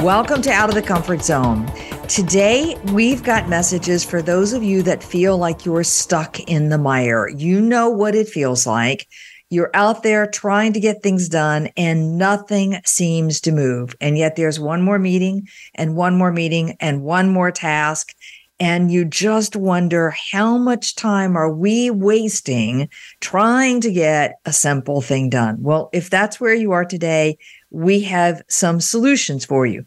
Welcome 0.00 0.42
to 0.42 0.50
Out 0.50 0.68
of 0.68 0.74
the 0.74 0.82
Comfort 0.82 1.22
Zone. 1.22 1.66
Today, 2.06 2.76
we've 2.92 3.22
got 3.22 3.48
messages 3.48 4.04
for 4.04 4.20
those 4.20 4.52
of 4.52 4.62
you 4.62 4.82
that 4.82 5.02
feel 5.02 5.38
like 5.38 5.64
you're 5.64 5.84
stuck 5.84 6.38
in 6.40 6.68
the 6.68 6.76
mire. 6.76 7.28
You 7.28 7.62
know 7.62 7.88
what 7.88 8.14
it 8.14 8.28
feels 8.28 8.66
like. 8.66 9.08
You're 9.48 9.70
out 9.72 10.02
there 10.02 10.26
trying 10.26 10.74
to 10.74 10.80
get 10.80 11.02
things 11.02 11.30
done 11.30 11.70
and 11.78 12.18
nothing 12.18 12.78
seems 12.84 13.40
to 13.40 13.52
move. 13.52 13.96
And 13.98 14.18
yet 14.18 14.36
there's 14.36 14.60
one 14.60 14.82
more 14.82 14.98
meeting 14.98 15.48
and 15.74 15.96
one 15.96 16.18
more 16.18 16.32
meeting 16.32 16.76
and 16.78 17.02
one 17.02 17.30
more 17.30 17.50
task. 17.50 18.14
And 18.58 18.90
you 18.90 19.04
just 19.04 19.54
wonder 19.54 20.14
how 20.32 20.56
much 20.56 20.96
time 20.96 21.36
are 21.36 21.52
we 21.52 21.90
wasting 21.90 22.88
trying 23.20 23.80
to 23.82 23.92
get 23.92 24.36
a 24.46 24.52
simple 24.52 25.02
thing 25.02 25.28
done? 25.28 25.58
Well, 25.60 25.90
if 25.92 26.08
that's 26.08 26.40
where 26.40 26.54
you 26.54 26.72
are 26.72 26.84
today, 26.84 27.36
we 27.70 28.00
have 28.00 28.42
some 28.48 28.80
solutions 28.80 29.44
for 29.44 29.66
you. 29.66 29.84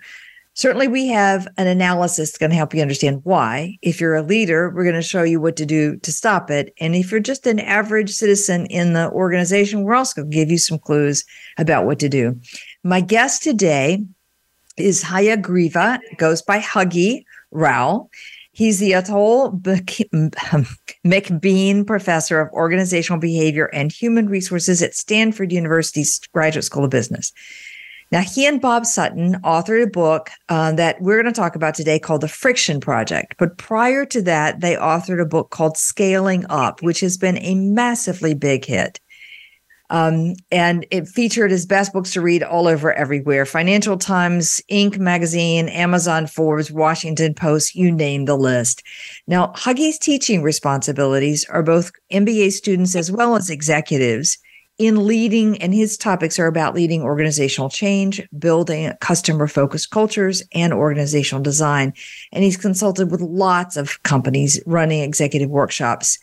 Certainly, 0.53 0.89
we 0.89 1.07
have 1.07 1.47
an 1.57 1.67
analysis 1.67 2.31
that's 2.31 2.37
going 2.37 2.49
to 2.49 2.55
help 2.55 2.73
you 2.73 2.81
understand 2.81 3.21
why. 3.23 3.77
If 3.81 4.01
you're 4.01 4.15
a 4.15 4.21
leader, 4.21 4.69
we're 4.69 4.83
going 4.83 4.93
to 4.95 5.01
show 5.01 5.23
you 5.23 5.39
what 5.39 5.55
to 5.55 5.65
do 5.65 5.95
to 5.97 6.11
stop 6.11 6.51
it. 6.51 6.73
And 6.81 6.95
if 6.95 7.11
you're 7.11 7.21
just 7.21 7.47
an 7.47 7.61
average 7.61 8.11
citizen 8.11 8.65
in 8.65 8.91
the 8.91 9.09
organization, 9.11 9.83
we're 9.83 9.95
also 9.95 10.21
going 10.21 10.31
to 10.31 10.35
give 10.35 10.51
you 10.51 10.57
some 10.57 10.77
clues 10.77 11.23
about 11.57 11.85
what 11.85 11.97
to 11.99 12.09
do. 12.09 12.37
My 12.83 12.99
guest 12.99 13.41
today 13.41 14.03
is 14.75 15.01
Hayagreeva, 15.03 15.99
goes 16.17 16.41
by 16.41 16.59
Huggy 16.59 17.23
Rao. 17.51 18.09
He's 18.59 18.79
the 18.79 18.91
Atholl 18.91 19.57
McBean 21.07 21.87
Professor 21.87 22.41
of 22.41 22.51
Organizational 22.51 23.17
Behavior 23.17 23.67
and 23.67 23.89
Human 23.89 24.27
Resources 24.27 24.83
at 24.83 24.93
Stanford 24.93 25.53
University's 25.53 26.19
Graduate 26.33 26.65
School 26.65 26.83
of 26.83 26.89
Business. 26.89 27.31
Now, 28.11 28.19
he 28.19 28.45
and 28.45 28.59
Bob 28.59 28.85
Sutton 28.85 29.35
authored 29.43 29.83
a 29.83 29.87
book 29.87 30.29
uh, 30.49 30.73
that 30.73 31.01
we're 31.01 31.21
going 31.21 31.33
to 31.33 31.39
talk 31.39 31.55
about 31.55 31.73
today 31.73 31.99
called 31.99 32.19
The 32.19 32.27
Friction 32.27 32.81
Project. 32.81 33.35
But 33.39 33.57
prior 33.57 34.05
to 34.07 34.21
that, 34.23 34.59
they 34.59 34.75
authored 34.75 35.21
a 35.21 35.25
book 35.25 35.51
called 35.51 35.77
Scaling 35.77 36.45
Up, 36.49 36.83
which 36.83 36.99
has 36.99 37.15
been 37.15 37.37
a 37.37 37.55
massively 37.55 38.33
big 38.33 38.65
hit. 38.65 38.99
Um, 39.89 40.35
and 40.51 40.85
it 40.91 41.07
featured 41.07 41.51
his 41.51 41.65
best 41.65 41.93
books 41.93 42.11
to 42.13 42.21
read 42.21 42.43
all 42.43 42.67
over 42.67 42.93
everywhere 42.93 43.45
Financial 43.45 43.97
Times, 43.97 44.61
Inc. 44.71 44.97
magazine, 44.99 45.67
Amazon, 45.69 46.27
Forbes, 46.27 46.71
Washington 46.71 47.33
Post, 47.33 47.75
you 47.75 47.91
name 47.91 48.25
the 48.25 48.37
list. 48.37 48.83
Now, 49.27 49.53
Huggy's 49.55 49.97
teaching 49.97 50.43
responsibilities 50.43 51.45
are 51.45 51.63
both 51.63 51.91
MBA 52.11 52.51
students 52.51 52.95
as 52.95 53.11
well 53.11 53.35
as 53.35 53.49
executives 53.49 54.37
in 54.79 55.05
leading, 55.05 55.61
and 55.61 55.73
his 55.73 55.97
topics 55.97 56.39
are 56.39 56.47
about 56.47 56.73
leading 56.73 57.01
organizational 57.01 57.69
change, 57.69 58.21
building 58.39 58.93
customer 59.01 59.45
focused 59.45 59.91
cultures, 59.91 60.41
and 60.53 60.73
organizational 60.73 61.43
design. 61.43 61.93
And 62.31 62.45
he's 62.45 62.55
consulted 62.55 63.11
with 63.11 63.19
lots 63.19 63.75
of 63.75 64.01
companies 64.03 64.61
running 64.65 65.01
executive 65.01 65.49
workshops 65.49 66.17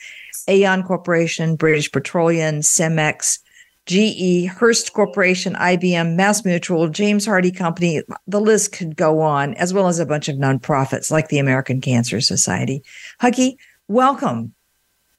Aon 0.49 0.84
Corporation, 0.84 1.56
British 1.56 1.91
Petroleum, 1.91 2.60
Cemex, 2.60 3.41
GE, 3.86 4.47
Hearst 4.47 4.92
Corporation, 4.92 5.54
IBM, 5.54 6.16
Mass 6.16 6.44
Mutual, 6.44 6.88
James 6.88 7.26
Hardie 7.26 7.56
Company. 7.56 8.02
The 8.26 8.41
list 8.41 8.72
could 8.72 8.97
go 8.97 9.20
on, 9.20 9.54
as 9.54 9.72
well 9.72 9.86
as 9.86 10.00
a 10.00 10.06
bunch 10.06 10.28
of 10.28 10.36
nonprofits 10.36 11.10
like 11.10 11.28
the 11.28 11.38
American 11.38 11.80
Cancer 11.80 12.20
Society. 12.20 12.82
Huggy, 13.20 13.56
welcome. 13.86 14.52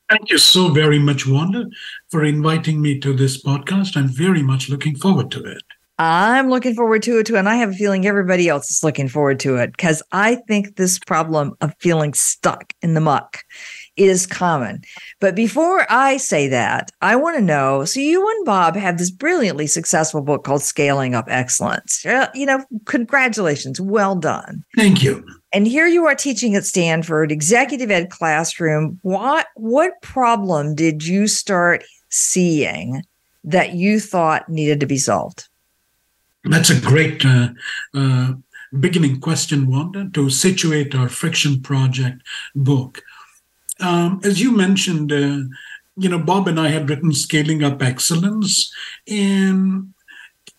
Thank 0.09 0.29
you 0.29 0.38
so 0.38 0.69
very 0.69 1.00
much, 1.00 1.25
Wanda, 1.25 1.66
for 2.09 2.23
inviting 2.23 2.81
me 2.81 3.00
to 3.00 3.13
this 3.13 3.41
podcast. 3.41 3.97
I'm 3.97 4.07
very 4.07 4.44
much 4.44 4.69
looking 4.69 4.95
forward 4.95 5.31
to 5.31 5.44
it. 5.44 5.63
I'm 6.00 6.50
looking 6.50 6.75
forward 6.75 7.01
to 7.03 7.19
it 7.19 7.25
too. 7.25 7.38
And 7.38 7.50
I 7.50 7.56
have 7.56 7.72
a 7.72 7.73
feeling 7.73 8.06
everybody 8.06 8.47
else 8.47 8.69
is 8.69 8.83
looking 8.83 9.07
forward 9.07 9.39
to 9.41 9.56
it 9.56 9.72
because 9.72 10.03
I 10.11 10.35
think 10.47 10.75
this 10.75 11.00
problem 11.00 11.56
of 11.61 11.73
feeling 11.79 12.13
stuck 12.13 12.73
in 12.81 12.94
the 12.94 13.01
muck 13.01 13.44
is 13.97 14.25
common. 14.25 14.84
But 15.19 15.35
before 15.35 15.85
I 15.90 16.18
say 16.18 16.47
that, 16.47 16.91
I 17.02 17.16
want 17.16 17.38
to 17.38 17.44
know 17.44 17.85
so 17.85 18.00
you 18.00 18.28
and 18.30 18.46
Bob 18.46 18.75
have 18.75 18.97
this 18.97 19.12
brilliantly 19.12 19.68
successful 19.68 20.22
book 20.22 20.44
called 20.44 20.62
Scaling 20.62 21.16
Up 21.16 21.25
Excellence. 21.28 22.06
You 22.34 22.46
know, 22.46 22.63
congratulations. 22.86 23.81
Well 23.81 24.16
done. 24.16 24.63
Thank 24.75 25.03
you. 25.03 25.25
And 25.53 25.68
here 25.68 25.88
you 25.88 26.06
are 26.06 26.16
teaching 26.16 26.56
at 26.56 26.66
Stanford, 26.66 27.31
executive 27.31 27.90
ed 27.90 28.09
classroom. 28.09 29.00
What 29.02 29.47
what 29.56 29.94
problem 30.02 30.75
did 30.75 31.06
you 31.06 31.28
start 31.28 31.84
seeing 32.09 33.03
that 33.44 33.74
you 33.74 34.00
thought 34.00 34.50
needed 34.50 34.80
to 34.81 34.86
be 34.86 34.97
solved? 34.97 35.47
That's 36.44 36.69
a 36.69 36.80
great 36.80 37.25
uh, 37.25 37.50
uh, 37.94 38.34
beginning 38.80 39.19
question, 39.19 39.69
Wanda, 39.72 40.09
to 40.13 40.30
situate 40.30 40.96
our 40.96 41.09
Friction 41.09 41.62
Project 41.62 42.22
book. 42.56 43.02
Um, 43.79 44.19
as 44.23 44.41
you 44.41 44.51
mentioned, 44.51 45.11
uh, 45.11 45.39
you 45.97 46.09
know, 46.09 46.19
Bob 46.19 46.47
and 46.47 46.59
I 46.59 46.69
had 46.69 46.89
written 46.89 47.11
Scaling 47.11 47.63
Up 47.63 47.81
Excellence. 47.81 48.71
And 49.07 49.93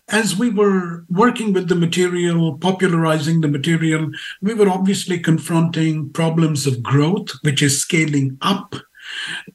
as 0.09 0.35
we 0.37 0.49
were 0.49 1.05
working 1.09 1.53
with 1.53 1.69
the 1.69 1.75
material, 1.75 2.57
popularizing 2.57 3.41
the 3.41 3.47
material, 3.47 4.11
we 4.41 4.53
were 4.53 4.69
obviously 4.69 5.19
confronting 5.19 6.09
problems 6.09 6.67
of 6.67 6.83
growth, 6.83 7.29
which 7.41 7.61
is 7.61 7.81
scaling 7.81 8.37
up. 8.41 8.75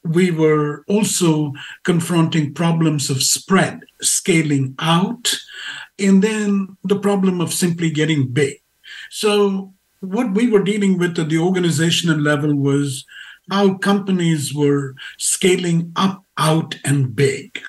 We 0.02 0.30
were 0.30 0.84
also 0.88 1.52
confronting 1.84 2.54
problems 2.54 3.10
of 3.10 3.22
spread, 3.22 3.80
scaling 4.00 4.74
out, 4.78 5.34
and 5.98 6.22
then 6.22 6.76
the 6.82 6.98
problem 6.98 7.40
of 7.40 7.52
simply 7.52 7.90
getting 7.90 8.28
big. 8.28 8.60
So, 9.10 9.72
what 10.00 10.32
we 10.32 10.48
were 10.48 10.62
dealing 10.62 10.98
with 10.98 11.18
at 11.18 11.28
the 11.28 11.38
organizational 11.38 12.18
level 12.18 12.54
was 12.54 13.06
how 13.50 13.74
companies 13.74 14.54
were 14.54 14.94
scaling 15.18 15.92
up, 15.96 16.24
out, 16.38 16.76
and 16.84 17.14
big. 17.14 17.60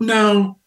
Now, 0.00 0.58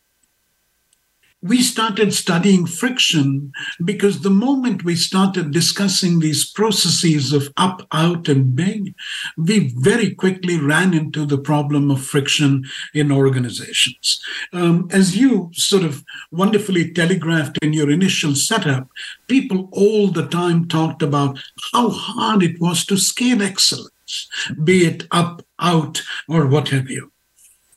we 1.42 1.62
started 1.62 2.14
studying 2.14 2.66
friction 2.66 3.52
because 3.86 4.22
the 4.22 4.30
moment 4.30 4.84
we 4.84 4.96
started 4.96 5.52
discussing 5.52 6.20
these 6.20 6.50
processes 6.50 7.32
of 7.32 7.54
up, 7.58 7.88
out, 7.92 8.28
and 8.28 8.56
big, 8.56 8.96
we 9.38 9.72
very 9.78 10.16
quickly 10.16 10.60
ran 10.60 10.94
into 10.96 11.26
the 11.26 11.38
problem 11.38 11.92
of 11.92 12.04
friction 12.04 12.66
in 12.94 13.12
organizations. 13.12 14.20
Um, 14.52 14.88
as 14.92 15.16
you 15.16 15.52
sort 15.54 15.84
of 15.84 16.04
wonderfully 16.32 16.92
telegraphed 16.92 17.60
in 17.62 17.72
your 17.72 17.92
initial 17.92 18.34
setup, 18.34 18.90
people 19.28 19.70
all 19.72 20.08
the 20.08 20.28
time 20.28 20.68
talked 20.68 21.04
about 21.04 21.40
how 21.72 21.90
hard 21.90 22.42
it 22.42 22.60
was 22.60 22.84
to 22.88 22.98
scale 22.98 23.44
excellence 23.44 23.92
be 24.64 24.86
it 24.86 25.08
up, 25.12 25.46
out, 25.60 26.02
or 26.28 26.48
what 26.48 26.70
have 26.70 26.90
you. 26.90 27.12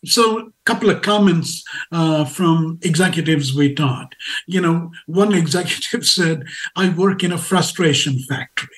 So, 0.05 0.39
a 0.39 0.53
couple 0.65 0.89
of 0.89 1.03
comments 1.03 1.63
uh, 1.93 2.25
from 2.25 2.79
executives 2.83 3.55
we 3.55 3.75
taught. 3.75 4.15
You 4.47 4.61
know, 4.63 4.93
one 5.07 5.35
executive 5.35 6.07
said, 6.07 6.45
I 6.75 6.89
work 6.89 7.23
in 7.23 7.33
a 7.33 7.39
frustration 7.39 8.19
factory. 8.21 8.69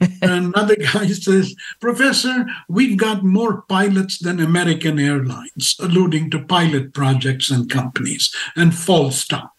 Another 0.22 0.76
guy 0.76 1.08
says, 1.08 1.54
Professor, 1.80 2.46
we've 2.68 2.96
got 2.96 3.22
more 3.22 3.62
pilots 3.62 4.18
than 4.18 4.40
American 4.40 4.98
Airlines, 4.98 5.76
alluding 5.78 6.30
to 6.30 6.42
pilot 6.42 6.94
projects 6.94 7.50
and 7.50 7.68
companies, 7.68 8.34
and 8.56 8.74
false 8.74 9.18
stop. 9.18 9.54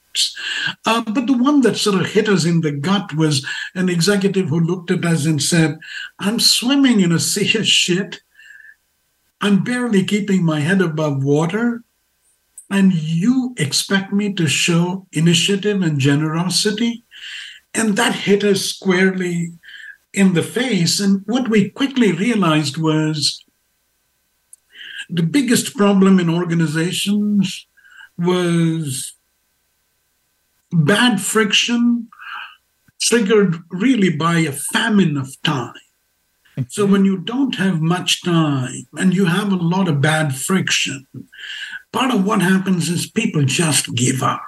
Uh, 0.85 1.01
but 1.01 1.27
the 1.27 1.37
one 1.37 1.61
that 1.61 1.77
sort 1.77 1.99
of 1.99 2.11
hit 2.11 2.27
us 2.27 2.45
in 2.45 2.61
the 2.61 2.71
gut 2.71 3.13
was 3.15 3.45
an 3.75 3.89
executive 3.89 4.49
who 4.49 4.59
looked 4.59 4.91
at 4.91 5.05
us 5.05 5.25
and 5.25 5.41
said, 5.41 5.77
I'm 6.19 6.39
swimming 6.39 6.99
in 6.99 7.11
a 7.11 7.19
sea 7.19 7.57
of 7.57 7.67
shit. 7.67 8.21
I'm 9.39 9.63
barely 9.63 10.03
keeping 10.03 10.43
my 10.43 10.59
head 10.59 10.81
above 10.81 11.23
water. 11.23 11.83
And 12.69 12.93
you 12.93 13.53
expect 13.57 14.13
me 14.13 14.33
to 14.33 14.47
show 14.47 15.07
initiative 15.11 15.81
and 15.81 15.99
generosity? 15.99 17.03
And 17.73 17.95
that 17.97 18.15
hit 18.15 18.43
us 18.43 18.61
squarely 18.61 19.53
in 20.13 20.33
the 20.33 20.43
face. 20.43 20.99
And 20.99 21.23
what 21.25 21.49
we 21.49 21.69
quickly 21.69 22.11
realized 22.11 22.77
was 22.77 23.43
the 25.09 25.23
biggest 25.23 25.75
problem 25.75 26.19
in 26.19 26.29
organizations 26.29 27.67
was 28.17 29.13
bad 30.71 31.21
friction 31.21 32.09
triggered 32.99 33.57
really 33.69 34.15
by 34.15 34.39
a 34.39 34.51
famine 34.51 35.17
of 35.17 35.41
time. 35.43 35.73
So 36.67 36.85
when 36.85 37.05
you 37.05 37.17
don't 37.17 37.55
have 37.55 37.81
much 37.81 38.23
time 38.23 38.83
and 38.97 39.13
you 39.13 39.25
have 39.25 39.51
a 39.51 39.55
lot 39.55 39.87
of 39.87 40.01
bad 40.01 40.35
friction, 40.35 41.05
part 41.91 42.13
of 42.13 42.25
what 42.25 42.41
happens 42.41 42.89
is 42.89 43.09
people 43.09 43.43
just 43.43 43.95
give 43.95 44.21
up. 44.21 44.41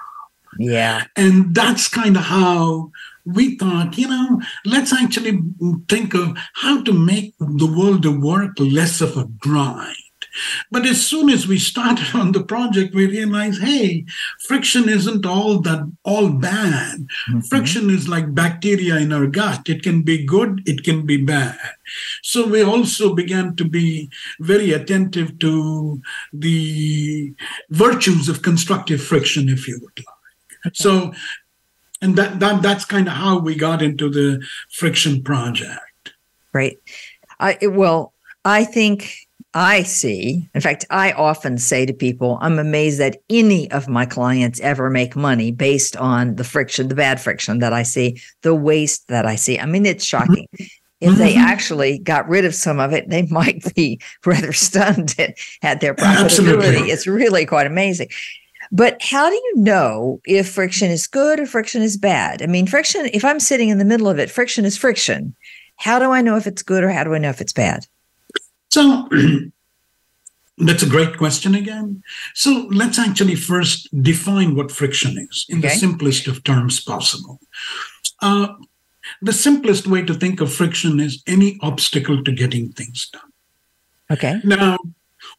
Yeah. 0.58 1.04
And 1.16 1.54
that's 1.54 1.88
kind 1.88 2.16
of 2.16 2.24
how 2.24 2.92
we 3.24 3.56
thought, 3.56 3.98
you 3.98 4.08
know, 4.08 4.40
let's 4.64 4.92
actually 4.92 5.40
think 5.88 6.14
of 6.14 6.36
how 6.54 6.82
to 6.82 6.92
make 6.92 7.34
the 7.38 7.66
world 7.66 8.06
of 8.06 8.20
work 8.20 8.52
less 8.58 9.00
of 9.00 9.16
a 9.16 9.24
grind. 9.24 9.96
But 10.70 10.86
as 10.86 11.06
soon 11.06 11.30
as 11.30 11.46
we 11.46 11.58
started 11.58 12.14
on 12.14 12.32
the 12.32 12.42
project, 12.42 12.94
we 12.94 13.06
realized, 13.06 13.62
hey, 13.62 14.04
friction 14.40 14.88
isn't 14.88 15.26
all 15.26 15.60
that 15.60 15.90
all 16.04 16.30
bad. 16.30 17.06
Mm-hmm. 17.30 17.40
Friction 17.40 17.90
is 17.90 18.08
like 18.08 18.34
bacteria 18.34 18.96
in 18.96 19.12
our 19.12 19.26
gut. 19.26 19.68
It 19.68 19.82
can 19.82 20.02
be 20.02 20.24
good, 20.24 20.62
it 20.66 20.84
can 20.84 21.06
be 21.06 21.16
bad. 21.16 21.58
So 22.22 22.46
we 22.46 22.62
also 22.62 23.14
began 23.14 23.56
to 23.56 23.64
be 23.64 24.10
very 24.40 24.72
attentive 24.72 25.38
to 25.40 26.00
the 26.32 27.34
virtues 27.70 28.28
of 28.28 28.42
constructive 28.42 29.02
friction, 29.02 29.48
if 29.48 29.68
you 29.68 29.78
would 29.82 29.98
like. 29.98 30.06
Okay. 30.66 30.74
So 30.74 31.12
and 32.04 32.16
that, 32.16 32.38
that 32.40 32.62
that's 32.62 32.84
kind 32.84 33.08
of 33.08 33.14
how 33.14 33.38
we 33.38 33.54
got 33.54 33.80
into 33.80 34.10
the 34.10 34.44
friction 34.70 35.22
project 35.22 36.14
right 36.52 36.78
i 37.40 37.56
well 37.62 38.12
i 38.44 38.62
think 38.62 39.23
i 39.54 39.82
see 39.82 40.48
in 40.54 40.60
fact 40.60 40.84
i 40.90 41.12
often 41.12 41.58
say 41.58 41.86
to 41.86 41.92
people 41.92 42.38
i'm 42.40 42.58
amazed 42.58 42.98
that 42.98 43.18
any 43.30 43.70
of 43.70 43.88
my 43.88 44.04
clients 44.04 44.60
ever 44.60 44.90
make 44.90 45.16
money 45.16 45.50
based 45.50 45.96
on 45.96 46.36
the 46.36 46.44
friction 46.44 46.88
the 46.88 46.94
bad 46.94 47.20
friction 47.20 47.58
that 47.58 47.72
i 47.72 47.82
see 47.82 48.20
the 48.42 48.54
waste 48.54 49.08
that 49.08 49.26
i 49.26 49.34
see 49.36 49.58
i 49.58 49.66
mean 49.66 49.86
it's 49.86 50.04
shocking 50.04 50.46
mm-hmm. 50.54 50.64
if 51.00 51.16
they 51.16 51.34
mm-hmm. 51.34 51.44
actually 51.44 51.98
got 51.98 52.28
rid 52.28 52.44
of 52.44 52.54
some 52.54 52.80
of 52.80 52.92
it, 52.92 53.10
they 53.10 53.22
might 53.30 53.74
be 53.74 54.00
rather 54.24 54.52
stunned 54.52 55.14
at, 55.18 55.34
at 55.62 55.80
their 55.80 55.94
profitability. 55.94 56.24
Absolutely. 56.24 56.90
It's 56.90 57.06
really 57.06 57.44
quite 57.44 57.66
amazing. 57.66 58.08
But 58.72 59.00
how 59.02 59.28
do 59.28 59.36
you 59.36 59.52
know 59.56 60.20
if 60.24 60.48
friction 60.48 60.90
is 60.90 61.06
good 61.06 61.38
or 61.38 61.46
friction 61.46 61.82
is 61.82 61.96
bad? 61.96 62.42
I 62.42 62.46
mean, 62.46 62.66
friction, 62.66 63.08
if 63.12 63.24
I'm 63.24 63.40
sitting 63.40 63.68
in 63.68 63.78
the 63.78 63.84
middle 63.84 64.08
of 64.08 64.18
it, 64.18 64.30
friction 64.30 64.64
is 64.64 64.76
friction. 64.76 65.36
How 65.76 65.98
do 65.98 66.10
I 66.10 66.22
know 66.22 66.36
if 66.36 66.46
it's 66.46 66.62
good 66.62 66.84
or 66.84 66.90
how 66.90 67.04
do 67.04 67.14
I 67.14 67.18
know 67.18 67.30
if 67.30 67.40
it's 67.40 67.52
bad? 67.52 67.86
So 68.74 69.08
that's 70.58 70.82
a 70.82 70.88
great 70.88 71.16
question 71.16 71.54
again. 71.54 72.02
So 72.34 72.66
let's 72.72 72.98
actually 72.98 73.36
first 73.36 73.88
define 74.02 74.56
what 74.56 74.72
friction 74.72 75.16
is 75.30 75.46
in 75.48 75.58
okay. 75.58 75.68
the 75.68 75.74
simplest 75.74 76.26
of 76.26 76.42
terms 76.42 76.80
possible. 76.80 77.38
Uh, 78.20 78.48
the 79.22 79.32
simplest 79.32 79.86
way 79.86 80.02
to 80.02 80.14
think 80.14 80.40
of 80.40 80.52
friction 80.52 80.98
is 80.98 81.22
any 81.28 81.56
obstacle 81.62 82.24
to 82.24 82.32
getting 82.32 82.72
things 82.72 83.08
done. 83.12 83.30
Okay. 84.10 84.40
Now, 84.42 84.78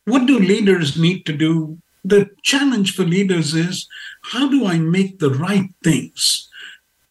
what 0.05 0.27
do 0.27 0.39
leaders 0.39 0.97
need 0.97 1.25
to 1.25 1.33
do 1.33 1.77
the 2.05 2.29
challenge 2.43 2.95
for 2.95 3.03
leaders 3.03 3.53
is 3.53 3.89
how 4.31 4.47
do 4.47 4.65
I 4.65 4.77
make 4.77 5.19
the 5.19 5.31
right 5.31 5.69
things? 5.83 6.47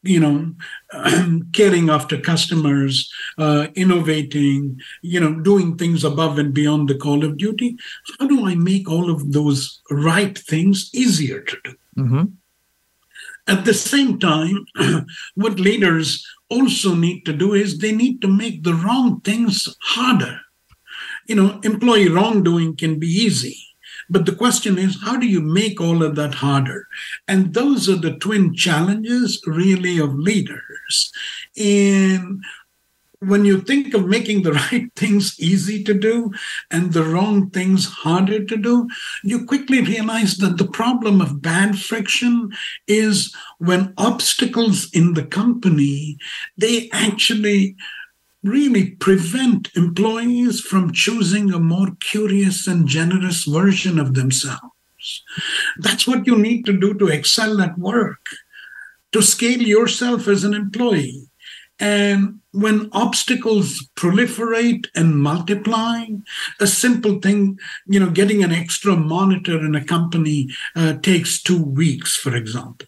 You 0.04 0.20
know, 0.20 1.40
caring 1.52 1.88
after 1.90 2.20
customers, 2.20 3.12
uh, 3.38 3.68
innovating, 3.74 4.80
you 5.02 5.18
know, 5.18 5.34
doing 5.40 5.76
things 5.76 6.04
above 6.04 6.38
and 6.38 6.52
beyond 6.52 6.88
the 6.88 6.96
call 6.96 7.24
of 7.24 7.38
duty. 7.38 7.76
How 8.18 8.26
do 8.26 8.46
I 8.46 8.54
make 8.54 8.88
all 8.88 9.10
of 9.10 9.32
those 9.32 9.80
right 9.90 10.36
things 10.36 10.90
easier 10.92 11.40
to 11.40 11.56
do? 11.64 11.74
Mm-hmm. 11.98 12.24
At 13.46 13.64
the 13.64 13.74
same 13.74 14.18
time, 14.18 14.66
what 15.34 15.60
leaders 15.60 16.26
also 16.48 16.94
need 16.94 17.24
to 17.26 17.32
do 17.32 17.52
is 17.54 17.78
they 17.78 17.92
need 17.92 18.20
to 18.22 18.28
make 18.28 18.62
the 18.62 18.74
wrong 18.74 19.20
things 19.20 19.74
harder. 19.80 20.40
You 21.26 21.36
know, 21.36 21.60
employee 21.62 22.08
wrongdoing 22.08 22.76
can 22.76 22.98
be 22.98 23.06
easy 23.06 23.58
but 24.10 24.26
the 24.26 24.34
question 24.34 24.78
is, 24.78 25.02
how 25.02 25.16
do 25.16 25.26
you 25.26 25.40
make 25.40 25.80
all 25.80 26.02
of 26.02 26.14
that 26.16 26.34
harder? 26.34 26.86
And 27.26 27.54
those 27.54 27.88
are 27.88 27.96
the 27.96 28.16
twin 28.16 28.54
challenges, 28.54 29.42
really, 29.46 29.98
of 29.98 30.14
leaders. 30.14 31.12
And 31.56 32.42
when 33.20 33.44
you 33.44 33.60
think 33.60 33.94
of 33.94 34.06
making 34.06 34.42
the 34.42 34.52
right 34.72 34.90
things 34.96 35.38
easy 35.40 35.82
to 35.84 35.94
do 35.94 36.32
and 36.70 36.92
the 36.92 37.04
wrong 37.04 37.50
things 37.50 37.86
harder 37.86 38.44
to 38.44 38.56
do, 38.56 38.88
you 39.22 39.44
quickly 39.46 39.80
realize 39.80 40.36
that 40.38 40.58
the 40.58 40.66
problem 40.66 41.20
of 41.20 41.42
bad 41.42 41.78
friction 41.78 42.50
is 42.86 43.34
when 43.58 43.94
obstacles 43.96 44.90
in 44.92 45.14
the 45.14 45.24
company, 45.24 46.18
they 46.56 46.90
actually 46.92 47.76
really 48.44 48.90
prevent 48.90 49.70
employees 49.74 50.60
from 50.60 50.92
choosing 50.92 51.52
a 51.52 51.58
more 51.58 51.88
curious 52.00 52.66
and 52.66 52.86
generous 52.86 53.44
version 53.44 53.98
of 53.98 54.14
themselves. 54.14 55.24
That's 55.78 56.06
what 56.06 56.26
you 56.26 56.36
need 56.36 56.66
to 56.66 56.78
do 56.78 56.94
to 56.94 57.08
excel 57.08 57.60
at 57.60 57.78
work, 57.78 58.24
to 59.12 59.22
scale 59.22 59.62
yourself 59.62 60.28
as 60.28 60.44
an 60.44 60.54
employee. 60.54 61.28
And 61.80 62.40
when 62.52 62.88
obstacles 62.92 63.88
proliferate 63.96 64.86
and 64.94 65.18
multiply, 65.18 66.06
a 66.60 66.66
simple 66.66 67.18
thing, 67.20 67.58
you 67.86 67.98
know, 67.98 68.10
getting 68.10 68.44
an 68.44 68.52
extra 68.52 68.94
monitor 68.94 69.58
in 69.58 69.74
a 69.74 69.84
company 69.84 70.48
uh, 70.76 70.94
takes 70.98 71.42
two 71.42 71.62
weeks, 71.62 72.14
for 72.16 72.36
example 72.36 72.86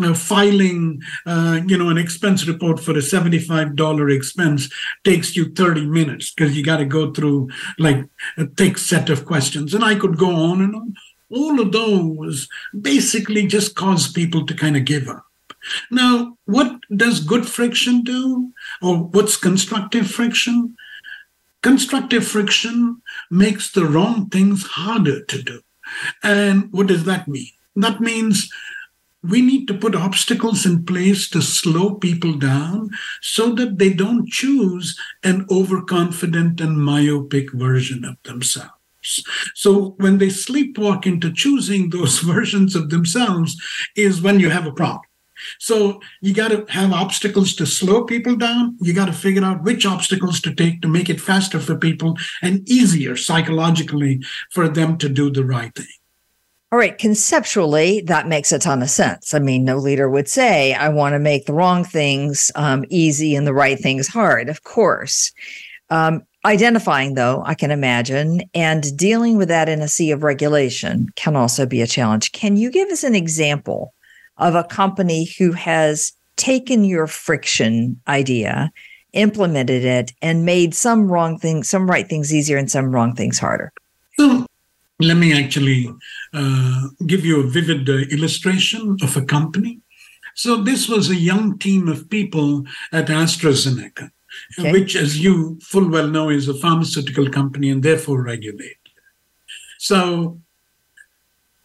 uh, 0.00 0.14
filing, 0.14 1.02
uh, 1.26 1.60
you 1.66 1.76
know, 1.76 1.88
an 1.88 1.98
expense 1.98 2.46
report 2.46 2.80
for 2.80 2.92
a 2.92 3.02
$75 3.02 4.14
expense 4.14 4.70
takes 5.04 5.36
you 5.36 5.52
30 5.52 5.86
minutes 5.86 6.32
because 6.32 6.56
you 6.56 6.64
got 6.64 6.78
to 6.78 6.84
go 6.84 7.12
through 7.12 7.50
like 7.78 8.08
a 8.38 8.46
thick 8.46 8.78
set 8.78 9.10
of 9.10 9.24
questions. 9.26 9.74
And 9.74 9.84
I 9.84 9.94
could 9.94 10.16
go 10.16 10.34
on 10.34 10.62
and 10.62 10.74
on. 10.74 10.94
All 11.30 11.60
of 11.60 11.72
those 11.72 12.48
basically 12.78 13.46
just 13.46 13.74
cause 13.74 14.12
people 14.12 14.46
to 14.46 14.54
kind 14.54 14.76
of 14.76 14.84
give 14.84 15.08
up. 15.08 15.24
Now, 15.90 16.36
what 16.44 16.80
does 16.94 17.20
good 17.20 17.48
friction 17.48 18.02
do? 18.02 18.52
Or 18.82 18.96
what's 18.98 19.36
constructive 19.36 20.10
friction? 20.10 20.76
Constructive 21.62 22.26
friction 22.26 23.00
makes 23.30 23.70
the 23.70 23.84
wrong 23.86 24.28
things 24.28 24.66
harder 24.66 25.24
to 25.24 25.42
do. 25.42 25.62
And 26.22 26.72
what 26.72 26.88
does 26.88 27.04
that 27.04 27.28
mean? 27.28 27.52
That 27.76 28.00
means 28.00 28.50
we 29.22 29.40
need 29.40 29.68
to 29.68 29.74
put 29.74 29.94
obstacles 29.94 30.66
in 30.66 30.84
place 30.84 31.28
to 31.30 31.40
slow 31.40 31.94
people 31.94 32.34
down 32.34 32.90
so 33.20 33.52
that 33.54 33.78
they 33.78 33.92
don't 33.92 34.28
choose 34.28 34.98
an 35.22 35.46
overconfident 35.50 36.60
and 36.60 36.82
myopic 36.82 37.52
version 37.52 38.04
of 38.04 38.16
themselves. 38.24 38.72
So 39.54 39.94
when 39.98 40.18
they 40.18 40.28
sleepwalk 40.28 41.06
into 41.06 41.32
choosing 41.32 41.90
those 41.90 42.18
versions 42.34 42.74
of 42.74 42.90
themselves 42.90 43.56
is 43.96 44.22
when 44.22 44.40
you 44.40 44.50
have 44.50 44.66
a 44.66 44.72
problem. 44.72 45.02
So 45.58 46.00
you 46.20 46.34
got 46.34 46.48
to 46.48 46.64
have 46.68 46.92
obstacles 46.92 47.54
to 47.56 47.66
slow 47.66 48.04
people 48.04 48.36
down. 48.36 48.76
You 48.80 48.92
got 48.92 49.06
to 49.06 49.12
figure 49.12 49.44
out 49.44 49.64
which 49.64 49.84
obstacles 49.84 50.40
to 50.42 50.54
take 50.54 50.82
to 50.82 50.88
make 50.88 51.10
it 51.10 51.20
faster 51.20 51.58
for 51.58 51.76
people 51.76 52.16
and 52.42 52.68
easier 52.68 53.16
psychologically 53.16 54.22
for 54.52 54.68
them 54.68 54.98
to 54.98 55.08
do 55.08 55.30
the 55.30 55.44
right 55.44 55.74
thing. 55.74 55.86
All 56.72 56.78
right, 56.78 56.96
conceptually, 56.96 58.00
that 58.06 58.28
makes 58.28 58.50
a 58.50 58.58
ton 58.58 58.80
of 58.80 58.88
sense. 58.88 59.34
I 59.34 59.40
mean, 59.40 59.62
no 59.62 59.76
leader 59.76 60.08
would 60.08 60.26
say, 60.26 60.72
I 60.72 60.88
want 60.88 61.12
to 61.12 61.18
make 61.18 61.44
the 61.44 61.52
wrong 61.52 61.84
things 61.84 62.50
um, 62.54 62.86
easy 62.88 63.34
and 63.34 63.46
the 63.46 63.52
right 63.52 63.78
things 63.78 64.08
hard, 64.08 64.48
of 64.48 64.64
course. 64.64 65.32
Um, 65.90 66.22
identifying, 66.46 67.12
though, 67.12 67.42
I 67.44 67.52
can 67.52 67.70
imagine, 67.70 68.40
and 68.54 68.96
dealing 68.96 69.36
with 69.36 69.48
that 69.48 69.68
in 69.68 69.82
a 69.82 69.88
sea 69.88 70.12
of 70.12 70.22
regulation 70.22 71.10
can 71.14 71.36
also 71.36 71.66
be 71.66 71.82
a 71.82 71.86
challenge. 71.86 72.32
Can 72.32 72.56
you 72.56 72.70
give 72.70 72.88
us 72.88 73.04
an 73.04 73.14
example 73.14 73.92
of 74.38 74.54
a 74.54 74.64
company 74.64 75.28
who 75.38 75.52
has 75.52 76.14
taken 76.36 76.84
your 76.84 77.06
friction 77.06 78.00
idea, 78.08 78.72
implemented 79.12 79.84
it, 79.84 80.12
and 80.22 80.46
made 80.46 80.74
some 80.74 81.12
wrong 81.12 81.36
things, 81.36 81.68
some 81.68 81.90
right 81.90 82.08
things 82.08 82.32
easier 82.32 82.56
and 82.56 82.70
some 82.70 82.94
wrong 82.94 83.14
things 83.14 83.38
harder? 83.38 83.70
So 84.18 84.46
let 85.04 85.16
me 85.16 85.32
actually 85.32 85.88
uh, 86.32 86.88
give 87.06 87.24
you 87.24 87.40
a 87.40 87.46
vivid 87.46 87.88
uh, 87.88 87.94
illustration 88.10 88.96
of 89.02 89.16
a 89.16 89.24
company. 89.24 89.80
So, 90.34 90.62
this 90.62 90.88
was 90.88 91.10
a 91.10 91.14
young 91.14 91.58
team 91.58 91.88
of 91.88 92.08
people 92.08 92.64
at 92.92 93.08
AstraZeneca, 93.08 94.10
okay. 94.58 94.72
which, 94.72 94.96
as 94.96 95.20
you 95.20 95.58
full 95.62 95.88
well 95.88 96.08
know, 96.08 96.30
is 96.30 96.48
a 96.48 96.54
pharmaceutical 96.54 97.28
company 97.28 97.68
and 97.70 97.82
therefore 97.82 98.22
regulated. 98.22 98.76
So, 99.78 100.40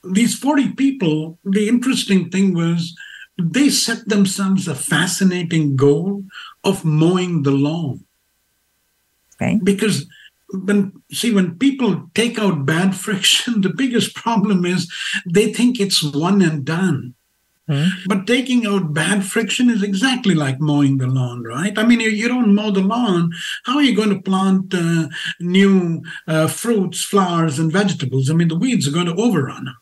these 0.03 0.38
40 0.38 0.74
people, 0.74 1.39
the 1.44 1.67
interesting 1.67 2.29
thing 2.29 2.53
was 2.53 2.96
they 3.39 3.70
set 3.70 4.08
themselves 4.10 4.67
a 4.67 4.75
fascinating 4.75 5.75
goal 5.75 6.24
of 6.63 6.84
mowing 6.84 7.44
the 7.44 7.51
lawn. 7.51 8.03
Okay. 9.36 9.60
Because 9.63 10.08
when 10.50 10.94
see 11.12 11.34
when 11.34 11.58
people 11.58 12.10
take 12.13 12.39
out 12.39 12.66
bad 12.66 12.96
friction 12.96 13.62
the 13.62 13.74
biggest 13.74 14.16
problem 14.16 14.66
is 14.66 14.92
they 15.30 15.51
think 15.51 15.80
it's 15.80 16.01
one 16.04 16.42
and 16.42 16.66
done 16.66 17.13
Mm-hmm. 17.70 18.08
But 18.08 18.27
taking 18.27 18.66
out 18.66 18.94
bad 18.94 19.25
friction 19.25 19.70
is 19.70 19.84
exactly 19.84 20.34
like 20.34 20.60
mowing 20.60 20.98
the 20.98 21.08
lawn, 21.08 21.44
right? 21.44 21.77
I 21.77 21.84
mean, 21.84 22.00
you, 22.00 22.10
you 22.10 22.27
don't 22.27 22.56
mow 22.56 22.72
the 22.72 22.80
lawn. 22.80 23.32
How 23.66 23.75
are 23.75 23.84
you 23.84 23.96
going 23.96 24.10
to 24.10 24.22
plant 24.22 24.74
uh, 24.74 25.10
new 25.42 26.01
uh, 26.27 26.48
fruits, 26.48 27.04
flowers, 27.04 27.60
and 27.60 27.72
vegetables? 27.72 28.30
I 28.30 28.34
mean, 28.34 28.48
the 28.48 28.58
weeds 28.58 28.88
are 28.88 28.92
going 28.92 29.08
to 29.08 29.22
overrun. 29.22 29.75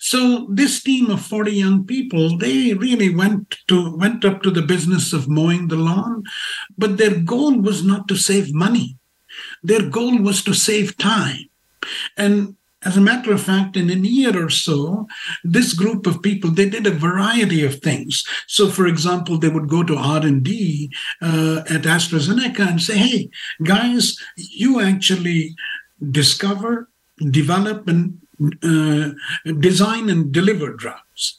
So 0.00 0.48
this 0.50 0.82
team 0.82 1.10
of 1.10 1.20
40 1.20 1.52
young 1.52 1.84
people, 1.84 2.36
they 2.38 2.74
really 2.74 3.14
went 3.14 3.58
to 3.68 3.94
went 3.96 4.24
up 4.24 4.42
to 4.42 4.50
the 4.50 4.62
business 4.62 5.12
of 5.12 5.28
mowing 5.28 5.68
the 5.68 5.76
lawn, 5.76 6.24
but 6.76 6.96
their 6.96 7.20
goal 7.20 7.60
was 7.60 7.84
not 7.84 8.08
to 8.08 8.16
save 8.16 8.52
money. 8.52 8.96
Their 9.62 9.88
goal 9.88 10.18
was 10.18 10.42
to 10.44 10.54
save 10.54 10.96
time. 10.96 11.48
And 12.16 12.56
as 12.84 12.96
a 12.96 13.00
matter 13.00 13.32
of 13.32 13.42
fact, 13.42 13.76
in 13.76 13.90
a 13.90 13.94
year 13.94 14.44
or 14.44 14.50
so, 14.50 15.08
this 15.42 15.72
group 15.72 16.06
of 16.06 16.22
people 16.22 16.50
they 16.50 16.68
did 16.68 16.86
a 16.86 16.92
variety 16.92 17.64
of 17.64 17.80
things. 17.80 18.24
So, 18.46 18.68
for 18.68 18.86
example, 18.86 19.36
they 19.36 19.48
would 19.48 19.68
go 19.68 19.82
to 19.82 19.96
R 19.96 20.24
and 20.24 20.44
D 20.44 20.92
uh, 21.20 21.62
at 21.68 21.82
AstraZeneca 21.82 22.60
and 22.60 22.80
say, 22.80 22.96
"Hey, 22.96 23.30
guys, 23.64 24.16
you 24.36 24.80
actually 24.80 25.56
discover, 26.10 26.88
develop, 27.30 27.88
and 27.88 28.20
uh, 28.62 29.10
design 29.58 30.08
and 30.08 30.30
deliver 30.30 30.72
drugs." 30.72 31.38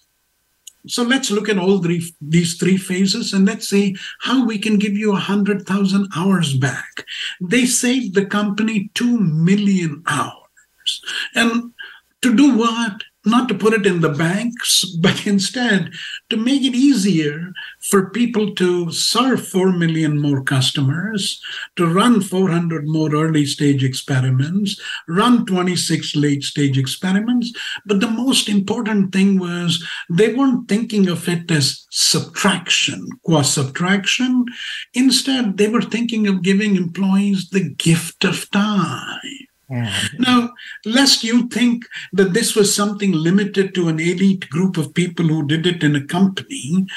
So 0.89 1.03
let's 1.03 1.31
look 1.31 1.50
at 1.50 1.58
all 1.58 1.81
three, 1.81 2.03
these 2.19 2.58
three 2.58 2.77
phases 2.77 3.34
and 3.34 3.46
let's 3.46 3.69
see 3.69 3.96
how 4.22 4.46
we 4.46 4.58
can 4.58 4.77
give 4.77 4.93
you 4.93 5.12
100,000 5.12 6.08
hours 6.15 6.58
back. 6.58 7.05
They 7.39 7.65
saved 7.65 8.15
the 8.15 8.25
company 8.25 8.91
2 8.96 9.19
million 9.19 10.03
hours. 10.08 11.01
And 11.36 11.74
to 12.22 12.36
do 12.36 12.58
what? 12.58 13.03
Not 13.25 13.49
to 13.49 13.55
put 13.55 13.73
it 13.73 13.85
in 13.85 13.99
the 13.99 14.09
banks, 14.09 14.85
but 15.01 15.27
instead 15.27 15.91
to 16.29 16.38
make 16.38 16.63
it 16.63 16.73
easier 16.73 17.51
for 17.79 18.09
people 18.09 18.55
to 18.55 18.91
serve 18.91 19.45
4 19.45 19.73
million 19.73 20.21
more 20.21 20.41
customers, 20.41 21.41
to 21.75 21.85
run 21.85 22.21
400 22.21 22.88
more 22.88 23.13
early 23.13 23.45
stage 23.45 23.83
experiments, 23.83 24.79
run 25.07 25.45
26 25.45 26.15
late 26.15 26.43
stage 26.43 26.77
experiments. 26.77 27.51
But 27.85 27.99
the 27.99 28.09
most 28.09 28.47
important 28.47 29.11
thing 29.11 29.38
was 29.38 29.85
they 30.09 30.33
weren't 30.33 30.69
thinking 30.69 31.09
of 31.09 31.27
it 31.27 31.51
as 31.51 31.85
subtraction, 31.91 33.09
qua 33.23 33.41
subtraction. 33.41 34.45
Instead, 34.93 35.57
they 35.57 35.67
were 35.67 35.81
thinking 35.81 36.27
of 36.27 36.41
giving 36.41 36.75
employees 36.75 37.49
the 37.49 37.69
gift 37.75 38.23
of 38.23 38.49
time. 38.51 39.49
Yeah. 39.69 39.93
Now, 40.19 40.51
lest 40.85 41.23
you 41.23 41.47
think 41.47 41.85
that 42.13 42.33
this 42.33 42.55
was 42.55 42.73
something 42.73 43.11
limited 43.11 43.75
to 43.75 43.88
an 43.88 43.99
elite 43.99 44.49
group 44.49 44.77
of 44.77 44.93
people 44.93 45.25
who 45.27 45.45
did 45.45 45.67
it 45.67 45.83
in 45.83 45.95
a 45.95 46.05
company, 46.05 46.88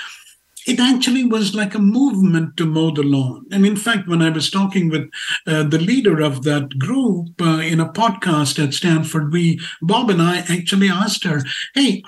it 0.67 0.79
actually 0.79 1.25
was 1.25 1.55
like 1.55 1.75
a 1.75 1.81
movement 1.81 2.57
to 2.57 2.67
mow 2.67 2.91
the 2.91 3.03
lawn. 3.03 3.45
And 3.51 3.67
in 3.67 3.77
fact, 3.77 4.09
when 4.09 4.23
I 4.23 4.31
was 4.31 4.51
talking 4.51 4.91
with 4.91 5.11
uh, 5.47 5.65
the 5.65 5.79
leader 5.79 6.21
of 6.21 6.45
that 6.45 6.79
group 6.79 7.41
uh, 7.41 7.59
in 7.59 7.81
a 7.81 7.93
podcast 7.93 8.63
at 8.63 8.75
Stanford, 8.75 9.33
we, 9.33 9.61
Bob 9.81 10.11
and 10.11 10.23
I 10.23 10.39
actually 10.49 10.89
asked 10.89 11.25
her, 11.25 11.43
hey, 11.75 12.03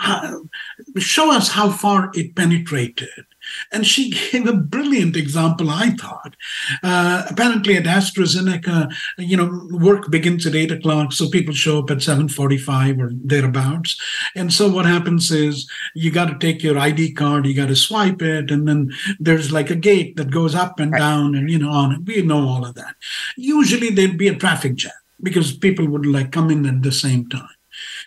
show 0.98 1.32
us 1.32 1.50
how 1.50 1.70
far 1.70 2.10
it 2.14 2.36
penetrated. 2.36 3.26
And 3.72 3.86
she 3.86 4.10
gave 4.32 4.46
a 4.46 4.54
brilliant 4.54 5.16
example, 5.16 5.70
I 5.70 5.90
thought. 5.90 6.36
Uh, 6.82 7.24
apparently 7.30 7.76
at 7.76 7.84
AstraZeneca, 7.84 8.92
you 9.18 9.36
know, 9.36 9.68
work 9.70 10.10
begins 10.10 10.46
at 10.46 10.54
8 10.54 10.72
o'clock, 10.72 11.12
so 11.12 11.28
people 11.28 11.54
show 11.54 11.78
up 11.78 11.90
at 11.90 11.98
7.45 11.98 13.00
or 13.00 13.10
thereabouts. 13.12 14.00
And 14.34 14.52
so 14.52 14.70
what 14.70 14.86
happens 14.86 15.30
is 15.30 15.68
you 15.94 16.10
got 16.10 16.26
to 16.26 16.38
take 16.38 16.62
your 16.62 16.78
ID 16.78 17.12
card, 17.12 17.46
you 17.46 17.54
got 17.54 17.68
to 17.68 17.76
swipe 17.76 18.22
it, 18.22 18.50
and 18.50 18.66
then 18.68 18.92
there's 19.18 19.52
like 19.52 19.70
a 19.70 19.76
gate 19.76 20.16
that 20.16 20.30
goes 20.30 20.54
up 20.54 20.80
and 20.80 20.92
right. 20.92 20.98
down 20.98 21.34
and, 21.34 21.50
you 21.50 21.58
know, 21.58 21.70
on 21.70 21.92
it. 21.92 22.04
We 22.04 22.22
know 22.22 22.46
all 22.48 22.64
of 22.64 22.74
that. 22.74 22.96
Usually 23.36 23.90
there'd 23.90 24.18
be 24.18 24.28
a 24.28 24.36
traffic 24.36 24.74
jam 24.74 24.92
because 25.22 25.56
people 25.56 25.86
would 25.88 26.06
like 26.06 26.32
come 26.32 26.50
in 26.50 26.66
at 26.66 26.82
the 26.82 26.92
same 26.92 27.28
time. 27.28 27.48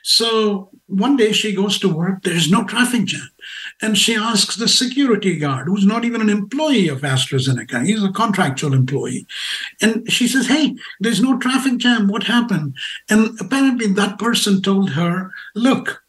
So 0.04 0.70
one 0.88 1.18
day 1.18 1.32
she 1.34 1.54
goes 1.54 1.80
to 1.80 1.90
work, 1.90 2.24
there's 2.24 2.50
no 2.50 2.64
traffic 2.64 3.06
jam. 3.06 3.30
And 3.82 3.98
she 3.98 4.16
asks 4.16 4.56
the 4.56 4.68
security 4.68 5.38
guard, 5.38 5.68
who's 5.68 5.86
not 5.86 6.04
even 6.04 6.22
an 6.22 6.30
employee 6.30 6.88
of 6.88 7.02
AstraZeneca, 7.02 7.86
he's 7.86 8.04
a 8.04 8.12
contractual 8.12 8.74
employee. 8.74 9.28
And 9.82 10.12
she 10.12 10.28
says, 10.28 10.48
Hey, 10.48 10.76
there's 11.00 11.22
no 11.22 11.38
traffic 11.38 11.78
jam. 11.78 12.08
What 12.08 12.24
happened? 12.24 12.76
And 13.10 13.40
apparently 13.40 13.88
that 13.88 14.18
person 14.18 14.62
told 14.62 14.92
her, 14.92 15.32
Look, 15.54 16.04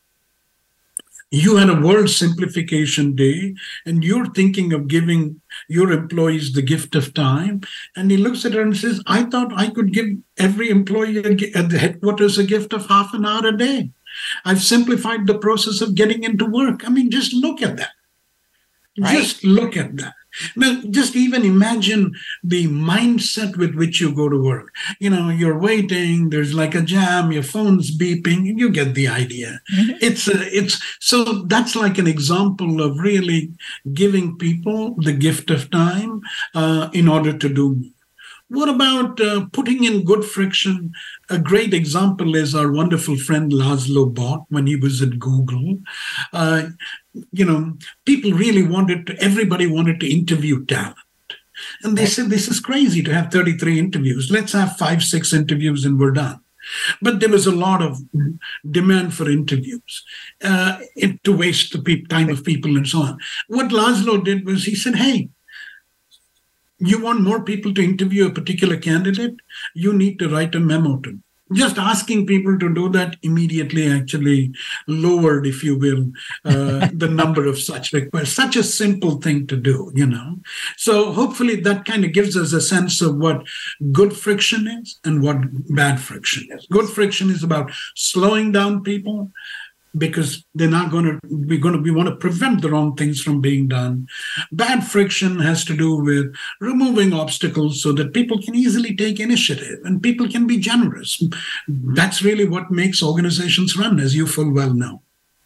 you 1.31 1.57
had 1.57 1.69
a 1.69 1.81
world 1.81 2.09
simplification 2.09 3.15
day 3.15 3.55
and 3.85 4.03
you're 4.03 4.27
thinking 4.33 4.73
of 4.73 4.89
giving 4.89 5.41
your 5.69 5.93
employees 5.93 6.53
the 6.53 6.63
gift 6.63 6.95
of 6.95 7.13
time 7.13 7.61
and 7.97 8.11
he 8.11 8.17
looks 8.17 8.45
at 8.45 8.55
her 8.55 8.63
and 8.63 8.77
says 8.77 9.03
i 9.07 9.23
thought 9.25 9.53
i 9.55 9.69
could 9.69 9.93
give 9.93 10.07
every 10.39 10.71
employee 10.71 11.19
at 11.55 11.69
the 11.69 11.79
headquarters 11.79 12.39
a 12.39 12.45
gift 12.45 12.73
of 12.73 12.89
half 12.89 13.13
an 13.13 13.27
hour 13.27 13.47
a 13.47 13.57
day 13.57 13.91
I've 14.45 14.63
simplified 14.63 15.27
the 15.27 15.39
process 15.39 15.81
of 15.81 15.95
getting 15.95 16.25
into 16.25 16.47
work. 16.47 16.87
I 16.87 16.91
mean, 16.91 17.11
just 17.11 17.33
look 17.33 17.63
at 17.63 17.77
that. 17.77 17.91
Right. 19.01 19.17
Just 19.17 19.45
look 19.45 19.77
at 19.77 19.97
that. 19.99 20.15
Now, 20.57 20.83
just 20.91 21.17
even 21.17 21.45
imagine 21.45 22.13
the 22.43 22.67
mindset 22.67 23.57
with 23.57 23.75
which 23.75 24.01
you 24.01 24.15
go 24.15 24.29
to 24.29 24.43
work. 24.43 24.75
You 25.01 25.11
know, 25.11 25.31
you're 25.31 25.59
waiting, 25.59 26.31
there's 26.31 26.55
like 26.55 26.75
a 26.75 26.83
jam, 26.83 27.33
your 27.33 27.43
phone's 27.43 27.97
beeping, 27.97 28.59
you 28.59 28.71
get 28.71 28.95
the 28.95 29.09
idea. 29.09 29.61
Mm-hmm. 29.75 29.97
It's 30.01 30.29
a, 30.29 30.57
it's 30.57 30.83
so 31.01 31.25
that's 31.25 31.75
like 31.75 31.99
an 31.99 32.07
example 32.07 32.83
of 32.83 32.99
really 32.99 33.53
giving 33.93 34.37
people 34.37 34.95
the 34.97 35.13
gift 35.13 35.51
of 35.51 35.71
time 35.71 36.21
uh, 36.55 36.91
in 36.93 37.09
order 37.09 37.37
to 37.37 37.49
do. 37.49 37.91
What 38.49 38.71
about 38.71 39.21
uh, 39.21 39.47
putting 39.53 39.85
in 39.85 40.05
good 40.05 40.25
friction? 40.25 40.93
A 41.29 41.39
great 41.39 41.75
example 41.75 42.35
is 42.35 42.55
our 42.55 42.73
wonderful 42.73 43.17
friend 43.17 43.53
Laszlo 43.53 44.13
Bock 44.13 44.47
when 44.49 44.67
he 44.67 44.77
was 44.77 45.03
at 45.03 45.19
Google. 45.19 45.79
Uh, 46.33 46.71
you 47.33 47.45
know, 47.45 47.77
people 48.07 48.33
really 48.33 48.63
wanted 48.63 49.07
to, 49.07 49.23
everybody 49.23 49.67
wanted 49.67 50.01
to 50.01 50.11
interview 50.11 50.65
talent. 50.65 50.97
And 51.83 51.99
they 51.99 52.07
said, 52.07 52.31
this 52.31 52.49
is 52.49 52.61
crazy 52.61 53.03
to 53.03 53.13
have 53.13 53.31
33 53.31 53.79
interviews. 53.79 54.31
Let's 54.31 54.53
have 54.53 54.77
five, 54.77 55.03
six 55.03 55.33
interviews 55.35 55.85
and 55.85 55.99
we're 55.99 56.13
done. 56.13 56.41
But 57.03 57.21
there 57.21 57.29
was 57.29 57.47
a 57.47 57.55
lot 57.55 57.83
of 57.83 58.01
demand 58.71 59.15
for 59.15 59.29
interviews 59.29 60.05
uh, 60.43 60.79
to 61.25 61.37
waste 61.37 61.73
the 61.73 62.03
time 62.05 62.31
of 62.31 62.45
people 62.45 62.77
and 62.77 62.87
so 62.87 63.01
on. 63.01 63.19
What 63.49 63.71
Laszlo 63.71 64.23
did 64.25 64.47
was 64.47 64.65
he 64.65 64.75
said, 64.75 64.97
hey, 64.97 65.31
you 66.79 67.03
want 67.03 67.21
more 67.21 67.43
people 67.43 67.75
to 67.75 67.83
interview 67.83 68.27
a 68.27 68.33
particular 68.33 68.77
candidate, 68.77 69.37
you 69.75 69.93
need 69.93 70.19
to 70.19 70.29
write 70.29 70.55
a 70.55 70.61
memo 70.61 70.99
to 70.99 71.11
them. 71.11 71.25
Just 71.53 71.79
asking 71.79 72.27
people 72.27 72.59
to 72.59 72.75
do 72.75 72.91
that 72.91 73.17
immediately 73.23 73.91
actually 73.91 74.53
lowered, 74.87 75.47
if 75.47 75.65
you 75.65 75.79
will, 75.79 76.13
uh, 76.45 76.89
the 76.93 77.09
number 77.09 77.47
of 77.47 77.59
such 77.59 77.93
requests. 77.93 78.35
Such 78.35 78.57
a 78.57 78.63
simple 78.63 79.13
thing 79.13 79.47
to 79.47 79.57
do, 79.57 79.91
you 79.95 80.05
know. 80.05 80.37
So 80.77 81.11
hopefully 81.13 81.57
that 81.57 81.87
kind 81.87 82.05
of 82.05 82.13
gives 82.13 82.37
us 82.37 82.53
a 82.53 82.61
sense 82.61 83.01
of 83.01 83.17
what 83.17 83.47
good 83.93 84.15
friction 84.15 84.69
is 84.69 85.01
and 85.05 85.23
what 85.23 85.39
bad 85.75 86.01
friction 86.01 86.49
is. 86.51 86.67
Good 86.71 86.91
friction 86.91 87.31
is 87.31 87.43
about 87.43 87.71
slowing 87.97 88.53
down 88.53 88.83
people 88.83 89.33
because 89.97 90.45
they're 90.55 90.69
not 90.69 90.91
going 90.91 91.05
to 91.05 91.19
we're 91.25 91.61
going 91.61 91.75
to 91.75 91.81
we 91.81 91.91
want 91.91 92.09
to 92.09 92.17
prevent 92.17 92.63
the 92.63 92.71
wrong 92.71 92.95
things 92.97 93.21
from 93.21 93.41
being 93.41 93.69
done. 93.69 94.07
Bad 94.53 94.85
friction 94.87 95.39
has 95.41 95.65
to 95.65 95.77
do 95.77 95.97
with 95.97 96.35
removing 96.61 97.13
obstacles 97.13 97.83
so 97.83 97.93
that 97.93 98.15
people 98.15 98.41
can 98.41 98.55
easily 98.55 98.95
take 98.95 99.21
initiative 99.21 99.79
and 99.85 100.03
people 100.03 100.29
can 100.29 100.47
be 100.47 100.59
generous. 100.59 101.23
That's 101.69 102.23
really 102.23 102.45
what 102.45 102.71
makes 102.71 103.03
organizations 103.03 103.77
run 103.77 103.99
as 104.01 104.15
you 104.15 104.27
full 104.27 104.53
well 104.53 104.75
know. 104.75 105.03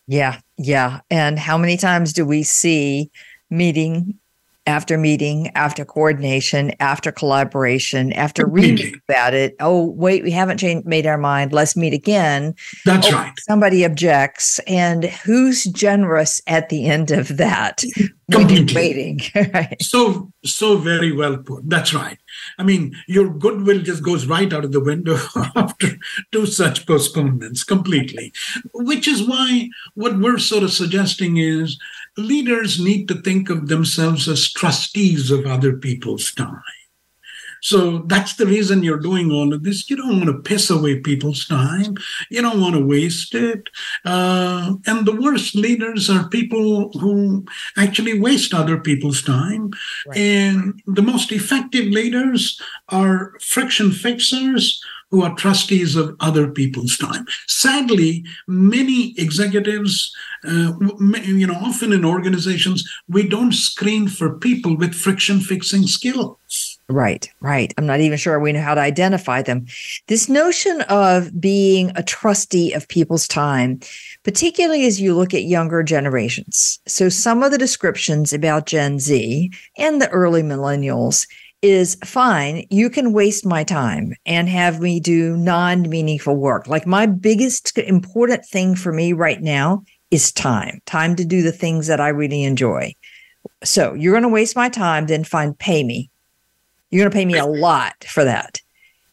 Yeah 0.06 0.40
yeah. 0.62 1.00
And 1.10 1.38
how 1.38 1.58
many 1.58 1.76
times 1.76 2.12
do 2.12 2.24
we 2.24 2.42
see 2.42 3.10
meeting 3.50 4.18
after 4.66 4.96
meeting, 4.96 5.50
after 5.54 5.84
coordination, 5.84 6.72
after 6.78 7.10
collaboration, 7.10 8.12
after 8.12 8.46
reading 8.46 9.00
about 9.08 9.34
it. 9.34 9.56
Oh, 9.60 9.90
wait, 9.90 10.22
we 10.22 10.30
haven't 10.30 10.58
changed, 10.58 10.86
made 10.86 11.06
our 11.06 11.18
mind. 11.18 11.52
Let's 11.52 11.76
meet 11.76 11.92
again. 11.92 12.54
That's 12.84 13.08
oh, 13.08 13.12
right. 13.12 13.32
Somebody 13.40 13.84
objects, 13.84 14.60
and 14.60 15.04
who's 15.04 15.64
generous 15.64 16.40
at 16.46 16.68
the 16.68 16.86
end 16.86 17.10
of 17.10 17.36
that? 17.36 17.82
Completely. 18.30 18.74
Waiting. 18.74 19.20
right. 19.52 19.76
So, 19.82 20.32
so 20.44 20.78
very 20.78 21.12
well 21.12 21.36
put. 21.38 21.68
That's 21.68 21.92
right. 21.92 22.18
I 22.58 22.62
mean, 22.62 22.94
your 23.06 23.28
goodwill 23.28 23.82
just 23.82 24.02
goes 24.02 24.26
right 24.26 24.52
out 24.52 24.64
of 24.64 24.72
the 24.72 24.80
window 24.80 25.18
after 25.56 25.88
two 26.30 26.46
such 26.46 26.86
postponements 26.86 27.64
completely. 27.64 28.32
Which 28.72 29.06
is 29.06 29.26
why 29.26 29.68
what 29.94 30.18
we're 30.18 30.38
sort 30.38 30.62
of 30.62 30.72
suggesting 30.72 31.36
is 31.36 31.78
leaders 32.16 32.80
need 32.82 33.08
to 33.08 33.20
think 33.22 33.50
of 33.50 33.68
themselves 33.68 34.28
as 34.28 34.52
trustees 34.52 35.30
of 35.30 35.46
other 35.46 35.76
people's 35.76 36.32
time. 36.32 36.62
So 37.62 37.98
that's 38.06 38.34
the 38.34 38.46
reason 38.46 38.82
you're 38.82 38.98
doing 38.98 39.30
all 39.30 39.54
of 39.54 39.62
this. 39.62 39.88
You 39.88 39.96
don't 39.96 40.18
want 40.18 40.24
to 40.24 40.42
piss 40.50 40.68
away 40.68 40.98
people's 40.98 41.46
time. 41.46 41.94
You 42.28 42.42
don't 42.42 42.60
want 42.60 42.74
to 42.74 42.84
waste 42.84 43.36
it. 43.36 43.68
Uh, 44.04 44.74
and 44.84 45.06
the 45.06 45.14
worst 45.14 45.54
leaders 45.54 46.10
are 46.10 46.28
people 46.28 46.90
who 46.98 47.46
actually 47.76 48.18
waste 48.18 48.52
other 48.52 48.78
people's 48.80 49.22
time. 49.22 49.70
Right. 50.08 50.18
And 50.18 50.82
the 50.86 51.02
most 51.02 51.30
effective 51.30 51.86
leaders 51.86 52.60
are 52.88 53.34
friction 53.40 53.92
fixers 53.92 54.82
who 55.12 55.22
are 55.22 55.34
trustees 55.34 55.94
of 55.94 56.16
other 56.20 56.50
people's 56.50 56.96
time. 56.96 57.26
Sadly, 57.46 58.24
many 58.48 59.14
executives, 59.18 60.10
uh, 60.44 60.72
you 61.22 61.46
know, 61.46 61.54
often 61.54 61.92
in 61.92 62.04
organizations, 62.04 62.90
we 63.08 63.28
don't 63.28 63.52
screen 63.52 64.08
for 64.08 64.38
people 64.38 64.74
with 64.74 64.94
friction 64.94 65.38
fixing 65.38 65.86
skills. 65.86 66.78
Right, 66.88 67.30
right. 67.40 67.72
I'm 67.78 67.86
not 67.86 68.00
even 68.00 68.18
sure 68.18 68.40
we 68.40 68.52
know 68.52 68.60
how 68.60 68.74
to 68.74 68.80
identify 68.80 69.42
them. 69.42 69.66
This 70.08 70.28
notion 70.28 70.80
of 70.82 71.40
being 71.40 71.92
a 71.94 72.02
trustee 72.02 72.72
of 72.72 72.88
people's 72.88 73.28
time, 73.28 73.80
particularly 74.24 74.86
as 74.86 75.00
you 75.00 75.14
look 75.14 75.32
at 75.32 75.44
younger 75.44 75.82
generations. 75.82 76.80
So, 76.86 77.08
some 77.08 77.42
of 77.42 77.50
the 77.50 77.58
descriptions 77.58 78.32
about 78.32 78.66
Gen 78.66 78.98
Z 78.98 79.50
and 79.78 80.02
the 80.02 80.08
early 80.10 80.42
millennials 80.42 81.26
is 81.62 81.96
fine. 82.04 82.66
You 82.70 82.90
can 82.90 83.12
waste 83.12 83.46
my 83.46 83.64
time 83.64 84.14
and 84.26 84.48
have 84.48 84.80
me 84.80 85.00
do 85.00 85.36
non 85.36 85.88
meaningful 85.88 86.36
work. 86.36 86.66
Like 86.66 86.86
my 86.86 87.06
biggest 87.06 87.78
important 87.78 88.44
thing 88.44 88.74
for 88.74 88.92
me 88.92 89.12
right 89.12 89.40
now 89.40 89.84
is 90.10 90.32
time, 90.32 90.82
time 90.84 91.16
to 91.16 91.24
do 91.24 91.42
the 91.42 91.52
things 91.52 91.86
that 91.86 92.00
I 92.00 92.08
really 92.08 92.42
enjoy. 92.42 92.94
So 93.64 93.94
you're 93.94 94.12
going 94.12 94.24
to 94.24 94.28
waste 94.28 94.56
my 94.56 94.68
time, 94.68 95.06
then 95.06 95.24
fine, 95.24 95.54
pay 95.54 95.84
me. 95.84 96.10
You're 96.90 97.04
going 97.04 97.10
to 97.10 97.16
pay 97.16 97.24
me 97.24 97.38
a 97.38 97.46
lot 97.46 98.04
for 98.04 98.24
that. 98.24 98.60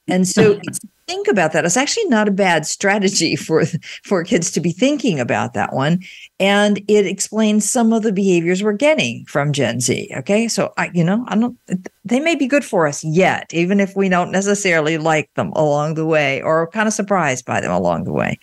And 0.09 0.27
so 0.27 0.59
think 1.07 1.27
about 1.27 1.53
that. 1.53 1.65
It's 1.65 1.77
actually 1.77 2.05
not 2.05 2.27
a 2.27 2.31
bad 2.31 2.65
strategy 2.65 3.35
for 3.45 3.63
for 4.03 4.23
kids 4.23 4.51
to 4.51 4.59
be 4.59 4.71
thinking 4.71 5.19
about 5.19 5.53
that 5.53 5.73
one, 5.73 5.99
and 6.39 6.79
it 6.87 7.05
explains 7.05 7.69
some 7.69 7.91
of 7.93 8.03
the 8.03 8.13
behaviors 8.13 8.63
we're 8.63 8.73
getting 8.73 9.25
from 9.25 9.51
Gen 9.51 9.79
Z. 9.79 10.11
Okay, 10.17 10.47
so 10.47 10.73
I, 10.77 10.91
you 10.93 11.03
know, 11.03 11.25
I 11.27 11.35
don't. 11.35 11.57
They 12.05 12.19
may 12.19 12.35
be 12.35 12.47
good 12.47 12.65
for 12.65 12.87
us 12.87 13.03
yet, 13.03 13.51
even 13.53 13.79
if 13.79 13.95
we 13.95 14.09
don't 14.09 14.31
necessarily 14.31 14.97
like 14.97 15.33
them 15.35 15.51
along 15.55 15.95
the 15.95 16.05
way, 16.05 16.41
or 16.41 16.67
kind 16.67 16.87
of 16.87 16.93
surprised 16.93 17.45
by 17.45 17.61
them 17.61 17.71
along 17.71 18.03
the 18.03 18.13
way. 18.13 18.37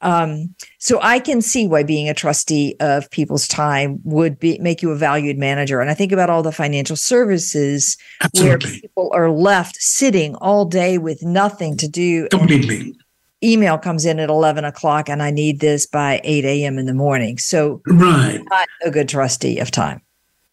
Um, 0.00 0.54
so 0.78 1.00
I 1.02 1.18
can 1.18 1.42
see 1.42 1.66
why 1.66 1.82
being 1.82 2.08
a 2.08 2.14
trustee 2.14 2.76
of 2.80 3.10
people's 3.10 3.48
time 3.48 4.00
would 4.04 4.38
be 4.38 4.58
make 4.58 4.80
you 4.80 4.90
a 4.90 4.96
valued 4.96 5.38
manager. 5.38 5.80
And 5.80 5.90
I 5.90 5.94
think 5.94 6.12
about 6.12 6.30
all 6.30 6.42
the 6.42 6.52
financial 6.52 6.96
services 6.96 7.96
Absolutely. 8.22 8.70
where 8.70 8.80
people 8.80 9.10
are 9.12 9.30
left 9.30 9.76
sitting 9.76 10.34
all 10.36 10.64
day 10.64 10.98
with 10.98 11.22
nothing 11.22 11.76
to 11.78 11.88
do. 11.88 12.28
Completely. 12.28 12.94
Email 13.42 13.78
comes 13.78 14.04
in 14.04 14.18
at 14.18 14.30
11 14.30 14.64
o'clock 14.64 15.08
and 15.08 15.22
I 15.22 15.30
need 15.30 15.60
this 15.60 15.86
by 15.86 16.20
8 16.24 16.44
a.m. 16.44 16.78
in 16.78 16.86
the 16.86 16.94
morning. 16.94 17.38
So, 17.38 17.80
right. 17.86 18.40
not 18.50 18.68
a 18.84 18.90
good 18.90 19.08
trustee 19.08 19.58
of 19.58 19.70
time. 19.70 20.02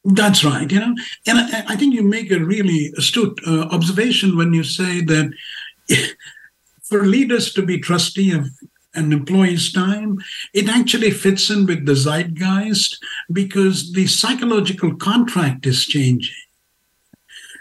That's 0.06 0.44
right. 0.44 0.72
You 0.72 0.80
know, 0.80 0.96
and 1.26 1.40
I, 1.40 1.64
I 1.70 1.76
think 1.76 1.96
you 1.96 2.04
make 2.04 2.32
a 2.32 2.38
really 2.38 2.94
astute 2.96 3.40
uh, 3.48 3.62
observation 3.72 4.38
when 4.38 4.54
you 4.54 4.64
say 4.64 5.02
that 5.02 5.34
for 6.84 7.06
leaders 7.06 7.52
to 7.54 7.64
be 7.64 7.80
trustee 7.80 8.32
of 8.32 8.48
an 8.96 9.12
employee's 9.14 9.72
time, 9.72 10.20
it 10.54 10.70
actually 10.70 11.12
fits 11.12 11.50
in 11.50 11.66
with 11.66 11.86
the 11.86 11.96
zeitgeist 11.96 12.98
because 13.32 13.94
the 13.94 14.08
psychological 14.08 14.96
contract 14.96 15.66
is 15.66 15.86
changing. 15.86 16.36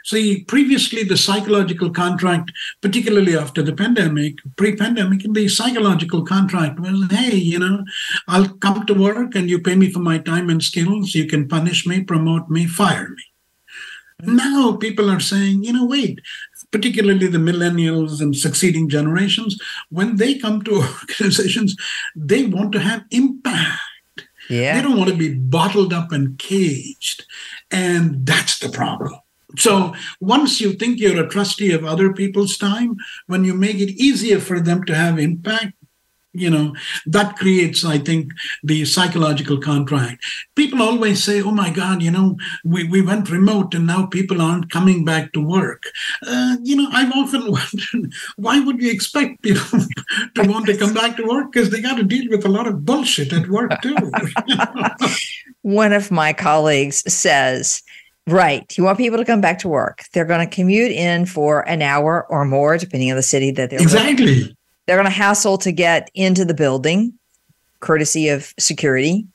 See, 0.05 0.45
previously 0.45 1.03
the 1.03 1.17
psychological 1.17 1.91
contract, 1.91 2.53
particularly 2.83 3.39
after 3.39 3.63
the 3.63 3.73
pandemic, 3.73 4.35
pre-pandemic, 4.57 5.23
the 5.33 5.49
psychological 5.49 6.27
contract 6.27 6.79
was, 6.79 7.11
hey, 7.11 7.37
you 7.37 7.59
know, 7.59 7.85
I'll 8.29 8.51
come 8.51 8.85
to 8.85 8.93
work 8.93 9.35
and 9.35 9.49
you 9.49 9.61
pay 9.61 9.77
me 9.77 9.91
for 9.91 10.01
my 10.01 10.19
time 10.19 10.51
and 10.51 10.63
skills. 10.63 11.15
You 11.15 11.27
can 11.27 11.49
punish 11.49 11.87
me, 11.87 12.05
promote 12.05 12.51
me, 12.51 12.67
fire 12.67 13.09
me. 13.09 13.23
Mm-hmm. 14.23 14.37
Now 14.37 14.77
people 14.77 15.11
are 15.11 15.21
saying, 15.21 15.65
you 15.65 15.73
know, 15.73 15.87
wait, 15.87 16.21
particularly 16.75 17.29
the 17.29 17.39
millennials 17.39 18.21
and 18.21 18.37
succeeding 18.37 18.89
generations, 18.89 19.57
when 19.91 20.17
they 20.17 20.37
come 20.37 20.61
to 20.61 20.83
organizations, 21.01 21.77
they 22.17 22.47
want 22.47 22.73
to 22.73 22.81
have 22.81 23.05
impact. 23.13 23.79
Yeah. 24.51 24.75
They 24.75 24.83
don't 24.83 24.99
want 24.99 25.11
to 25.11 25.17
be 25.17 25.35
bottled 25.35 25.93
up 25.93 26.11
and 26.11 26.37
caged. 26.37 27.27
And 27.71 28.27
that's 28.27 28.59
the 28.59 28.71
problem. 28.71 29.15
So 29.57 29.95
once 30.19 30.61
you 30.61 30.73
think 30.73 30.99
you're 30.99 31.25
a 31.25 31.29
trustee 31.29 31.71
of 31.71 31.85
other 31.85 32.13
people's 32.13 32.59
time, 32.59 32.97
when 33.29 33.45
you 33.45 33.55
make 33.55 33.79
it 33.79 33.91
easier 33.91 34.41
for 34.41 34.59
them 34.59 34.83
to 34.87 34.97
have 34.97 35.17
impact, 35.17 35.75
you 36.35 36.51
know 36.51 36.75
that 37.07 37.37
creates 37.37 37.85
i 37.85 37.97
think 37.97 38.33
the 38.63 38.85
psychological 38.85 39.59
contract 39.59 40.23
people 40.57 40.83
always 40.83 41.23
say 41.23 41.41
oh 41.41 41.53
my 41.53 41.71
god 41.71 42.03
you 42.03 42.11
know 42.11 42.37
we, 42.65 42.85
we 42.85 43.01
went 43.01 43.31
remote 43.31 43.75
and 43.75 43.87
now 43.87 44.05
people 44.07 44.43
aren't 44.43 44.71
coming 44.71 45.05
back 45.05 45.33
to 45.33 45.41
work 45.41 45.83
uh, 46.27 46.57
you 46.63 46.77
know 46.77 46.89
i've 46.93 47.13
often 47.13 47.41
wondered 47.51 48.13
why 48.37 48.59
would 48.61 48.83
you 48.83 48.91
expect 48.91 49.41
people 49.43 49.79
to 50.35 50.43
want 50.49 50.67
to 50.67 50.77
come 50.77 50.93
back 50.93 51.17
to 51.17 51.25
work 51.25 51.53
because 51.53 51.71
they 51.71 51.81
got 51.81 51.97
to 51.97 52.03
deal 52.03 52.29
with 52.29 52.45
a 52.45 52.49
lot 52.49 52.67
of 52.67 52.85
bullshit 52.85 53.33
at 53.33 53.49
work 53.49 53.71
too 53.81 53.97
one 55.63 55.93
of 55.93 56.11
my 56.11 56.33
colleagues 56.33 57.03
says 57.13 57.83
Right. 58.27 58.77
You 58.79 58.85
want 58.85 58.97
people 58.97 59.19
to 59.19 59.25
come 59.27 59.43
back 59.43 59.59
to 59.59 59.69
work. 59.69 60.05
They're 60.15 60.25
going 60.25 60.49
to 60.49 60.55
commute 60.55 60.93
in 60.93 61.27
for 61.27 61.61
an 61.69 61.83
hour 61.83 62.27
or 62.31 62.47
more, 62.47 62.79
depending 62.79 63.11
on 63.11 63.17
the 63.17 63.23
city 63.23 63.51
that 63.51 63.69
they're 63.69 63.83
exactly. 63.83 64.25
Living. 64.25 64.57
They're 64.87 64.97
going 64.97 65.07
to 65.07 65.11
hassle 65.11 65.59
to 65.59 65.73
get 65.73 66.11
into 66.15 66.45
the 66.45 66.55
building, 66.55 67.15
courtesy 67.81 68.29
of 68.29 68.53
security 68.59 69.27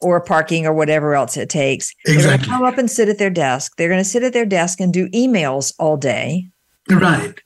or 0.00 0.20
parking 0.20 0.66
or 0.66 0.72
whatever 0.72 1.14
else 1.14 1.36
it 1.36 1.48
takes. 1.48 1.94
Exactly. 2.06 2.14
They're 2.14 2.36
going 2.36 2.40
to 2.40 2.46
come 2.46 2.64
up 2.64 2.78
and 2.78 2.90
sit 2.90 3.08
at 3.08 3.18
their 3.18 3.30
desk. 3.30 3.76
They're 3.76 3.88
going 3.88 4.02
to 4.02 4.08
sit 4.08 4.22
at 4.22 4.32
their 4.32 4.46
desk 4.46 4.80
and 4.80 4.92
do 4.92 5.08
emails 5.10 5.74
all 5.78 5.96
day. 5.96 6.48
Right. 6.88 7.38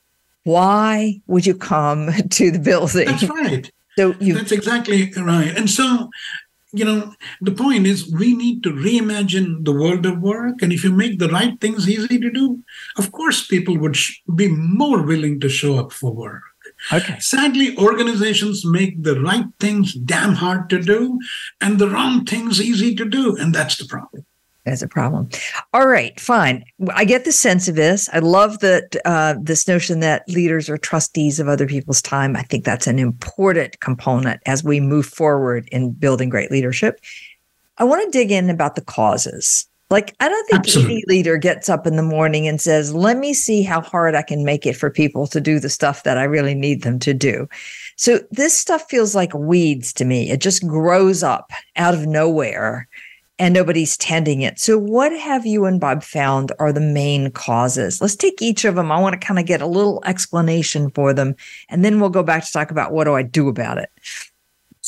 Why 0.43 1.21
would 1.27 1.45
you 1.45 1.55
come 1.55 2.11
to 2.29 2.51
the 2.51 2.59
building? 2.59 3.05
That's 3.05 3.23
right. 3.23 3.71
So 3.97 4.15
you 4.19 4.33
That's 4.33 4.51
exactly 4.51 5.11
right. 5.17 5.55
And 5.57 5.69
so, 5.69 6.09
you 6.73 6.83
know, 6.83 7.13
the 7.41 7.51
point 7.51 7.87
is 7.87 8.11
we 8.11 8.35
need 8.35 8.61
to 8.63 8.71
reimagine 8.71 9.63
the 9.63 9.71
world 9.71 10.05
of 10.05 10.19
work. 10.19 10.61
And 10.61 10.73
if 10.73 10.83
you 10.83 10.91
make 10.91 11.19
the 11.19 11.29
right 11.29 11.59
things 11.61 11.87
easy 11.87 12.19
to 12.19 12.29
do, 12.29 12.61
of 12.97 13.11
course, 13.13 13.47
people 13.47 13.77
would 13.77 13.95
sh- 13.95 14.19
be 14.35 14.49
more 14.49 15.01
willing 15.01 15.39
to 15.39 15.49
show 15.49 15.77
up 15.77 15.93
for 15.93 16.11
work. 16.11 16.43
Okay. 16.93 17.17
Sadly, 17.19 17.77
organizations 17.77 18.65
make 18.65 19.01
the 19.03 19.19
right 19.21 19.45
things 19.59 19.93
damn 19.93 20.33
hard 20.33 20.69
to 20.69 20.81
do 20.81 21.19
and 21.61 21.79
the 21.79 21.89
wrong 21.89 22.25
things 22.25 22.61
easy 22.61 22.95
to 22.95 23.05
do. 23.05 23.35
And 23.37 23.53
that's 23.53 23.77
the 23.77 23.85
problem. 23.85 24.25
That's 24.65 24.81
a 24.81 24.87
problem. 24.87 25.29
All 25.73 25.87
right, 25.87 26.19
fine. 26.19 26.65
I 26.95 27.05
get 27.05 27.23
the 27.23 27.31
sense 27.31 27.67
of 27.67 27.75
this. 27.75 28.09
I 28.11 28.19
love 28.19 28.59
that 28.59 28.95
uh, 29.05 29.35
this 29.39 29.67
notion 29.67 29.99
that 29.99 30.27
leaders 30.27 30.69
are 30.69 30.77
trustees 30.77 31.39
of 31.39 31.47
other 31.47 31.67
people's 31.67 32.01
time. 32.01 32.35
I 32.35 32.41
think 32.41 32.65
that's 32.65 32.87
an 32.87 32.97
important 32.97 33.79
component 33.79 34.41
as 34.47 34.63
we 34.63 34.79
move 34.79 35.05
forward 35.05 35.69
in 35.71 35.91
building 35.91 36.29
great 36.29 36.49
leadership. 36.49 36.99
I 37.77 37.83
want 37.83 38.03
to 38.05 38.17
dig 38.17 38.31
in 38.31 38.49
about 38.49 38.73
the 38.73 38.81
causes. 38.81 39.67
Like, 39.89 40.15
I 40.19 40.27
don't 40.29 40.47
think 40.47 40.59
Absolutely. 40.59 40.93
any 40.93 41.03
leader 41.07 41.37
gets 41.37 41.69
up 41.69 41.85
in 41.85 41.95
the 41.95 42.03
morning 42.03 42.47
and 42.47 42.59
says, 42.59 42.93
let 42.93 43.17
me 43.17 43.33
see 43.33 43.61
how 43.61 43.81
hard 43.81 44.15
I 44.15 44.23
can 44.23 44.43
make 44.43 44.65
it 44.65 44.75
for 44.75 44.89
people 44.89 45.27
to 45.27 45.39
do 45.39 45.59
the 45.59 45.69
stuff 45.69 46.03
that 46.03 46.17
I 46.17 46.23
really 46.23 46.55
need 46.55 46.81
them 46.81 46.97
to 46.99 47.13
do. 47.13 47.47
So, 47.95 48.19
this 48.31 48.57
stuff 48.57 48.89
feels 48.89 49.13
like 49.13 49.33
weeds 49.33 49.93
to 49.93 50.05
me. 50.05 50.31
It 50.31 50.41
just 50.41 50.67
grows 50.67 51.21
up 51.21 51.51
out 51.75 51.93
of 51.93 52.07
nowhere 52.07 52.87
and 53.37 53.53
nobody's 53.53 53.97
tending 53.97 54.41
it. 54.41 54.59
So, 54.59 54.77
what 54.77 55.11
have 55.11 55.45
you 55.45 55.65
and 55.65 55.79
Bob 55.79 56.03
found 56.03 56.51
are 56.59 56.71
the 56.71 56.79
main 56.81 57.31
causes? 57.31 58.01
Let's 58.01 58.15
take 58.15 58.41
each 58.41 58.65
of 58.65 58.75
them. 58.75 58.91
I 58.91 58.99
want 58.99 59.19
to 59.19 59.25
kind 59.25 59.39
of 59.39 59.45
get 59.45 59.61
a 59.61 59.67
little 59.67 60.01
explanation 60.05 60.89
for 60.91 61.13
them, 61.13 61.35
and 61.69 61.83
then 61.83 61.99
we'll 61.99 62.09
go 62.09 62.23
back 62.23 62.45
to 62.45 62.51
talk 62.51 62.71
about 62.71 62.91
what 62.91 63.03
do 63.05 63.13
I 63.13 63.23
do 63.23 63.49
about 63.49 63.77
it. 63.77 63.89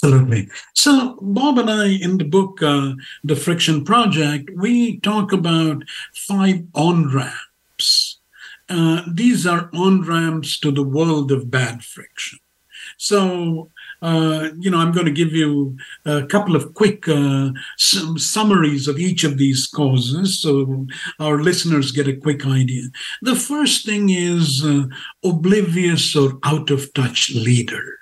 Absolutely. 0.03 0.47
So, 0.75 1.17
Bob 1.21 1.57
and 1.57 1.71
I, 1.71 1.88
in 1.88 2.19
the 2.19 2.23
book, 2.23 2.62
uh, 2.62 2.93
The 3.23 3.36
Friction 3.36 3.83
Project, 3.83 4.51
we 4.55 4.99
talk 4.99 5.31
about 5.31 5.83
five 6.13 6.63
on 6.75 7.12
ramps. 7.12 8.19
Uh, 8.69 9.01
these 9.12 9.47
are 9.47 9.71
on 9.73 10.03
ramps 10.03 10.60
to 10.60 10.71
the 10.71 10.83
world 10.83 11.31
of 11.31 11.49
bad 11.49 11.83
friction. 11.83 12.38
So, 12.97 13.71
uh, 14.03 14.49
you 14.60 14.69
know, 14.69 14.77
I'm 14.77 14.91
going 14.91 15.07
to 15.07 15.12
give 15.12 15.33
you 15.33 15.75
a 16.05 16.27
couple 16.27 16.55
of 16.55 16.75
quick 16.75 17.07
uh, 17.10 17.49
summaries 17.77 18.88
of 18.88 18.99
each 18.99 19.23
of 19.23 19.39
these 19.39 19.65
causes 19.65 20.39
so 20.39 20.86
our 21.19 21.41
listeners 21.41 21.91
get 21.91 22.07
a 22.07 22.15
quick 22.15 22.45
idea. 22.45 22.83
The 23.23 23.36
first 23.36 23.83
thing 23.86 24.12
is 24.12 24.63
uh, 24.63 24.83
oblivious 25.23 26.15
or 26.15 26.38
out 26.43 26.69
of 26.69 26.93
touch 26.93 27.31
leaders. 27.31 27.97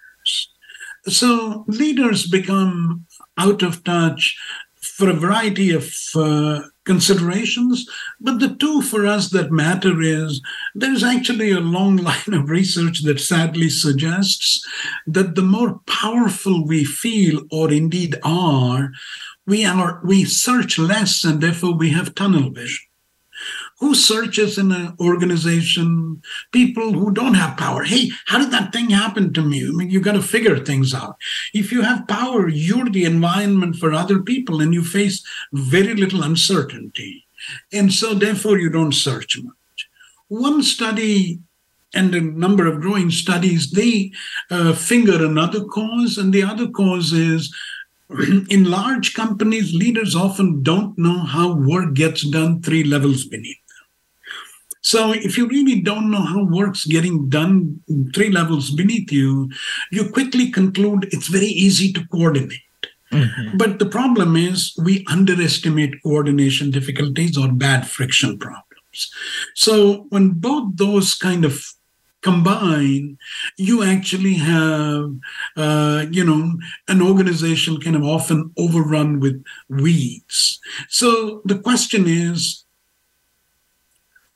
So 1.07 1.65
leaders 1.67 2.27
become 2.27 3.05
out 3.37 3.61
of 3.61 3.83
touch 3.83 4.37
for 4.81 5.09
a 5.09 5.13
variety 5.13 5.71
of 5.71 5.91
uh, 6.15 6.61
considerations. 6.85 7.85
But 8.19 8.39
the 8.39 8.55
two 8.55 8.81
for 8.81 9.05
us 9.05 9.29
that 9.31 9.51
matter 9.51 10.01
is 10.01 10.41
there's 10.73 11.03
actually 11.03 11.51
a 11.51 11.59
long 11.59 11.97
line 12.09 12.33
of 12.33 12.49
research 12.49 13.03
that 13.03 13.19
sadly 13.19 13.69
suggests 13.69 14.65
that 15.07 15.35
the 15.35 15.41
more 15.41 15.79
powerful 15.85 16.65
we 16.65 16.83
feel 16.83 17.41
or 17.51 17.71
indeed 17.71 18.15
are, 18.23 18.91
we 19.45 19.65
are 19.65 20.01
we 20.03 20.23
search 20.23 20.79
less 20.79 21.23
and 21.23 21.41
therefore 21.41 21.75
we 21.75 21.91
have 21.91 22.15
tunnel 22.15 22.49
vision 22.49 22.85
who 23.79 23.93
searches 23.93 24.57
in 24.57 24.71
an 24.71 24.95
organization 24.99 26.21
people 26.51 26.93
who 26.93 27.11
don't 27.11 27.33
have 27.33 27.57
power. 27.57 27.83
Hey 27.83 28.09
how 28.25 28.39
did 28.39 28.51
that 28.51 28.71
thing 28.71 28.89
happen 28.89 29.33
to 29.33 29.41
me? 29.41 29.67
I 29.67 29.71
mean 29.71 29.89
you 29.89 29.99
got 29.99 30.13
to 30.13 30.21
figure 30.21 30.57
things 30.59 30.93
out. 30.93 31.17
If 31.53 31.71
you 31.71 31.81
have 31.81 32.07
power 32.07 32.47
you're 32.47 32.89
the 32.89 33.05
environment 33.05 33.75
for 33.75 33.93
other 33.93 34.19
people 34.21 34.61
and 34.61 34.73
you 34.73 34.83
face 34.83 35.23
very 35.53 35.95
little 35.95 36.23
uncertainty. 36.23 37.25
And 37.71 37.93
so 37.93 38.13
therefore 38.13 38.57
you 38.57 38.69
don't 38.69 38.93
search 38.93 39.37
much. 39.41 39.89
One 40.27 40.63
study 40.63 41.39
and 41.93 42.13
a 42.13 42.21
number 42.21 42.67
of 42.67 42.81
growing 42.81 43.09
studies 43.09 43.71
they 43.71 44.11
uh, 44.51 44.73
finger 44.73 45.25
another 45.25 45.63
cause 45.63 46.17
and 46.17 46.33
the 46.33 46.43
other 46.43 46.67
cause 46.69 47.13
is 47.13 47.53
in 48.49 48.65
large 48.65 49.13
companies, 49.13 49.73
leaders 49.73 50.15
often 50.15 50.61
don't 50.61 50.97
know 50.97 51.19
how 51.19 51.55
work 51.55 51.93
gets 51.93 52.27
done 52.29 52.61
three 52.61 52.83
levels 52.83 53.25
beneath. 53.25 53.57
So 54.85 55.13
if 55.13 55.35
you 55.35 55.47
really 55.47 55.81
don't 55.81 56.11
know 56.11 56.21
how 56.21 56.43
work's 56.43 56.85
getting 56.85 57.27
done 57.27 57.81
three 58.13 58.29
levels 58.29 58.69
beneath 58.69 59.11
you, 59.11 59.49
you 59.91 60.11
quickly 60.11 60.51
conclude 60.51 61.09
it's 61.11 61.27
very 61.27 61.47
easy 61.47 61.91
to 61.93 62.05
coordinate. 62.05 62.61
Mm-hmm. 63.11 63.57
But 63.57 63.79
the 63.79 63.87
problem 63.87 64.35
is 64.35 64.77
we 64.77 65.03
underestimate 65.09 66.03
coordination 66.03 66.69
difficulties 66.69 67.35
or 67.35 67.51
bad 67.51 67.87
friction 67.87 68.37
problems. 68.37 69.11
So 69.55 70.05
when 70.09 70.33
both 70.33 70.77
those 70.77 71.15
kind 71.15 71.45
of 71.45 71.65
combine, 72.21 73.17
you 73.57 73.81
actually 73.81 74.35
have, 74.35 75.15
uh, 75.57 76.05
you 76.11 76.23
know, 76.23 76.59
an 76.87 77.01
organization 77.01 77.81
kind 77.81 77.95
of 77.95 78.03
often 78.03 78.51
overrun 78.55 79.19
with 79.19 79.43
weeds. 79.67 80.59
So 80.89 81.41
the 81.43 81.57
question 81.57 82.05
is, 82.07 82.64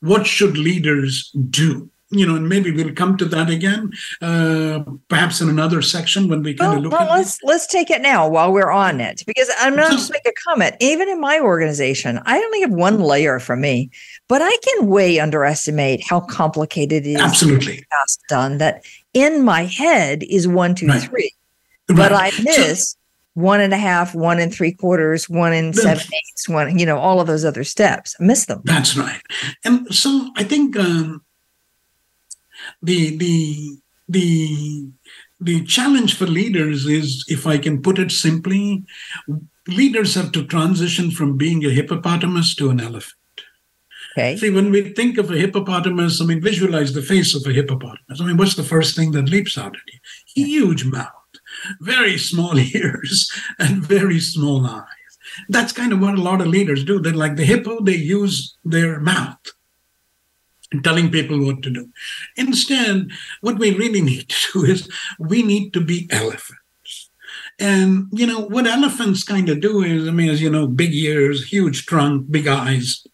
what 0.00 0.26
should 0.26 0.56
leaders 0.58 1.30
do? 1.50 1.88
You 2.12 2.26
know, 2.26 2.34
and 2.34 2.48
maybe 2.48 2.72
we'll 2.72 2.92
come 2.92 3.16
to 3.18 3.24
that 3.26 3.48
again, 3.50 3.92
uh, 4.20 4.82
perhaps 5.06 5.40
in 5.40 5.48
another 5.48 5.80
section 5.80 6.28
when 6.28 6.42
we 6.42 6.54
kind 6.54 6.70
well, 6.70 6.76
of 6.78 6.82
look 6.82 6.92
well, 6.92 7.02
at 7.02 7.10
let's 7.18 7.36
it. 7.36 7.46
let's 7.46 7.68
take 7.68 7.88
it 7.88 8.00
now 8.02 8.28
while 8.28 8.52
we're 8.52 8.72
on 8.72 9.00
it 9.00 9.22
because 9.28 9.48
I'm 9.60 9.76
not 9.76 9.92
just 9.92 10.10
make 10.10 10.26
a 10.26 10.32
comment. 10.44 10.74
Even 10.80 11.08
in 11.08 11.20
my 11.20 11.38
organization, 11.38 12.18
I 12.26 12.38
only 12.38 12.62
have 12.62 12.72
one 12.72 12.98
layer 12.98 13.38
from 13.38 13.60
me, 13.60 13.90
but 14.26 14.42
I 14.42 14.56
can 14.64 14.88
way 14.88 15.20
underestimate 15.20 16.02
how 16.02 16.18
complicated 16.18 17.06
it 17.06 17.10
is. 17.10 17.20
Absolutely, 17.20 17.84
task 17.92 18.18
done. 18.28 18.58
That 18.58 18.84
in 19.14 19.44
my 19.44 19.66
head 19.66 20.24
is 20.24 20.48
one, 20.48 20.74
two, 20.74 20.88
Right. 20.88 21.02
three, 21.02 21.32
Right. 21.88 21.96
but 21.96 22.12
I 22.12 22.30
So- 22.30 22.42
miss 22.42 22.96
one 23.34 23.60
and 23.60 23.72
a 23.72 23.78
half, 23.78 24.14
one 24.14 24.38
and 24.40 24.52
three 24.52 24.72
quarters, 24.72 25.28
one 25.28 25.52
and 25.52 25.74
seven 25.74 26.04
eighths, 26.04 26.48
one, 26.48 26.78
you 26.78 26.86
know, 26.86 26.98
all 26.98 27.20
of 27.20 27.26
those 27.26 27.44
other 27.44 27.64
steps. 27.64 28.16
I 28.20 28.24
miss 28.24 28.46
them. 28.46 28.62
That's 28.64 28.96
right. 28.96 29.22
And 29.64 29.92
so 29.94 30.30
I 30.36 30.44
think 30.44 30.76
um, 30.76 31.22
the 32.82 33.16
the 33.16 33.78
the 34.08 34.88
the 35.40 35.64
challenge 35.64 36.16
for 36.16 36.26
leaders 36.26 36.86
is, 36.86 37.24
if 37.28 37.46
I 37.46 37.56
can 37.56 37.80
put 37.80 37.98
it 37.98 38.10
simply, 38.10 38.84
leaders 39.68 40.14
have 40.14 40.32
to 40.32 40.44
transition 40.44 41.10
from 41.10 41.36
being 41.36 41.64
a 41.64 41.70
hippopotamus 41.70 42.54
to 42.56 42.70
an 42.70 42.80
elephant. 42.80 43.14
Okay. 44.16 44.36
See, 44.36 44.50
when 44.50 44.70
we 44.70 44.92
think 44.92 45.18
of 45.18 45.30
a 45.30 45.38
hippopotamus, 45.38 46.20
I 46.20 46.24
mean, 46.24 46.42
visualize 46.42 46.92
the 46.92 47.02
face 47.02 47.34
of 47.34 47.46
a 47.46 47.52
hippopotamus. 47.52 48.20
I 48.20 48.24
mean, 48.24 48.36
what's 48.36 48.56
the 48.56 48.64
first 48.64 48.96
thing 48.96 49.12
that 49.12 49.28
leaps 49.28 49.56
out 49.56 49.76
at 49.76 49.82
you? 50.34 50.44
Huge 50.44 50.84
mouth, 50.84 51.08
very 51.80 52.18
small 52.18 52.58
ears, 52.74 53.30
and 53.58 53.82
very 53.82 54.20
small 54.20 54.66
eyes. 54.66 54.86
That's 55.48 55.72
kind 55.72 55.92
of 55.92 56.00
what 56.00 56.14
a 56.14 56.22
lot 56.22 56.40
of 56.40 56.48
leaders 56.48 56.84
do. 56.84 57.00
They're 57.00 57.12
like 57.12 57.36
the 57.36 57.44
hippo, 57.44 57.80
they 57.82 57.96
use 57.96 58.56
their 58.64 59.00
mouth 59.00 59.38
telling 60.84 61.10
people 61.10 61.44
what 61.44 61.62
to 61.62 61.70
do. 61.70 61.88
Instead, 62.36 63.08
what 63.40 63.58
we 63.58 63.74
really 63.74 64.00
need 64.00 64.28
to 64.28 64.52
do 64.52 64.64
is 64.64 64.88
we 65.18 65.42
need 65.42 65.72
to 65.72 65.80
be 65.80 66.08
elephants. 66.10 67.10
And, 67.58 68.06
you 68.12 68.26
know, 68.26 68.40
what 68.40 68.66
elephants 68.66 69.24
kind 69.24 69.48
of 69.48 69.60
do 69.60 69.82
is, 69.82 70.08
I 70.08 70.12
mean, 70.12 70.30
as 70.30 70.40
you 70.40 70.50
know, 70.50 70.66
big 70.66 70.94
ears, 70.94 71.44
huge 71.44 71.86
trunk, 71.86 72.30
big 72.30 72.46
eyes. 72.46 73.04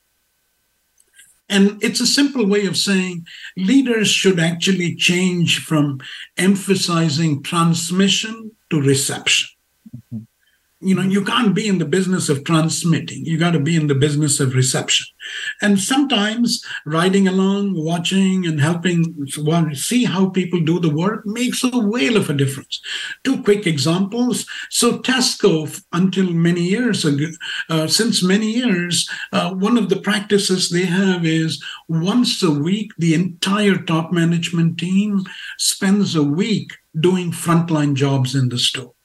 And 1.48 1.82
it's 1.82 2.00
a 2.00 2.06
simple 2.06 2.46
way 2.46 2.66
of 2.66 2.76
saying 2.76 3.26
leaders 3.56 4.08
should 4.08 4.40
actually 4.40 4.96
change 4.96 5.60
from 5.60 6.00
emphasizing 6.36 7.42
transmission 7.42 8.52
to 8.70 8.80
reception. 8.80 9.48
Mm-hmm. 9.96 10.24
You 10.80 10.94
know, 10.94 11.02
you 11.02 11.24
can't 11.24 11.54
be 11.54 11.68
in 11.68 11.78
the 11.78 11.86
business 11.86 12.28
of 12.28 12.44
transmitting. 12.44 13.24
You 13.24 13.38
got 13.38 13.52
to 13.52 13.60
be 13.60 13.76
in 13.76 13.86
the 13.86 13.94
business 13.94 14.40
of 14.40 14.54
reception. 14.54 15.06
And 15.62 15.80
sometimes 15.80 16.62
riding 16.84 17.26
along, 17.26 17.82
watching, 17.82 18.44
and 18.44 18.60
helping 18.60 19.26
see 19.72 20.04
how 20.04 20.28
people 20.28 20.60
do 20.60 20.78
the 20.78 20.94
work 20.94 21.24
makes 21.24 21.64
a 21.64 21.70
whale 21.78 22.18
of 22.18 22.28
a 22.28 22.34
difference. 22.34 22.82
Two 23.24 23.42
quick 23.42 23.66
examples. 23.66 24.44
So, 24.68 24.98
Tesco, 24.98 25.82
until 25.94 26.30
many 26.30 26.64
years 26.64 27.06
ago, 27.06 27.28
uh, 27.70 27.86
since 27.86 28.22
many 28.22 28.52
years, 28.52 29.08
uh, 29.32 29.54
one 29.54 29.78
of 29.78 29.88
the 29.88 30.00
practices 30.00 30.68
they 30.68 30.84
have 30.84 31.24
is 31.24 31.62
once 31.88 32.42
a 32.42 32.50
week, 32.50 32.92
the 32.98 33.14
entire 33.14 33.78
top 33.78 34.12
management 34.12 34.78
team 34.78 35.24
spends 35.56 36.14
a 36.14 36.22
week 36.22 36.72
doing 37.00 37.32
frontline 37.32 37.94
jobs 37.94 38.34
in 38.34 38.50
the 38.50 38.58
store. 38.58 38.95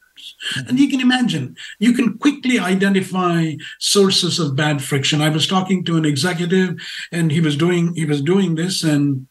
And 0.68 0.80
you 0.80 0.90
can 0.90 1.02
imagine, 1.02 1.56
you 1.80 1.94
can 1.94 2.18
quickly 2.18 2.60
identify 2.60 3.54
sources 3.80 4.40
of 4.40 4.56
bad 4.56 4.84
friction. 4.84 5.22
I 5.22 5.30
was 5.30 5.48
talking 5.48 5.84
to 5.86 5.98
an 5.98 6.06
executive 6.06 6.76
and 7.12 7.32
he 7.32 7.42
was 7.42 7.56
doing 7.56 7.94
he 7.96 8.06
was 8.06 8.22
doing 8.22 8.56
this 8.56 8.84
and 8.84 9.28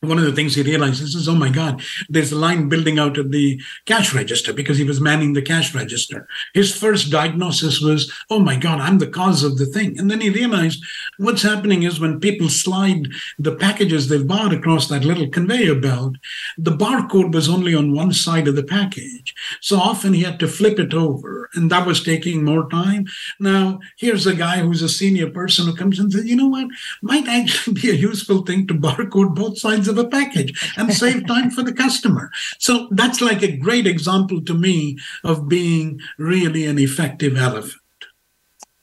one 0.00 0.18
of 0.18 0.24
the 0.24 0.32
things 0.32 0.54
he 0.54 0.62
realizes 0.62 1.16
is, 1.16 1.28
oh 1.28 1.34
my 1.34 1.50
God, 1.50 1.82
there's 2.08 2.30
a 2.30 2.38
line 2.38 2.68
building 2.68 3.00
out 3.00 3.18
at 3.18 3.32
the 3.32 3.60
cash 3.84 4.14
register 4.14 4.52
because 4.52 4.78
he 4.78 4.84
was 4.84 5.00
manning 5.00 5.32
the 5.32 5.42
cash 5.42 5.74
register. 5.74 6.28
His 6.54 6.74
first 6.76 7.10
diagnosis 7.10 7.80
was, 7.80 8.12
oh 8.30 8.38
my 8.38 8.54
God, 8.54 8.78
I'm 8.78 8.98
the 8.98 9.08
cause 9.08 9.42
of 9.42 9.58
the 9.58 9.66
thing. 9.66 9.98
And 9.98 10.08
then 10.08 10.20
he 10.20 10.30
realized 10.30 10.84
what's 11.16 11.42
happening 11.42 11.82
is 11.82 11.98
when 11.98 12.20
people 12.20 12.48
slide 12.48 13.08
the 13.40 13.56
packages 13.56 14.08
they've 14.08 14.26
bought 14.26 14.54
across 14.54 14.86
that 14.86 15.04
little 15.04 15.28
conveyor 15.28 15.80
belt, 15.80 16.14
the 16.56 16.76
barcode 16.76 17.34
was 17.34 17.48
only 17.48 17.74
on 17.74 17.92
one 17.92 18.12
side 18.12 18.46
of 18.46 18.54
the 18.54 18.62
package. 18.62 19.34
So 19.60 19.78
often 19.78 20.12
he 20.12 20.22
had 20.22 20.38
to 20.38 20.46
flip 20.46 20.78
it 20.78 20.94
over, 20.94 21.50
and 21.54 21.72
that 21.72 21.86
was 21.86 22.04
taking 22.04 22.44
more 22.44 22.68
time. 22.70 23.06
Now, 23.40 23.80
here's 23.96 24.26
a 24.28 24.34
guy 24.34 24.58
who's 24.58 24.82
a 24.82 24.88
senior 24.88 25.28
person 25.28 25.66
who 25.66 25.74
comes 25.74 25.98
and 25.98 26.12
says, 26.12 26.24
you 26.24 26.36
know 26.36 26.46
what, 26.46 26.68
might 27.02 27.26
actually 27.26 27.74
be 27.74 27.90
a 27.90 27.94
useful 27.94 28.42
thing 28.42 28.68
to 28.68 28.74
barcode 28.74 29.34
both 29.34 29.58
sides 29.58 29.87
of 29.88 29.98
a 29.98 30.06
package 30.06 30.74
and 30.76 30.92
save 30.92 31.26
time 31.26 31.50
for 31.50 31.62
the 31.62 31.72
customer. 31.72 32.30
So 32.58 32.88
that's 32.92 33.20
like 33.20 33.42
a 33.42 33.56
great 33.56 33.86
example 33.86 34.40
to 34.42 34.54
me 34.54 34.98
of 35.24 35.48
being 35.48 36.00
really 36.18 36.66
an 36.66 36.78
effective 36.78 37.36
elephant. 37.36 37.80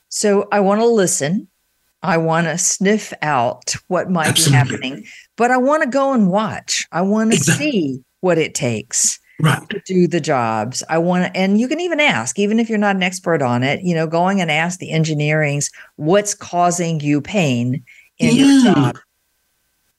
So 0.08 0.48
I 0.52 0.60
want 0.60 0.80
to 0.80 0.86
listen. 0.86 1.48
I 2.02 2.18
want 2.18 2.46
to 2.46 2.56
sniff 2.58 3.12
out 3.22 3.74
what 3.88 4.10
might 4.10 4.28
Absolutely. 4.28 4.52
be 4.52 4.56
happening, 4.56 5.04
but 5.36 5.50
I 5.50 5.56
want 5.56 5.82
to 5.82 5.88
go 5.88 6.12
and 6.12 6.30
watch. 6.30 6.86
I 6.92 7.02
want 7.02 7.32
to 7.32 7.36
Exactly. 7.36 7.70
see 7.72 8.04
what 8.20 8.38
it 8.38 8.54
takes 8.54 9.18
Right. 9.40 9.68
to 9.68 9.80
do 9.84 10.06
the 10.06 10.20
jobs. 10.20 10.82
I 10.88 10.98
want 10.98 11.24
to, 11.24 11.36
and 11.38 11.58
you 11.60 11.68
can 11.68 11.80
even 11.80 12.00
ask, 12.00 12.38
even 12.38 12.58
if 12.58 12.68
you're 12.68 12.78
not 12.78 12.96
an 12.96 13.02
expert 13.02 13.42
on 13.42 13.62
it, 13.62 13.82
you 13.82 13.94
know, 13.94 14.06
going 14.06 14.40
and 14.40 14.50
ask 14.50 14.78
the 14.78 14.90
engineerings 14.90 15.70
what's 15.96 16.34
causing 16.34 17.00
you 17.00 17.20
pain 17.20 17.82
in 18.18 18.36
your 18.36 18.62
job 18.74 18.98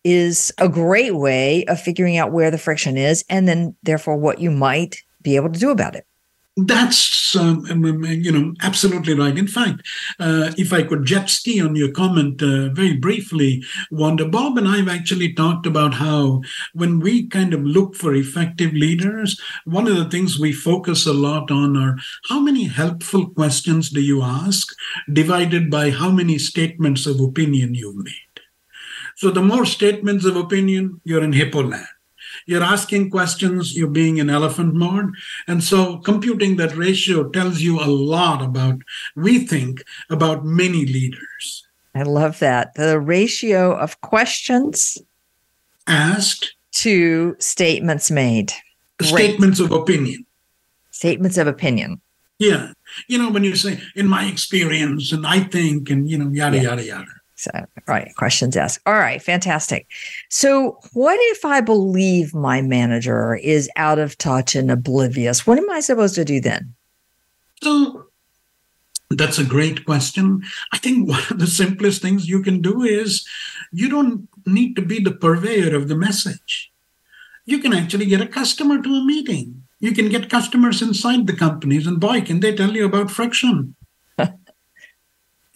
is 0.07 0.53
a 0.57 0.69
great 0.69 1.15
way 1.15 1.65
of 1.65 1.81
figuring 1.81 2.15
out 2.15 2.31
where 2.31 2.49
the 2.49 2.57
friction 2.57 2.95
is 2.95 3.25
and 3.29 3.45
then 3.45 3.75
therefore 3.83 4.15
what 4.15 4.39
you 4.39 4.49
might 4.49 5.03
be 5.21 5.35
able 5.35 5.51
to 5.51 5.59
do 5.59 5.69
about 5.69 5.95
it. 5.95 6.07
That's 6.55 7.35
um, 7.35 7.65
um, 7.69 7.85
um, 7.85 8.03
you 8.05 8.31
know 8.31 8.53
absolutely 8.63 9.13
right. 9.13 9.37
In 9.37 9.47
fact, 9.47 9.81
uh, 10.19 10.53
if 10.57 10.73
I 10.73 10.81
could 10.81 11.05
jet 11.05 11.29
ski 11.29 11.61
on 11.61 11.75
your 11.75 11.91
comment 11.91 12.41
uh, 12.41 12.69
very 12.69 12.97
briefly, 12.97 13.63
Wanda, 13.91 14.27
Bob 14.27 14.57
and 14.57 14.67
I 14.67 14.77
have 14.77 14.87
actually 14.87 15.33
talked 15.33 15.67
about 15.67 15.93
how 15.93 16.41
when 16.73 16.99
we 16.99 17.27
kind 17.27 17.53
of 17.53 17.61
look 17.61 17.95
for 17.95 18.15
effective 18.15 18.73
leaders, 18.73 19.39
one 19.65 19.87
of 19.87 19.97
the 19.97 20.09
things 20.09 20.39
we 20.39 20.51
focus 20.51 21.05
a 21.05 21.13
lot 21.13 21.51
on 21.51 21.77
are 21.77 21.97
how 22.27 22.39
many 22.39 22.63
helpful 22.63 23.29
questions 23.29 23.91
do 23.91 24.01
you 24.01 24.23
ask, 24.23 24.67
divided 25.13 25.69
by 25.69 25.91
how 25.91 26.09
many 26.09 26.39
statements 26.39 27.05
of 27.05 27.19
opinion 27.19 27.75
you've 27.75 28.03
made. 28.03 28.26
So 29.17 29.31
the 29.31 29.41
more 29.41 29.65
statements 29.65 30.25
of 30.25 30.35
opinion, 30.35 31.01
you're 31.03 31.23
in 31.23 31.33
hippo 31.33 31.63
land. 31.63 31.87
you're 32.45 32.63
asking 32.63 33.09
questions, 33.09 33.75
you're 33.75 33.89
being 33.89 34.17
in 34.17 34.29
elephant 34.29 34.73
mode. 34.73 35.13
And 35.47 35.63
so 35.63 35.97
computing 35.97 36.57
that 36.57 36.75
ratio 36.75 37.29
tells 37.29 37.61
you 37.61 37.79
a 37.79 37.85
lot 37.85 38.41
about, 38.41 38.79
we 39.15 39.39
think, 39.39 39.83
about 40.09 40.45
many 40.45 40.85
leaders. 40.85 41.67
I 41.95 42.03
love 42.03 42.39
that. 42.39 42.75
The 42.75 42.99
ratio 42.99 43.75
of 43.75 43.99
questions 44.01 44.97
asked 45.87 46.53
to 46.73 47.35
statements 47.39 48.11
made. 48.11 48.53
Great. 48.99 49.09
Statements 49.09 49.59
of 49.59 49.71
opinion. 49.71 50.25
Statements 50.91 51.37
of 51.37 51.47
opinion. 51.47 52.01
Yeah. 52.39 52.71
You 53.07 53.17
know, 53.17 53.31
when 53.31 53.43
you 53.43 53.55
say, 53.55 53.79
in 53.95 54.07
my 54.07 54.25
experience, 54.25 55.11
and 55.11 55.25
I 55.25 55.41
think, 55.41 55.89
and, 55.89 56.09
you 56.09 56.17
know, 56.17 56.29
yada, 56.29 56.57
yeah. 56.57 56.63
yada, 56.63 56.83
yada. 56.83 57.11
So, 57.37 57.51
right. 57.87 58.11
Questions 58.15 58.57
asked. 58.57 58.79
All 58.87 58.95
right. 58.95 59.21
Fantastic. 59.21 59.87
So, 60.29 60.79
what 60.93 61.19
if 61.21 61.45
I 61.45 61.61
believe 61.61 62.33
my 62.33 62.63
manager 62.63 63.35
is 63.35 63.69
out 63.75 63.99
of 63.99 64.17
touch 64.17 64.55
and 64.55 64.71
oblivious? 64.71 65.45
What 65.45 65.59
am 65.59 65.69
I 65.69 65.79
supposed 65.79 66.15
to 66.15 66.25
do 66.25 66.41
then? 66.41 66.73
So, 67.61 68.07
that's 69.11 69.37
a 69.37 69.43
great 69.43 69.85
question. 69.85 70.41
I 70.73 70.79
think 70.79 71.07
one 71.09 71.21
of 71.29 71.37
the 71.37 71.45
simplest 71.45 72.01
things 72.01 72.27
you 72.27 72.41
can 72.41 72.59
do 72.59 72.81
is 72.81 73.25
you 73.71 73.87
don't 73.87 74.27
need 74.47 74.75
to 74.75 74.81
be 74.81 74.99
the 74.99 75.11
purveyor 75.11 75.75
of 75.75 75.89
the 75.89 75.95
message. 75.95 76.71
You 77.45 77.59
can 77.59 77.71
actually 77.71 78.07
get 78.07 78.19
a 78.19 78.27
customer 78.27 78.81
to 78.81 78.89
a 78.89 79.05
meeting. 79.05 79.61
You 79.79 79.91
can 79.93 80.09
get 80.09 80.31
customers 80.31 80.81
inside 80.81 81.27
the 81.27 81.35
companies, 81.35 81.85
and 81.85 81.99
boy, 81.99 82.21
can 82.21 82.39
they 82.39 82.55
tell 82.55 82.71
you 82.71 82.85
about 82.85 83.11
friction 83.11 83.75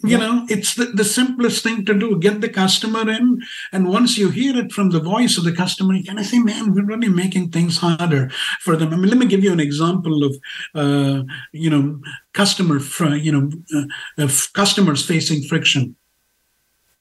you 0.03 0.17
know 0.17 0.45
it's 0.49 0.75
the, 0.75 0.85
the 0.85 1.03
simplest 1.03 1.63
thing 1.63 1.85
to 1.85 1.93
do. 1.93 2.17
Get 2.19 2.41
the 2.41 2.49
customer 2.49 3.09
in 3.09 3.41
and 3.71 3.87
once 3.87 4.17
you 4.17 4.29
hear 4.29 4.57
it 4.57 4.71
from 4.71 4.89
the 4.89 4.99
voice 4.99 5.37
of 5.37 5.43
the 5.43 5.51
customer 5.51 5.93
you 5.93 6.03
kind 6.03 6.19
of 6.19 6.25
say 6.25 6.39
man 6.39 6.73
we're 6.73 6.85
really 6.85 7.09
making 7.09 7.49
things 7.49 7.77
harder 7.77 8.29
for 8.61 8.75
them. 8.75 8.93
I 8.93 8.97
mean 8.97 9.09
let 9.09 9.17
me 9.17 9.25
give 9.25 9.43
you 9.43 9.51
an 9.51 9.59
example 9.59 10.23
of 10.23 10.35
uh, 10.75 11.23
you 11.51 11.69
know 11.69 12.01
customer 12.33 12.79
fr- 12.79 13.15
you 13.15 13.31
know 13.31 13.51
uh, 14.17 14.29
customers 14.53 15.05
facing 15.05 15.43
friction. 15.43 15.95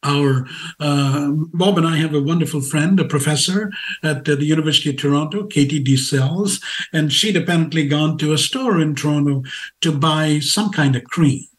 Our 0.03 0.47
uh, 0.79 1.31
Bob 1.53 1.77
and 1.77 1.87
I 1.87 1.97
have 1.99 2.15
a 2.15 2.23
wonderful 2.23 2.63
friend, 2.63 2.99
a 2.99 3.05
professor 3.05 3.71
at 4.03 4.25
the 4.25 4.43
University 4.43 4.89
of 4.91 4.97
Toronto, 4.97 5.47
Katy 5.47 5.85
DeCelles, 5.85 6.63
and 6.91 7.13
she'd 7.13 7.37
apparently 7.37 7.87
gone 7.87 8.17
to 8.17 8.33
a 8.33 8.39
store 8.39 8.81
in 8.81 8.95
Toronto 8.95 9.43
to 9.83 9.93
buy 9.93 10.39
some 10.39 10.71
kind 10.71 10.97
of 10.97 11.05
cream. 11.05 11.50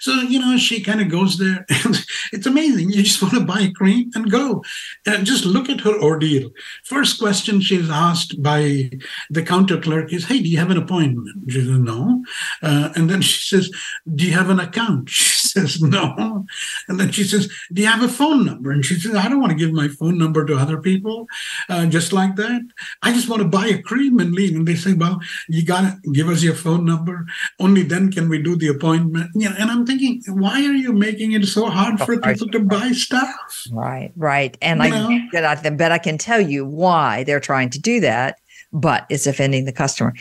So, 0.00 0.12
you 0.12 0.38
know, 0.38 0.56
she 0.56 0.80
kind 0.80 1.00
of 1.00 1.08
goes 1.08 1.38
there 1.38 1.64
and 1.84 2.04
it's 2.32 2.46
amazing. 2.46 2.90
You 2.90 3.02
just 3.02 3.22
want 3.22 3.34
to 3.34 3.40
buy 3.40 3.70
cream 3.74 4.10
and 4.14 4.30
go. 4.30 4.62
And 5.06 5.26
just 5.26 5.44
look 5.44 5.68
at 5.68 5.80
her 5.80 6.00
ordeal. 6.00 6.50
First 6.84 7.18
question 7.18 7.60
she's 7.60 7.90
asked 7.90 8.42
by 8.42 8.90
the 9.30 9.42
counter 9.42 9.80
clerk 9.80 10.12
is, 10.12 10.26
Hey, 10.26 10.40
do 10.40 10.48
you 10.48 10.58
have 10.58 10.70
an 10.70 10.78
appointment? 10.78 11.28
She 11.50 11.60
says, 11.60 11.78
No. 11.78 12.24
Uh, 12.62 12.90
and 12.96 13.08
then 13.10 13.22
she 13.22 13.40
says, 13.40 13.70
Do 14.14 14.26
you 14.26 14.32
have 14.32 14.50
an 14.50 14.60
account? 14.60 15.10
She 15.24 15.43
says, 15.54 15.80
No. 15.94 16.46
And 16.88 17.00
then 17.00 17.10
she 17.12 17.24
says, 17.24 17.48
Do 17.72 17.82
you 17.82 17.88
have 17.88 18.02
a 18.02 18.08
phone 18.08 18.44
number? 18.44 18.70
And 18.70 18.84
she 18.84 18.96
says, 18.96 19.14
I 19.14 19.28
don't 19.28 19.40
want 19.40 19.52
to 19.52 19.58
give 19.58 19.72
my 19.72 19.88
phone 19.88 20.18
number 20.18 20.44
to 20.44 20.56
other 20.56 20.80
people 20.80 21.26
uh, 21.68 21.86
just 21.86 22.12
like 22.12 22.36
that. 22.36 22.62
I 23.02 23.12
just 23.12 23.28
want 23.28 23.42
to 23.42 23.48
buy 23.48 23.66
a 23.66 23.82
cream 23.82 24.18
and 24.18 24.32
leave. 24.32 24.54
And 24.54 24.66
they 24.66 24.74
say, 24.74 24.92
Well, 24.92 25.20
you 25.48 25.64
got 25.64 25.82
to 25.82 26.10
give 26.12 26.28
us 26.28 26.42
your 26.42 26.54
phone 26.54 26.84
number. 26.84 27.26
Only 27.60 27.82
then 27.82 28.10
can 28.10 28.28
we 28.28 28.42
do 28.42 28.56
the 28.56 28.68
appointment. 28.68 29.30
You 29.34 29.50
know, 29.50 29.56
and 29.58 29.70
I'm 29.70 29.86
thinking, 29.86 30.22
why 30.28 30.64
are 30.64 30.72
you 30.72 30.92
making 30.92 31.32
it 31.32 31.46
so 31.46 31.66
hard 31.66 32.00
for 32.00 32.18
people 32.20 32.48
to 32.48 32.60
buy 32.60 32.92
stuff? 32.92 33.64
Right, 33.72 34.12
right. 34.16 34.56
And 34.60 34.82
you 34.82 35.28
I, 35.34 35.52
I 35.52 35.70
bet 35.70 35.92
I 35.92 35.98
can 35.98 36.18
tell 36.18 36.40
you 36.40 36.66
why 36.66 37.24
they're 37.24 37.40
trying 37.40 37.70
to 37.70 37.80
do 37.80 38.00
that, 38.00 38.38
but 38.72 39.06
it's 39.10 39.26
offending 39.26 39.64
the 39.64 39.72
customer. 39.72 40.14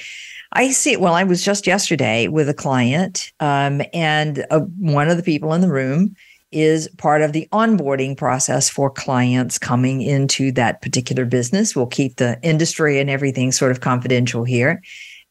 I 0.54 0.70
see. 0.72 0.98
Well, 0.98 1.16
I 1.16 1.24
was 1.24 1.44
just 1.44 1.66
yesterday 1.66 2.28
with 2.28 2.48
a 2.48 2.54
client, 2.54 3.32
um, 3.40 3.82
and 3.92 4.46
uh, 4.52 4.60
one 4.78 5.10
of 5.10 5.18
the 5.18 5.24
people 5.24 5.54
in 5.54 5.62
the 5.62 5.72
room 5.72 6.16
is 6.52 6.88
part 6.98 7.24
of 7.24 7.34
the 7.34 7.48
onboarding 7.52 8.16
process 8.16 8.70
for 8.70 8.92
clients 8.92 9.58
coming 9.58 10.04
into 10.04 10.52
that 10.52 10.84
particular 10.84 11.26
business. 11.26 11.76
We'll 11.76 11.88
keep 11.88 12.18
the 12.18 12.40
industry 12.44 13.00
and 13.00 13.10
everything 13.10 13.52
sort 13.52 13.72
of 13.72 13.82
confidential 13.82 14.44
here. 14.44 14.84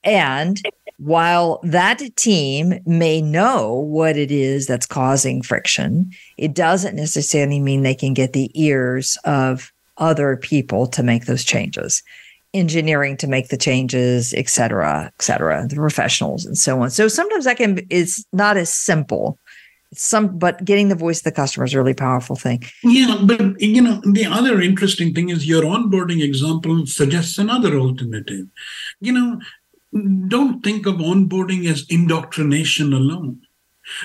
And 0.03 0.61
while 0.99 1.61
that 1.63 2.01
team 2.17 2.81
may 2.85 3.23
know 3.23 3.75
what 3.75 4.17
it 4.17 4.33
is 4.33 4.67
that's 4.67 4.87
causing 4.87 5.43
friction, 5.43 6.11
it 6.37 6.55
doesn't 6.55 6.97
necessarily 6.97 7.61
mean 7.61 7.83
they 7.83 7.95
can 7.95 8.15
get 8.15 8.33
the 8.33 8.51
ears 8.61 9.17
of 9.25 9.73
other 9.99 10.37
people 10.37 10.89
to 10.89 11.03
make 11.05 11.27
those 11.27 11.45
changes, 11.45 12.03
engineering 12.55 13.17
to 13.17 13.27
make 13.27 13.49
the 13.49 13.57
changes, 13.57 14.35
et 14.35 14.49
cetera, 14.49 15.07
et 15.07 15.23
cetera, 15.23 15.67
the 15.69 15.77
professionals 15.77 16.45
and 16.45 16.57
so 16.57 16.81
on. 16.83 16.91
So 16.91 17.09
sometimes 17.09 17.45
that 17.45 17.57
can 17.57 17.79
is 17.91 18.27
not 18.33 18.57
as 18.57 18.73
simple. 18.73 19.38
Some, 19.95 20.38
but 20.38 20.65
getting 20.65 20.88
the 20.88 20.95
voice 20.95 21.19
of 21.19 21.25
the 21.25 21.33
customer 21.33 21.67
is 21.67 21.75
a 21.75 21.79
really 21.79 21.93
powerful 21.93 22.35
thing. 22.35 22.62
Yeah, 22.83 23.19
but 23.25 23.61
you 23.61 23.83
know, 23.83 24.01
the 24.11 24.25
other 24.25 24.61
interesting 24.61 25.12
thing 25.12 25.29
is 25.29 25.47
your 25.47 25.65
onboarding 25.65 26.23
example 26.23 26.87
suggests 26.87 27.37
another 27.37 27.77
alternative. 27.77 28.47
You 29.01 29.12
know, 29.12 29.41
don't 30.29 30.65
think 30.65 30.87
of 30.87 30.95
onboarding 30.95 31.67
as 31.71 31.85
indoctrination 31.91 32.95
alone. 32.95 33.43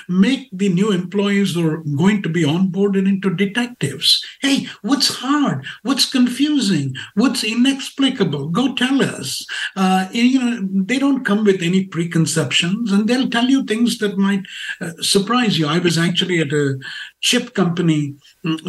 Make 0.08 0.48
the 0.52 0.68
new 0.68 0.92
employees 0.92 1.54
who 1.54 1.68
are 1.68 1.82
going 1.96 2.22
to 2.22 2.28
be 2.28 2.42
onboarded 2.42 3.06
into 3.08 3.34
detectives. 3.34 4.24
Hey, 4.40 4.66
what's 4.82 5.16
hard? 5.16 5.64
What's 5.82 6.10
confusing? 6.10 6.94
What's 7.14 7.44
inexplicable? 7.44 8.48
Go 8.48 8.74
tell 8.74 9.02
us. 9.02 9.46
Uh, 9.76 10.08
you 10.12 10.38
know, 10.38 10.68
they 10.84 10.98
don't 10.98 11.24
come 11.24 11.44
with 11.44 11.62
any 11.62 11.86
preconceptions, 11.86 12.92
and 12.92 13.08
they'll 13.08 13.30
tell 13.30 13.46
you 13.46 13.64
things 13.64 13.98
that 13.98 14.18
might 14.18 14.44
uh, 14.80 14.92
surprise 15.00 15.58
you. 15.58 15.66
I 15.66 15.78
was 15.78 15.98
actually 15.98 16.40
at 16.40 16.52
a 16.52 16.78
chip 17.20 17.54
company 17.54 18.14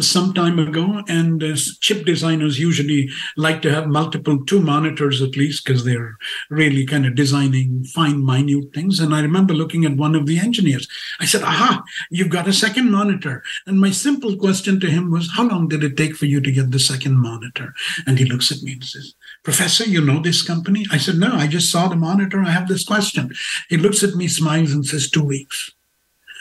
some 0.00 0.34
time 0.34 0.58
ago, 0.58 1.02
and 1.08 1.42
uh, 1.42 1.54
chip 1.80 2.04
designers 2.04 2.58
usually 2.58 3.08
like 3.36 3.62
to 3.62 3.72
have 3.72 3.86
multiple 3.86 4.44
two 4.44 4.60
monitors 4.60 5.22
at 5.22 5.36
least 5.36 5.64
because 5.64 5.84
they're 5.84 6.16
really 6.50 6.84
kind 6.84 7.06
of 7.06 7.14
designing 7.14 7.84
fine, 7.84 8.24
minute 8.24 8.74
things. 8.74 8.98
And 8.98 9.14
I 9.14 9.20
remember 9.20 9.54
looking 9.54 9.84
at 9.84 9.96
one 9.96 10.16
of 10.16 10.26
the 10.26 10.38
engineers. 10.38 10.88
I 11.20 11.24
said, 11.24 11.42
"Aha, 11.42 11.82
you've 12.10 12.30
got 12.30 12.48
a 12.48 12.52
second 12.52 12.90
monitor." 12.90 13.42
And 13.66 13.80
my 13.80 13.90
simple 13.90 14.36
question 14.36 14.80
to 14.80 14.90
him 14.90 15.10
was, 15.10 15.30
"How 15.36 15.48
long 15.48 15.68
did 15.68 15.84
it 15.84 15.96
take 15.96 16.16
for 16.16 16.26
you 16.26 16.40
to 16.40 16.52
get 16.52 16.72
the 16.72 16.80
second 16.80 17.16
monitor?" 17.16 17.72
And 18.06 18.18
he 18.18 18.24
looks 18.24 18.50
at 18.50 18.62
me 18.62 18.72
and 18.72 18.84
says, 18.84 19.14
"Professor, 19.44 19.84
you 19.84 20.00
know 20.04 20.20
this 20.20 20.42
company?" 20.42 20.84
I 20.90 20.98
said, 20.98 21.18
"No, 21.18 21.32
I 21.32 21.46
just 21.46 21.70
saw 21.70 21.88
the 21.88 21.96
monitor. 21.96 22.42
I 22.42 22.50
have 22.50 22.68
this 22.68 22.84
question." 22.84 23.32
He 23.68 23.76
looks 23.76 24.02
at 24.02 24.14
me, 24.14 24.26
smiles, 24.26 24.72
and 24.72 24.84
says, 24.84 25.08
two 25.08 25.22
weeks." 25.22 25.70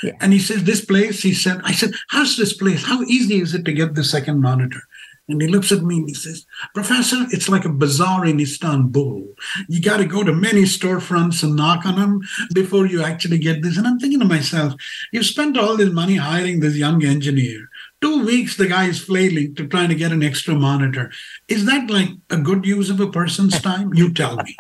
Yeah. 0.04 0.14
And 0.22 0.34
he 0.34 0.40
says, 0.40 0.64
This 0.64 0.84
place, 0.84 1.22
he 1.22 1.34
said, 1.34 1.62
I 1.64 1.74
said, 1.74 1.92
How's 2.10 2.38
this 2.38 2.54
place? 2.54 2.86
How 2.86 3.02
easy 3.04 3.42
is 3.42 3.54
it 3.54 3.66
to 3.66 3.74
get 3.74 3.96
the 3.96 4.04
second 4.04 4.42
monitor? 4.42 4.82
And 5.30 5.40
he 5.40 5.48
looks 5.48 5.72
at 5.72 5.84
me 5.84 5.98
and 5.98 6.08
he 6.08 6.16
says, 6.16 6.48
Professor, 6.74 7.28
it's 7.30 7.48
like 7.48 7.64
a 7.64 7.70
bazaar 7.70 8.26
in 8.26 8.40
Istanbul. 8.40 9.28
You 9.68 9.80
got 9.80 9.98
to 9.98 10.06
go 10.06 10.24
to 10.24 10.34
many 10.34 10.64
storefronts 10.64 11.44
and 11.44 11.56
knock 11.56 11.86
on 11.86 11.98
them 11.98 12.22
before 12.56 12.88
you 12.88 13.04
actually 13.04 13.38
get 13.38 13.62
this. 13.62 13.78
And 13.78 13.86
I'm 13.86 14.00
thinking 14.00 14.20
to 14.20 14.26
myself, 14.26 14.74
you've 15.12 15.28
spent 15.28 15.56
all 15.56 15.78
this 15.78 15.94
money 15.94 16.16
hiring 16.16 16.60
this 16.60 16.76
young 16.76 17.06
engineer. 17.06 17.70
Two 18.02 18.26
weeks, 18.26 18.58
the 18.58 18.66
guy 18.68 18.86
is 18.86 19.00
flailing 19.00 19.54
to 19.56 19.68
trying 19.68 19.90
to 19.90 19.96
get 19.96 20.12
an 20.12 20.24
extra 20.24 20.56
monitor. 20.56 21.12
Is 21.48 21.66
that 21.68 21.92
like 21.92 22.10
a 22.32 22.38
good 22.38 22.66
use 22.66 22.90
of 22.90 23.00
a 23.00 23.12
person's 23.12 23.62
time? 23.62 23.94
You 23.94 24.12
tell 24.12 24.38
me. 24.38 24.58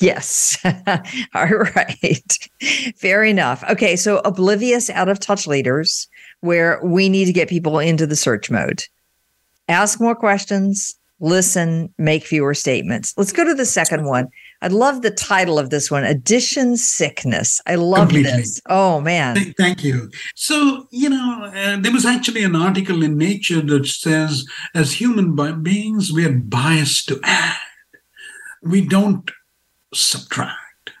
Yes. 0.00 0.58
All 1.34 1.46
right. 1.46 2.48
Fair 2.96 3.24
enough. 3.24 3.64
Okay. 3.70 3.96
So, 3.96 4.18
oblivious, 4.24 4.90
out 4.90 5.08
of 5.08 5.20
touch 5.20 5.46
leaders, 5.46 6.08
where 6.40 6.80
we 6.82 7.08
need 7.08 7.26
to 7.26 7.32
get 7.32 7.48
people 7.48 7.78
into 7.78 8.06
the 8.06 8.16
search 8.16 8.50
mode. 8.50 8.84
Ask 9.68 10.00
more 10.00 10.14
questions, 10.16 10.94
listen, 11.20 11.92
make 11.98 12.24
fewer 12.24 12.52
statements. 12.52 13.14
Let's 13.16 13.32
go 13.32 13.44
to 13.44 13.54
the 13.54 13.64
second 13.64 14.04
one. 14.04 14.28
I 14.60 14.68
love 14.68 15.02
the 15.02 15.10
title 15.10 15.58
of 15.58 15.70
this 15.70 15.90
one 15.90 16.04
Addition 16.04 16.76
Sickness. 16.76 17.60
I 17.66 17.76
love 17.76 18.08
Completely. 18.08 18.32
this. 18.32 18.60
Oh, 18.68 19.00
man. 19.00 19.54
Thank 19.56 19.82
you. 19.82 20.10
So, 20.34 20.86
you 20.90 21.08
know, 21.08 21.50
uh, 21.54 21.78
there 21.80 21.92
was 21.92 22.04
actually 22.04 22.44
an 22.44 22.56
article 22.56 23.02
in 23.02 23.16
Nature 23.16 23.60
that 23.62 23.86
says, 23.86 24.44
as 24.74 25.00
human 25.00 25.34
beings, 25.62 26.12
we 26.12 26.24
are 26.26 26.32
biased 26.32 27.08
to 27.08 27.20
add 27.22 27.56
we 28.62 28.86
don't 28.86 29.30
subtract. 29.92 30.92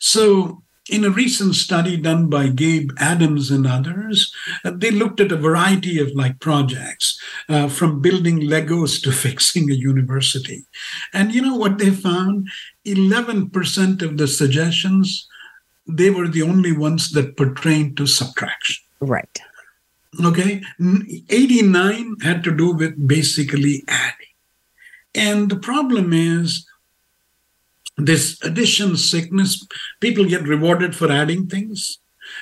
So, 0.00 0.62
in 0.90 1.04
a 1.04 1.10
recent 1.10 1.54
study 1.54 1.96
done 1.96 2.28
by 2.28 2.48
Gabe 2.48 2.90
Adams 2.98 3.50
and 3.50 3.66
others, 3.66 4.34
uh, 4.64 4.72
they 4.74 4.90
looked 4.90 5.18
at 5.18 5.32
a 5.32 5.36
variety 5.36 5.98
of 5.98 6.10
like 6.14 6.40
projects, 6.40 7.18
uh, 7.48 7.68
from 7.68 8.02
building 8.02 8.40
Legos 8.40 9.02
to 9.02 9.12
fixing 9.26 9.70
a 9.70 9.74
university. 9.74 10.64
And 11.12 11.32
you 11.32 11.40
know 11.40 11.56
what 11.56 11.78
they 11.78 11.90
found? 11.90 12.48
11% 12.84 14.02
of 14.02 14.18
the 14.18 14.28
suggestions, 14.28 15.26
they 15.86 16.10
were 16.10 16.28
the 16.28 16.42
only 16.42 16.72
ones 16.72 17.12
that 17.12 17.36
pertained 17.36 17.96
to 17.96 18.06
subtraction. 18.06 18.84
Right. 19.00 19.40
Okay. 20.22 20.62
89 21.30 22.16
had 22.22 22.44
to 22.44 22.54
do 22.54 22.72
with 22.72 23.08
basically 23.08 23.84
adding. 23.88 24.34
And 25.14 25.50
the 25.50 25.56
problem 25.56 26.12
is 26.12 26.66
this 27.96 28.42
addition 28.42 28.96
sickness, 28.96 29.66
people 30.00 30.24
get 30.24 30.42
rewarded 30.42 30.94
for 30.96 31.10
adding 31.10 31.46
things. 31.46 31.98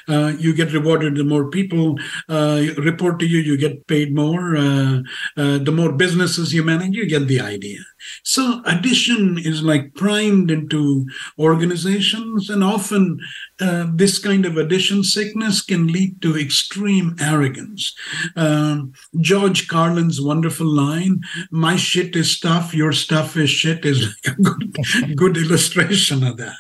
Uh, 0.09 0.33
you 0.39 0.55
get 0.55 0.73
rewarded 0.73 1.17
the 1.17 1.25
more 1.25 1.51
people 1.51 1.99
uh, 2.29 2.63
report 2.79 3.19
to 3.19 3.27
you 3.27 3.39
you 3.39 3.57
get 3.57 3.87
paid 3.87 4.15
more. 4.15 4.57
Uh, 4.57 5.01
uh, 5.37 5.59
the 5.59 5.73
more 5.73 5.93
businesses 5.93 6.53
you 6.53 6.63
manage 6.63 6.95
you 6.95 7.07
get 7.07 7.29
the 7.29 7.41
idea. 7.41 7.79
So 8.25 8.63
addition 8.67 9.39
is 9.39 9.63
like 9.63 9.95
primed 9.95 10.51
into 10.51 11.07
organizations 11.39 12.51
and 12.51 12.65
often 12.65 13.21
uh, 13.61 13.87
this 13.95 14.19
kind 14.19 14.45
of 14.45 14.57
addition 14.57 15.05
sickness 15.05 15.63
can 15.63 15.87
lead 15.89 16.21
to 16.23 16.39
extreme 16.39 17.17
arrogance. 17.21 17.95
Um, 18.37 18.93
george 19.21 19.69
carlin's 19.69 20.21
wonderful 20.21 20.67
line 20.67 21.21
my 21.51 21.77
shit 21.77 22.17
is 22.17 22.37
stuff 22.37 22.75
your 22.75 22.93
stuff 22.93 23.37
is 23.37 23.51
shit 23.51 23.85
is 23.85 24.03
like 24.07 24.37
a 24.37 24.43
good, 24.43 25.17
good 25.17 25.37
illustration 25.37 26.25
of 26.25 26.37
that. 26.39 26.57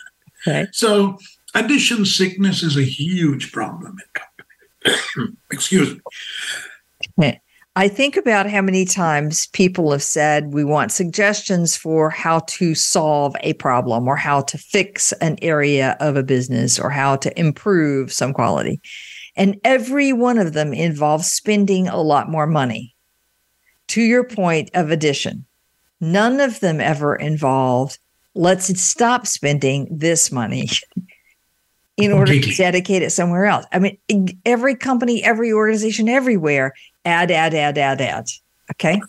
Okay. 0.46 0.66
so 0.72 1.18
addition 1.54 2.04
sickness 2.04 2.62
is 2.62 2.76
a 2.76 2.82
huge 2.82 3.52
problem 3.52 3.96
in 3.98 4.22
companies. 4.84 5.36
Excuse 5.50 5.96
me. 7.16 7.40
I 7.74 7.88
think 7.88 8.18
about 8.18 8.50
how 8.50 8.60
many 8.60 8.84
times 8.84 9.46
people 9.48 9.92
have 9.92 10.02
said 10.02 10.52
we 10.52 10.62
want 10.62 10.92
suggestions 10.92 11.74
for 11.74 12.10
how 12.10 12.40
to 12.40 12.74
solve 12.74 13.34
a 13.40 13.54
problem 13.54 14.06
or 14.06 14.16
how 14.16 14.42
to 14.42 14.58
fix 14.58 15.12
an 15.12 15.38
area 15.40 15.96
of 15.98 16.16
a 16.16 16.22
business 16.22 16.78
or 16.78 16.90
how 16.90 17.16
to 17.16 17.40
improve 17.40 18.12
some 18.12 18.34
quality. 18.34 18.78
And 19.36 19.58
every 19.64 20.12
one 20.12 20.36
of 20.36 20.52
them 20.52 20.74
involves 20.74 21.32
spending 21.32 21.88
a 21.88 22.02
lot 22.02 22.28
more 22.28 22.46
money. 22.46 22.94
To 23.88 24.02
your 24.02 24.24
point 24.24 24.70
of 24.74 24.90
addition, 24.90 25.46
none 25.98 26.40
of 26.40 26.60
them 26.60 26.78
ever 26.78 27.16
involved 27.16 27.98
let's 28.34 28.80
stop 28.80 29.26
spending 29.26 29.88
this 29.90 30.32
money 30.32 30.68
in 31.96 32.12
order 32.12 32.40
to 32.40 32.54
dedicate 32.54 33.02
it 33.02 33.10
somewhere 33.10 33.46
else. 33.46 33.66
I 33.72 33.78
mean, 33.78 33.98
every 34.44 34.74
company, 34.74 35.22
every 35.22 35.52
organization, 35.52 36.08
everywhere, 36.08 36.74
add, 37.04 37.30
add, 37.30 37.54
add, 37.54 37.78
add, 37.78 38.00
add. 38.00 38.26
Okay. 38.72 39.00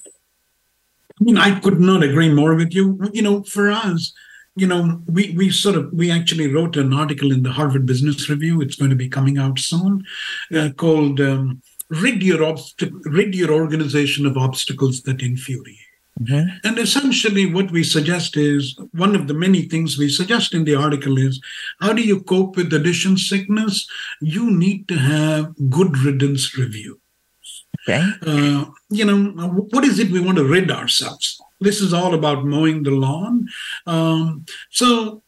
I 1.19 1.23
mean, 1.23 1.37
I 1.37 1.59
could 1.59 1.79
not 1.79 2.03
agree 2.03 2.33
more 2.33 2.55
with 2.55 2.73
you. 2.73 2.99
You 3.13 3.21
know, 3.21 3.43
for 3.43 3.71
us, 3.71 4.13
you 4.55 4.67
know, 4.67 5.01
we 5.07 5.31
we 5.31 5.49
sort 5.49 5.75
of 5.75 5.91
we 5.93 6.11
actually 6.11 6.51
wrote 6.51 6.75
an 6.75 6.93
article 6.93 7.31
in 7.31 7.43
the 7.43 7.51
Harvard 7.51 7.85
Business 7.85 8.29
Review. 8.29 8.61
It's 8.61 8.75
going 8.75 8.89
to 8.89 8.95
be 8.95 9.09
coming 9.09 9.37
out 9.37 9.59
soon, 9.59 10.05
uh, 10.53 10.69
called 10.75 11.21
um, 11.21 11.61
"Rid 11.89 12.21
Your 12.21 12.39
Obst- 12.39 12.91
Rid 13.05 13.35
Your 13.35 13.51
Organization 13.51 14.25
of 14.25 14.37
Obstacles 14.37 15.03
That 15.03 15.21
Infuriate." 15.21 15.92
Mm-hmm. 16.21 16.67
And 16.67 16.77
essentially, 16.77 17.51
what 17.51 17.71
we 17.71 17.83
suggest 17.83 18.37
is 18.37 18.77
one 18.91 19.15
of 19.15 19.27
the 19.27 19.33
many 19.33 19.63
things 19.63 19.97
we 19.97 20.09
suggest 20.09 20.53
in 20.53 20.63
the 20.63 20.75
article 20.75 21.17
is 21.17 21.41
how 21.81 21.93
do 21.93 22.03
you 22.03 22.21
cope 22.21 22.55
with 22.55 22.71
addition 22.71 23.17
sickness? 23.17 23.87
You 24.21 24.51
need 24.51 24.87
to 24.89 24.95
have 24.95 25.53
good 25.69 25.97
riddance 25.97 26.55
review. 26.55 26.99
Okay. 27.87 28.07
Uh, 28.25 28.65
you 28.89 29.05
know, 29.05 29.47
what 29.71 29.83
is 29.83 29.99
it 29.99 30.11
we 30.11 30.19
want 30.19 30.37
to 30.37 30.45
rid 30.45 30.71
ourselves? 30.71 31.41
This 31.59 31.81
is 31.81 31.93
all 31.93 32.13
about 32.13 32.45
mowing 32.45 32.83
the 32.83 32.91
lawn. 32.91 33.47
Um, 33.87 34.45
so, 34.69 35.23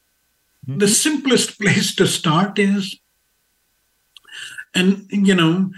mm-hmm. 0.67 0.77
the 0.77 0.87
simplest 0.87 1.59
place 1.59 1.95
to 1.95 2.05
start 2.05 2.59
is, 2.59 2.99
and 4.75 5.07
you 5.09 5.33
know, 5.33 5.71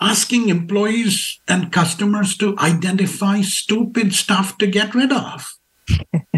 asking 0.00 0.48
employees 0.48 1.40
and 1.48 1.72
customers 1.72 2.36
to 2.38 2.56
identify 2.58 3.40
stupid 3.40 4.14
stuff 4.14 4.58
to 4.58 4.66
get 4.66 4.94
rid 4.94 5.12
of. 5.12 5.56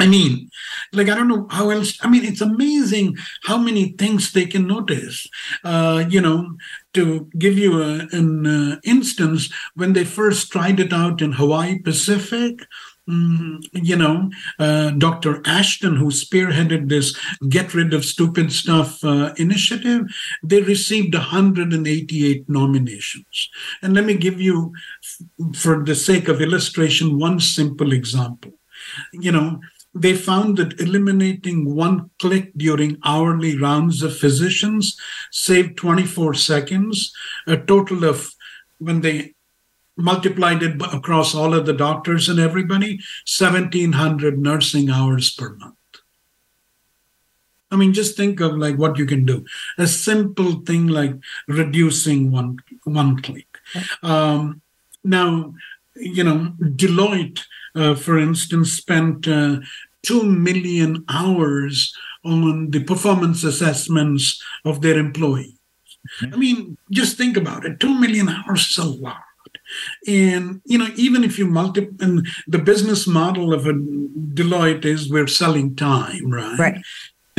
I 0.00 0.06
mean, 0.06 0.48
like, 0.94 1.10
I 1.10 1.14
don't 1.14 1.28
know 1.28 1.46
how 1.50 1.68
else. 1.68 1.98
I 2.02 2.08
mean, 2.08 2.24
it's 2.24 2.40
amazing 2.40 3.16
how 3.44 3.58
many 3.58 3.90
things 3.90 4.32
they 4.32 4.46
can 4.46 4.66
notice. 4.66 5.26
Uh, 5.62 6.04
you 6.08 6.22
know, 6.22 6.56
to 6.94 7.28
give 7.38 7.58
you 7.58 7.82
a, 7.82 8.08
an 8.10 8.46
uh, 8.46 8.80
instance, 8.82 9.52
when 9.74 9.92
they 9.92 10.04
first 10.04 10.50
tried 10.50 10.80
it 10.80 10.94
out 10.94 11.20
in 11.20 11.32
Hawaii 11.32 11.78
Pacific, 11.78 12.60
Mm, 13.08 13.64
you 13.72 13.96
know, 13.96 14.30
uh, 14.58 14.90
Dr. 14.90 15.40
Ashton, 15.44 15.96
who 15.96 16.10
spearheaded 16.10 16.88
this 16.88 17.18
Get 17.48 17.74
Rid 17.74 17.94
of 17.94 18.04
Stupid 18.04 18.52
Stuff 18.52 19.02
uh, 19.02 19.32
initiative, 19.36 20.02
they 20.42 20.60
received 20.62 21.14
188 21.14 22.48
nominations. 22.48 23.50
And 23.82 23.94
let 23.94 24.04
me 24.04 24.14
give 24.14 24.40
you, 24.40 24.72
for 25.54 25.82
the 25.82 25.94
sake 25.94 26.28
of 26.28 26.40
illustration, 26.40 27.18
one 27.18 27.40
simple 27.40 27.92
example. 27.92 28.52
You 29.12 29.32
know, 29.32 29.60
they 29.94 30.14
found 30.14 30.56
that 30.58 30.80
eliminating 30.80 31.74
one 31.74 32.10
click 32.20 32.52
during 32.56 32.98
hourly 33.04 33.58
rounds 33.58 34.02
of 34.02 34.16
physicians 34.16 34.96
saved 35.32 35.76
24 35.78 36.34
seconds, 36.34 37.12
a 37.46 37.56
total 37.56 38.04
of 38.04 38.32
when 38.78 39.00
they 39.00 39.34
multiplied 40.00 40.62
it 40.62 40.80
across 40.92 41.34
all 41.34 41.54
of 41.54 41.66
the 41.66 41.72
doctors 41.72 42.28
and 42.28 42.38
everybody 42.38 43.00
1700 43.38 44.38
nursing 44.38 44.90
hours 44.90 45.30
per 45.30 45.54
month. 45.54 45.74
I 47.70 47.76
mean 47.76 47.92
just 47.92 48.16
think 48.16 48.40
of 48.40 48.56
like 48.56 48.76
what 48.76 48.98
you 48.98 49.06
can 49.06 49.24
do. 49.24 49.44
A 49.78 49.86
simple 49.86 50.60
thing 50.62 50.88
like 50.88 51.14
reducing 51.46 52.30
one 52.30 52.58
one 52.84 53.20
click. 53.22 53.46
Um, 54.02 54.62
now 55.04 55.54
you 55.94 56.24
know 56.24 56.54
deloitte 56.60 57.40
uh, 57.74 57.94
for 57.94 58.18
instance 58.18 58.72
spent 58.72 59.28
uh, 59.28 59.60
2 60.02 60.24
million 60.24 61.04
hours 61.08 61.94
on 62.24 62.70
the 62.70 62.82
performance 62.82 63.44
assessments 63.44 64.42
of 64.64 64.82
their 64.82 64.98
employees. 64.98 65.54
Mm-hmm. 66.22 66.34
i 66.34 66.36
mean 66.38 66.78
just 66.90 67.18
think 67.18 67.36
about 67.36 67.64
it. 67.64 67.78
2 67.78 68.00
million 68.00 68.28
hours 68.28 68.70
is 68.70 68.78
a 68.78 68.84
lot 68.84 69.29
and 70.06 70.60
you 70.64 70.78
know, 70.78 70.88
even 70.96 71.24
if 71.24 71.38
you 71.38 71.46
multiply, 71.46 72.06
and 72.06 72.26
the 72.46 72.58
business 72.58 73.06
model 73.06 73.52
of 73.52 73.66
a 73.66 73.72
Deloitte 73.72 74.84
is 74.84 75.10
we're 75.10 75.26
selling 75.26 75.76
time, 75.76 76.30
right? 76.30 76.58
Right. 76.58 76.82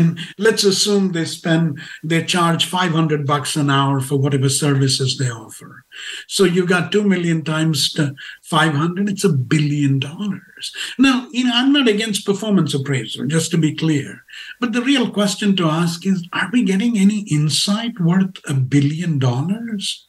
And 0.01 0.19
let's 0.39 0.63
assume 0.63 1.11
they 1.11 1.25
spend, 1.25 1.79
they 2.03 2.23
charge 2.23 2.65
500 2.65 3.27
bucks 3.27 3.55
an 3.55 3.69
hour 3.69 3.99
for 3.99 4.17
whatever 4.17 4.49
services 4.49 5.17
they 5.17 5.29
offer. 5.29 5.85
So 6.27 6.43
you've 6.43 6.69
got 6.69 6.91
2 6.91 7.03
million 7.03 7.43
times 7.43 7.95
500, 8.43 9.09
it's 9.09 9.23
a 9.23 9.29
billion 9.29 9.99
dollars. 9.99 10.73
Now, 10.97 11.27
you 11.31 11.43
know, 11.43 11.51
I'm 11.53 11.71
not 11.71 11.87
against 11.87 12.25
performance 12.25 12.73
appraisal, 12.73 13.27
just 13.27 13.51
to 13.51 13.57
be 13.57 13.75
clear. 13.75 14.23
But 14.59 14.73
the 14.73 14.81
real 14.81 15.11
question 15.11 15.55
to 15.57 15.65
ask 15.65 16.05
is 16.05 16.27
are 16.33 16.49
we 16.51 16.63
getting 16.63 16.97
any 16.97 17.19
insight 17.29 17.99
worth 17.99 18.37
a 18.47 18.53
billion 18.55 19.19
dollars? 19.19 20.07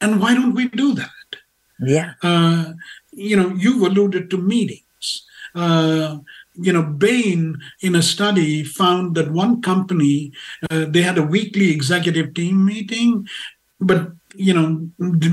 And 0.00 0.20
why 0.20 0.34
don't 0.34 0.54
we 0.54 0.68
do 0.68 0.94
that? 0.94 1.10
Yeah. 1.80 2.12
Uh, 2.22 2.72
you 3.12 3.36
know, 3.36 3.50
you've 3.54 3.82
alluded 3.82 4.30
to 4.30 4.38
meetings. 4.38 5.24
Uh, 5.54 6.18
you 6.54 6.72
know, 6.72 6.82
Bain 6.82 7.58
in 7.82 7.94
a 7.94 8.02
study 8.02 8.64
found 8.64 9.14
that 9.14 9.30
one 9.32 9.60
company 9.62 10.32
uh, 10.70 10.86
they 10.88 11.02
had 11.02 11.18
a 11.18 11.22
weekly 11.22 11.70
executive 11.70 12.34
team 12.34 12.64
meeting, 12.64 13.26
but 13.80 14.12
you 14.34 14.52
know, 14.52 14.88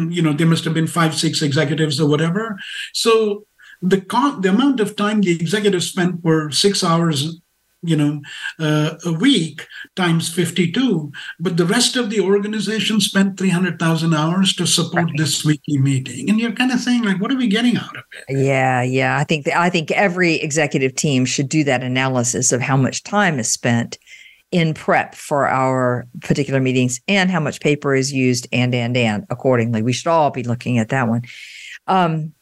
you 0.10 0.22
know, 0.22 0.34
there 0.34 0.48
must 0.48 0.64
have 0.64 0.74
been 0.74 0.88
five, 0.88 1.16
six 1.16 1.42
executives 1.42 2.00
or 2.00 2.10
whatever. 2.10 2.58
So 2.94 3.46
the 3.82 3.98
the 4.42 4.50
amount 4.50 4.80
of 4.80 4.96
time 4.96 5.22
the 5.22 5.32
executives 5.32 5.90
spent 5.90 6.24
were 6.24 6.52
six 6.52 6.84
hours 6.84 7.40
you 7.84 7.96
know, 7.96 8.22
uh, 8.60 8.96
a 9.06 9.14
week 9.14 9.68
times 9.96 10.34
52. 10.34 11.12
But 11.40 11.58
the 11.58 11.66
rest 11.66 11.96
of 11.96 12.10
the 12.10 12.22
organization 12.22 13.02
spent 13.02 13.38
300,000 13.38 14.14
hours 14.14 14.54
to 14.56 14.66
support 14.66 15.06
right. 15.06 15.18
this 15.18 15.44
weekly 15.44 15.78
meeting. 15.78 16.30
And 16.30 16.40
you're 16.40 16.54
kind 16.54 16.72
of 16.72 16.80
saying, 16.80 17.04
like, 17.04 17.22
what 17.22 17.32
are 17.32 17.38
we 17.38 17.48
getting 17.48 17.78
out 17.78 17.96
of 17.96 18.04
it? 18.28 18.46
Yeah, 18.46 18.82
yeah. 18.82 19.18
I 19.18 19.24
think, 19.24 19.46
that, 19.46 19.58
I 19.58 19.70
think 19.70 19.92
every 19.92 20.36
executive 20.36 20.96
team 20.96 21.26
should 21.26 21.50
do 21.50 21.64
that 21.66 21.84
analysis 21.84 22.52
of 22.52 22.62
how 22.62 22.78
much 22.78 23.04
time 23.04 23.38
is 23.40 23.52
spent 23.52 23.98
in 24.52 24.74
prep 24.74 25.16
for 25.16 25.48
our 25.50 26.06
particular 26.22 26.60
meetings 26.60 27.02
and 27.08 27.32
how 27.32 27.40
much 27.40 27.60
paper 27.60 27.96
is 27.96 28.14
used 28.14 28.48
and, 28.54 28.74
and, 28.74 28.96
and 28.96 29.26
accordingly. 29.30 29.82
We 29.82 29.94
should 29.94 30.10
all 30.10 30.30
be 30.30 30.44
looking 30.44 30.78
at 30.78 30.90
that 30.90 31.08
one. 31.08 31.24
Um, 31.88 32.34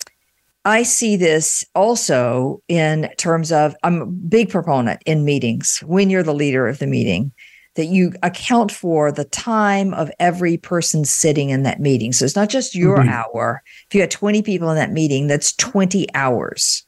I 0.64 0.84
see 0.84 1.16
this 1.16 1.66
also 1.74 2.62
in 2.68 3.10
terms 3.18 3.52
of 3.52 3.76
I'm 3.84 4.02
a 4.02 4.06
big 4.06 4.50
proponent 4.50 5.02
in 5.06 5.26
meetings 5.26 5.80
when 5.86 6.10
you're 6.10 6.24
the 6.24 6.34
leader 6.34 6.68
of 6.68 6.80
the 6.80 6.88
meeting 6.88 7.32
that 7.76 7.86
you 7.86 8.14
account 8.22 8.72
for 8.72 9.12
the 9.12 9.24
time 9.24 9.94
of 9.94 10.12
every 10.20 10.58
person 10.58 11.06
sitting 11.06 11.50
in 11.50 11.64
that 11.64 11.80
meeting. 11.80 12.12
So 12.12 12.26
it's 12.26 12.36
not 12.36 12.50
just 12.50 12.76
your 12.76 12.98
mm-hmm. 12.98 13.10
hour. 13.10 13.64
If 13.88 13.96
you 13.96 14.02
had 14.02 14.12
20 14.12 14.42
people 14.42 14.70
in 14.70 14.76
that 14.76 14.92
meeting, 14.92 15.28
that's 15.28 15.54
20 15.54 16.06
hours. 16.14 16.86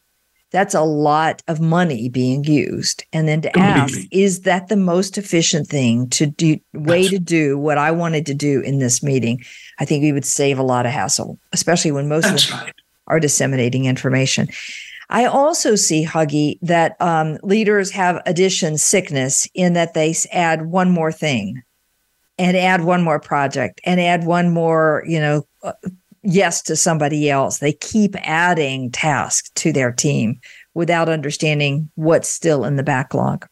That's 0.51 0.75
a 0.75 0.81
lot 0.81 1.41
of 1.47 1.59
money 1.59 2.09
being 2.09 2.43
used. 2.43 3.05
And 3.11 3.27
then 3.27 3.41
to 3.41 3.49
Completely. 3.49 4.01
ask, 4.01 4.07
is 4.11 4.41
that 4.41 4.67
the 4.67 4.75
most 4.75 5.17
efficient 5.17 5.67
thing 5.67 6.09
to 6.09 6.27
do 6.27 6.59
way 6.73 7.07
to 7.07 7.17
do 7.17 7.57
what 7.57 7.79
I 7.79 7.89
wanted 7.89 8.27
to 8.27 8.35
do 8.35 8.59
in 8.59 8.77
this 8.77 9.01
meeting? 9.01 9.41
I 9.79 9.85
think 9.85 10.03
we 10.03 10.11
would 10.11 10.25
save 10.25 10.59
a 10.59 10.63
lot 10.63 10.85
of 10.85 10.91
hassle, 10.91 11.39
especially 11.53 11.91
when 11.91 12.07
most 12.07 12.25
that's 12.25 12.51
of 12.51 12.59
right 12.59 12.73
are 13.13 13.19
disseminating 13.19 13.85
information. 13.85 14.47
I 15.09 15.25
also 15.25 15.75
see, 15.75 16.03
Huggy, 16.03 16.57
that 16.63 16.99
um, 16.99 17.37
leaders 17.43 17.91
have 17.91 18.21
addition 18.25 18.77
sickness 18.79 19.47
in 19.53 19.73
that 19.73 19.93
they 19.93 20.15
add 20.31 20.65
one 20.65 20.89
more 20.89 21.11
thing 21.11 21.61
and 22.39 22.57
add 22.57 22.83
one 22.83 23.03
more 23.03 23.19
project 23.19 23.79
and 23.85 24.01
add 24.01 24.25
one 24.25 24.49
more, 24.49 25.03
you 25.05 25.19
know, 25.19 25.45
uh, 25.61 25.73
yes 26.23 26.63
to 26.63 26.75
somebody 26.75 27.29
else. 27.29 27.59
They 27.59 27.73
keep 27.73 28.15
adding 28.21 28.89
tasks 28.89 29.51
to 29.55 29.71
their 29.71 29.91
team 29.91 30.39
without 30.73 31.09
understanding 31.09 31.91
what's 31.93 32.29
still 32.29 32.65
in 32.65 32.77
the 32.77 32.83
backlog. 32.83 33.45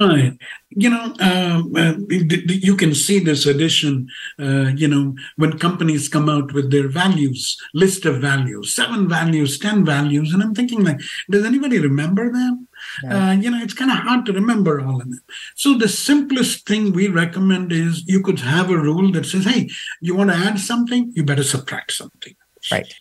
Right. 0.00 0.38
You 0.70 0.90
know, 0.90 1.14
uh, 1.20 1.62
uh, 1.76 1.94
you 2.08 2.76
can 2.76 2.94
see 2.94 3.18
this 3.18 3.46
addition, 3.46 4.08
uh, 4.38 4.70
you 4.76 4.86
know, 4.86 5.16
when 5.36 5.58
companies 5.58 6.08
come 6.08 6.28
out 6.28 6.52
with 6.52 6.70
their 6.70 6.88
values, 6.88 7.56
list 7.74 8.04
of 8.04 8.20
values, 8.20 8.74
seven 8.74 9.08
values, 9.08 9.58
10 9.58 9.84
values. 9.84 10.32
And 10.32 10.42
I'm 10.42 10.54
thinking, 10.54 10.84
like, 10.84 11.00
does 11.30 11.44
anybody 11.44 11.80
remember 11.80 12.30
them? 12.30 12.68
Uh, 13.10 13.36
you 13.40 13.50
know, 13.50 13.60
it's 13.60 13.74
kind 13.74 13.90
of 13.90 13.96
hard 13.98 14.24
to 14.26 14.32
remember 14.32 14.80
all 14.80 15.00
of 15.00 15.10
them. 15.10 15.20
So 15.56 15.76
the 15.76 15.88
simplest 15.88 16.66
thing 16.66 16.92
we 16.92 17.08
recommend 17.08 17.72
is 17.72 18.04
you 18.06 18.22
could 18.22 18.38
have 18.40 18.70
a 18.70 18.78
rule 18.78 19.10
that 19.12 19.26
says, 19.26 19.46
hey, 19.46 19.68
you 20.00 20.14
want 20.14 20.30
to 20.30 20.36
add 20.36 20.60
something, 20.60 21.12
you 21.16 21.24
better 21.24 21.42
subtract 21.42 21.92
something. 21.92 22.36
Right. 22.70 22.92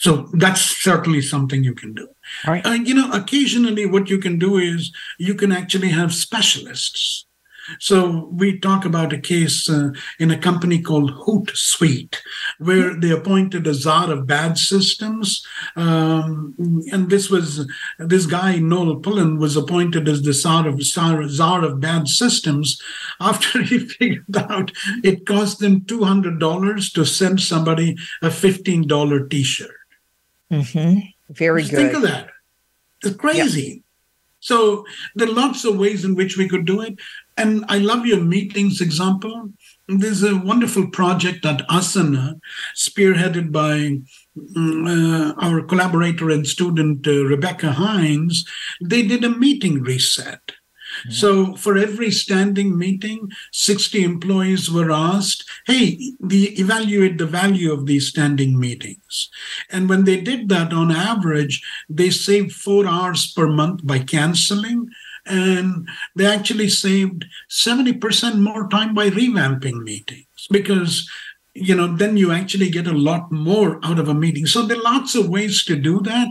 So 0.00 0.30
that's 0.32 0.82
certainly 0.82 1.20
something 1.20 1.62
you 1.62 1.74
can 1.74 1.92
do. 1.92 2.08
All 2.46 2.54
right. 2.54 2.64
Uh, 2.64 2.70
you 2.70 2.94
know, 2.94 3.10
occasionally 3.12 3.84
what 3.84 4.08
you 4.08 4.16
can 4.16 4.38
do 4.38 4.56
is 4.56 4.90
you 5.18 5.34
can 5.34 5.52
actually 5.52 5.90
have 5.90 6.14
specialists. 6.14 7.26
So 7.78 8.30
we 8.32 8.58
talk 8.58 8.86
about 8.86 9.12
a 9.12 9.20
case 9.20 9.68
uh, 9.68 9.90
in 10.18 10.30
a 10.30 10.38
company 10.38 10.80
called 10.80 11.12
Hootsuite, 11.12 12.16
where 12.58 12.98
they 12.98 13.10
appointed 13.10 13.66
a 13.66 13.74
czar 13.74 14.10
of 14.10 14.26
bad 14.26 14.56
systems, 14.56 15.46
um, 15.76 16.54
and 16.90 17.10
this 17.10 17.30
was 17.30 17.70
this 17.98 18.24
guy 18.26 18.56
Noel 18.56 18.96
Pullen 18.96 19.38
was 19.38 19.54
appointed 19.54 20.08
as 20.08 20.22
the 20.22 20.32
czar 20.32 20.66
of 20.66 20.82
czar, 20.82 21.28
czar 21.28 21.62
of 21.62 21.78
bad 21.78 22.08
systems. 22.08 22.80
After 23.20 23.62
he 23.62 23.80
figured 23.80 24.36
out 24.36 24.72
it 25.04 25.26
cost 25.26 25.58
them 25.58 25.84
two 25.84 26.04
hundred 26.04 26.40
dollars 26.40 26.90
to 26.92 27.04
send 27.04 27.40
somebody 27.40 27.96
a 28.22 28.30
fifteen 28.30 28.86
dollar 28.86 29.28
T-shirt. 29.28 29.79
Mm-hmm. 30.50 31.00
Very 31.30 31.62
Just 31.62 31.72
good. 31.72 31.78
Think 31.78 31.94
of 31.94 32.02
that. 32.02 32.30
It's 33.02 33.16
crazy. 33.16 33.84
So 34.40 34.86
there 35.14 35.28
are 35.28 35.32
lots 35.32 35.64
of 35.64 35.78
ways 35.78 36.04
in 36.04 36.14
which 36.14 36.36
we 36.36 36.48
could 36.48 36.64
do 36.64 36.80
it. 36.80 36.98
And 37.36 37.64
I 37.68 37.78
love 37.78 38.06
your 38.06 38.20
meetings 38.20 38.80
example. 38.80 39.50
There's 39.86 40.22
a 40.22 40.36
wonderful 40.36 40.88
project 40.88 41.44
at 41.44 41.66
Asana, 41.68 42.40
spearheaded 42.74 43.52
by 43.52 44.00
mm, 44.36 44.86
uh, 44.88 45.34
our 45.40 45.62
collaborator 45.62 46.30
and 46.30 46.46
student 46.46 47.06
uh, 47.06 47.24
Rebecca 47.24 47.72
Hinds. 47.72 48.46
They 48.80 49.02
did 49.02 49.24
a 49.24 49.30
meeting 49.30 49.82
reset. 49.82 50.52
Mm-hmm. 51.00 51.10
So 51.10 51.56
for 51.56 51.76
every 51.76 52.10
standing 52.10 52.78
meeting, 52.78 53.30
60 53.52 54.02
employees 54.02 54.70
were 54.70 54.90
asked, 54.90 55.48
hey, 55.66 55.98
the, 56.20 56.58
evaluate 56.60 57.18
the 57.18 57.26
value 57.26 57.72
of 57.72 57.86
these 57.86 58.08
standing 58.08 58.58
meetings. 58.58 59.30
And 59.70 59.88
when 59.88 60.04
they 60.04 60.20
did 60.20 60.48
that 60.48 60.72
on 60.72 60.90
average, 60.90 61.62
they 61.88 62.10
saved 62.10 62.52
four 62.52 62.86
hours 62.86 63.32
per 63.32 63.48
month 63.48 63.86
by 63.86 64.00
canceling. 64.00 64.88
And 65.26 65.88
they 66.16 66.26
actually 66.26 66.68
saved 66.68 67.26
70% 67.50 68.40
more 68.40 68.68
time 68.68 68.94
by 68.94 69.10
revamping 69.10 69.82
meetings 69.82 70.26
because 70.50 71.08
you 71.54 71.74
know 71.74 71.94
then 71.96 72.16
you 72.16 72.32
actually 72.32 72.70
get 72.70 72.86
a 72.86 72.92
lot 72.92 73.30
more 73.30 73.80
out 73.84 73.98
of 73.98 74.08
a 74.08 74.14
meeting 74.14 74.46
so 74.46 74.62
there 74.62 74.78
are 74.78 74.82
lots 74.82 75.14
of 75.14 75.28
ways 75.28 75.64
to 75.64 75.76
do 75.76 76.00
that 76.00 76.28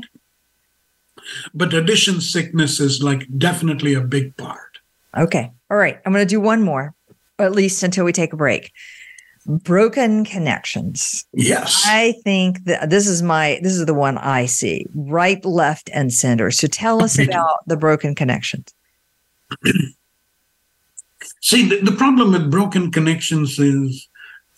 but 1.53 1.73
addition 1.73 2.21
sickness 2.21 2.79
is 2.79 3.03
like 3.03 3.27
definitely 3.37 3.93
a 3.93 4.01
big 4.01 4.35
part. 4.37 4.79
Okay. 5.17 5.51
All 5.69 5.77
right. 5.77 5.99
I'm 6.05 6.13
going 6.13 6.25
to 6.25 6.29
do 6.29 6.39
one 6.39 6.61
more, 6.61 6.93
at 7.37 7.51
least 7.51 7.83
until 7.83 8.05
we 8.05 8.13
take 8.13 8.33
a 8.33 8.37
break. 8.37 8.71
Broken 9.45 10.25
connections. 10.25 11.25
Yes. 11.33 11.83
I 11.87 12.13
think 12.23 12.65
that 12.65 12.89
this 12.89 13.07
is 13.07 13.23
my 13.23 13.59
this 13.63 13.73
is 13.73 13.85
the 13.85 13.93
one 13.93 14.17
I 14.17 14.45
see 14.45 14.85
right, 14.93 15.43
left, 15.43 15.89
and 15.93 16.13
center. 16.13 16.51
So 16.51 16.67
tell 16.67 17.01
us 17.03 17.17
about 17.17 17.57
the 17.65 17.77
broken 17.77 18.13
connections. 18.13 18.73
See, 21.41 21.67
the, 21.67 21.79
the 21.81 21.91
problem 21.93 22.31
with 22.33 22.51
broken 22.51 22.91
connections 22.91 23.57
is 23.59 24.07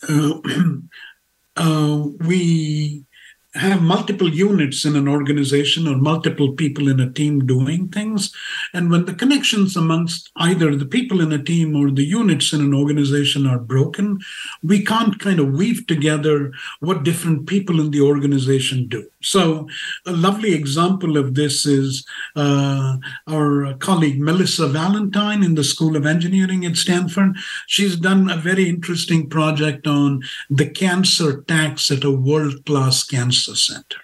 uh, 0.09 0.39
uh, 1.57 2.03
we 2.26 3.05
have 3.54 3.82
multiple 3.82 4.30
units 4.30 4.86
in 4.86 4.95
an 4.95 5.10
organization 5.10 5.88
or 5.88 5.97
multiple 5.97 6.54
people 6.54 6.88
in 6.88 7.02
a 7.02 7.12
team 7.12 7.45
doing 7.45 7.89
things. 7.89 8.34
And 8.74 8.89
when 8.89 9.06
the 9.06 9.14
connections 9.14 9.76
amongst 9.76 10.32
either 10.38 10.74
the 10.76 10.86
people 10.86 11.20
in 11.20 11.34
a 11.34 11.43
team 11.43 11.76
or 11.76 11.91
the 11.91 12.06
units 12.06 12.54
in 12.54 12.62
an 12.62 12.74
organization 12.74 13.45
are 13.45 13.60
broken, 13.60 14.20
we 14.64 14.86
can't 14.86 15.20
kind 15.20 15.39
of 15.39 15.52
weave 15.52 15.86
together 15.88 16.54
what 16.80 17.04
different 17.04 17.45
people 17.45 17.82
in 17.82 17.91
the 17.91 18.02
organization 18.02 18.88
do. 18.88 19.10
So, 19.22 19.68
a 20.08 20.14
lovely 20.14 20.54
example 20.54 21.18
of 21.18 21.36
this 21.36 21.66
is 21.66 22.06
uh, 22.36 22.97
our 23.28 23.74
colleague 23.76 24.20
Melissa 24.20 24.68
Valentine 24.68 25.43
in 25.43 25.56
the 25.56 25.64
School 25.64 25.95
of 25.95 26.06
Engineering 26.06 26.66
at 26.66 26.76
Stanford. 26.76 27.36
She's 27.68 27.97
done 27.97 28.32
a 28.32 28.38
very 28.38 28.68
interesting 28.68 29.30
project 29.30 29.86
on 29.86 30.24
the 30.49 30.68
cancer 30.68 31.41
tax 31.43 31.91
at 31.91 32.04
a 32.04 32.12
world 32.12 32.66
class 32.66 33.04
cancer 33.04 33.41
center. 33.56 34.02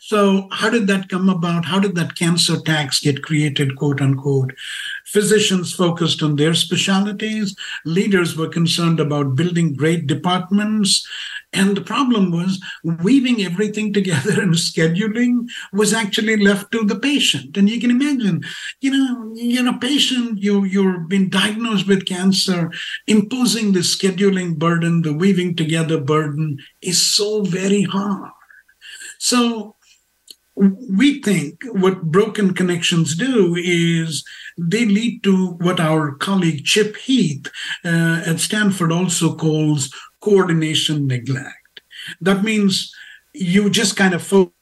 So, 0.00 0.48
how 0.50 0.70
did 0.70 0.86
that 0.88 1.08
come 1.08 1.28
about? 1.28 1.64
How 1.64 1.78
did 1.78 1.94
that 1.94 2.16
cancer 2.16 2.60
tax 2.60 3.00
get 3.00 3.22
created, 3.22 3.76
quote 3.76 4.00
unquote? 4.00 4.52
Physicians 5.06 5.72
focused 5.72 6.22
on 6.22 6.36
their 6.36 6.54
specialties, 6.54 7.56
leaders 7.84 8.36
were 8.36 8.48
concerned 8.48 9.00
about 9.00 9.36
building 9.36 9.74
great 9.74 10.06
departments. 10.06 11.06
And 11.54 11.76
the 11.76 11.82
problem 11.82 12.30
was 12.30 12.62
weaving 12.82 13.44
everything 13.44 13.92
together 13.94 14.40
and 14.40 14.54
scheduling 14.54 15.48
was 15.72 15.92
actually 15.92 16.36
left 16.36 16.72
to 16.72 16.84
the 16.84 16.98
patient. 16.98 17.56
And 17.56 17.68
you 17.68 17.80
can 17.80 17.90
imagine, 17.90 18.42
you 18.80 18.90
know, 18.90 19.32
you're 19.34 19.68
a 19.68 19.78
patient, 19.78 20.42
you, 20.42 20.64
you've 20.64 21.08
been 21.08 21.28
diagnosed 21.28 21.86
with 21.86 22.06
cancer, 22.06 22.70
imposing 23.06 23.72
the 23.72 23.80
scheduling 23.80 24.58
burden, 24.58 25.02
the 25.02 25.12
weaving 25.12 25.56
together 25.56 26.00
burden 26.00 26.58
is 26.80 27.00
so 27.00 27.42
very 27.42 27.82
hard. 27.82 28.30
So 29.22 29.76
we 30.56 31.22
think 31.22 31.62
what 31.70 32.10
broken 32.10 32.54
connections 32.54 33.14
do 33.14 33.54
is 33.56 34.24
they 34.58 34.84
lead 34.84 35.22
to 35.22 35.52
what 35.60 35.78
our 35.78 36.16
colleague 36.16 36.64
Chip 36.64 36.96
Heath 36.96 37.46
uh, 37.84 38.24
at 38.26 38.40
Stanford 38.40 38.90
also 38.90 39.36
calls 39.36 39.94
coordination 40.20 41.06
neglect. 41.06 41.82
That 42.20 42.42
means 42.42 42.92
you 43.32 43.70
just 43.70 43.94
kind 43.94 44.12
of 44.12 44.24
focus 44.24 44.52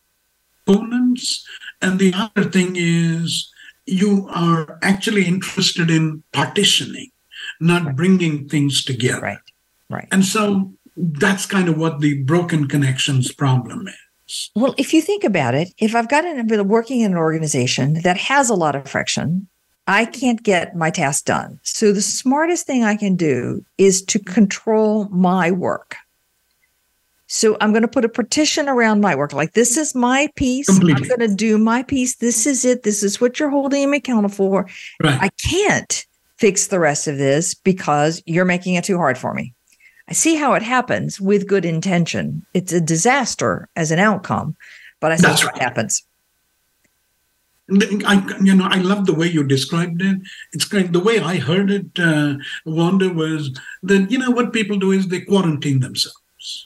on 0.69 0.75
components. 0.75 1.49
And 1.81 1.99
the 1.99 2.13
other 2.15 2.45
thing 2.51 2.77
is 2.77 3.51
you 3.87 4.29
are 4.29 4.79
actually 4.83 5.25
interested 5.25 5.89
in 5.89 6.23
partitioning, 6.33 7.13
not 7.61 7.97
bringing 7.97 8.47
things 8.47 8.85
together. 8.85 9.23
Right. 9.23 9.39
Right. 9.89 10.09
And 10.13 10.23
so 10.23 10.75
that's 10.95 11.47
kind 11.47 11.71
of 11.71 11.79
what 11.79 12.01
the 12.01 12.23
broken 12.25 12.69
connections 12.69 13.33
problem 13.33 13.89
is. 13.89 13.95
Well, 14.55 14.75
if 14.79 14.93
you 14.95 15.03
think 15.03 15.25
about 15.25 15.55
it, 15.55 15.73
if 15.79 15.95
I've 15.95 16.09
got 16.09 16.25
an, 16.25 16.47
been 16.47 16.69
working 16.69 17.01
in 17.01 17.13
an 17.13 17.19
organization 17.19 17.95
that 18.03 18.17
has 18.17 18.51
a 18.51 18.55
lot 18.55 18.77
of 18.77 18.89
friction, 18.89 19.49
I 19.87 20.05
can't 20.05 20.43
get 20.43 20.77
my 20.77 20.91
task 20.91 21.25
done. 21.25 21.59
So 21.63 21.93
the 21.93 22.03
smartest 22.03 22.67
thing 22.67 22.85
I 22.85 22.97
can 22.97 23.17
do 23.17 23.65
is 23.77 24.03
to 24.03 24.19
control 24.19 25.09
my 25.09 25.51
work. 25.51 25.97
So 27.27 27.57
I'm 27.61 27.71
going 27.73 27.83
to 27.83 27.89
put 27.89 28.05
a 28.05 28.09
partition 28.09 28.69
around 28.69 29.01
my 29.01 29.15
work. 29.15 29.33
Like 29.33 29.53
this 29.53 29.77
is 29.77 29.95
my 29.95 30.29
piece. 30.35 30.67
Completely. 30.67 31.03
I'm 31.03 31.09
going 31.09 31.31
to 31.31 31.35
do 31.35 31.59
my 31.59 31.83
piece. 31.83 32.17
This 32.17 32.47
is 32.47 32.65
it. 32.65 32.83
This 32.83 33.03
is 33.03 33.21
what 33.21 33.39
you're 33.39 33.51
holding 33.51 33.91
me 33.91 33.99
accountable 33.99 34.35
for. 34.35 34.69
Right. 35.03 35.19
I 35.23 35.29
can't 35.41 36.07
fix 36.39 36.69
the 36.69 36.81
rest 36.81 37.07
of 37.07 37.19
this 37.19 37.55
because 37.55 38.23
you're 38.27 38.45
making 38.45 38.75
it 38.75 38.85
too 38.85 38.97
hard 38.97 39.17
for 39.17 39.33
me. 39.35 39.55
I 40.11 40.13
see 40.13 40.35
how 40.35 40.55
it 40.55 40.63
happens 40.63 41.21
with 41.21 41.47
good 41.47 41.65
intention. 41.65 42.45
It's 42.53 42.73
a 42.73 42.81
disaster 42.81 43.69
as 43.77 43.93
an 43.93 44.01
outcome, 44.01 44.57
but 44.99 45.13
I 45.13 45.17
see 45.17 45.23
That's 45.23 45.43
how 45.43 45.49
it 45.51 45.59
happens. 45.59 46.05
I, 47.71 48.37
you 48.43 48.53
know, 48.57 48.67
I 48.69 48.79
love 48.79 49.07
the 49.07 49.15
way 49.15 49.29
you 49.29 49.45
described 49.45 50.03
it. 50.03 50.19
It's 50.53 50.65
great. 50.65 50.93
The 50.93 50.99
way 50.99 51.21
I 51.21 51.37
heard 51.37 51.71
it, 51.71 51.87
uh, 52.01 52.35
Wanda, 52.67 53.11
was 53.11 53.57
that, 53.85 54.11
you 54.11 54.19
know, 54.19 54.33
what 54.33 54.53
people 54.53 54.77
do 54.77 54.91
is 54.91 55.07
they 55.07 55.21
quarantine 55.21 55.79
themselves. 55.79 56.20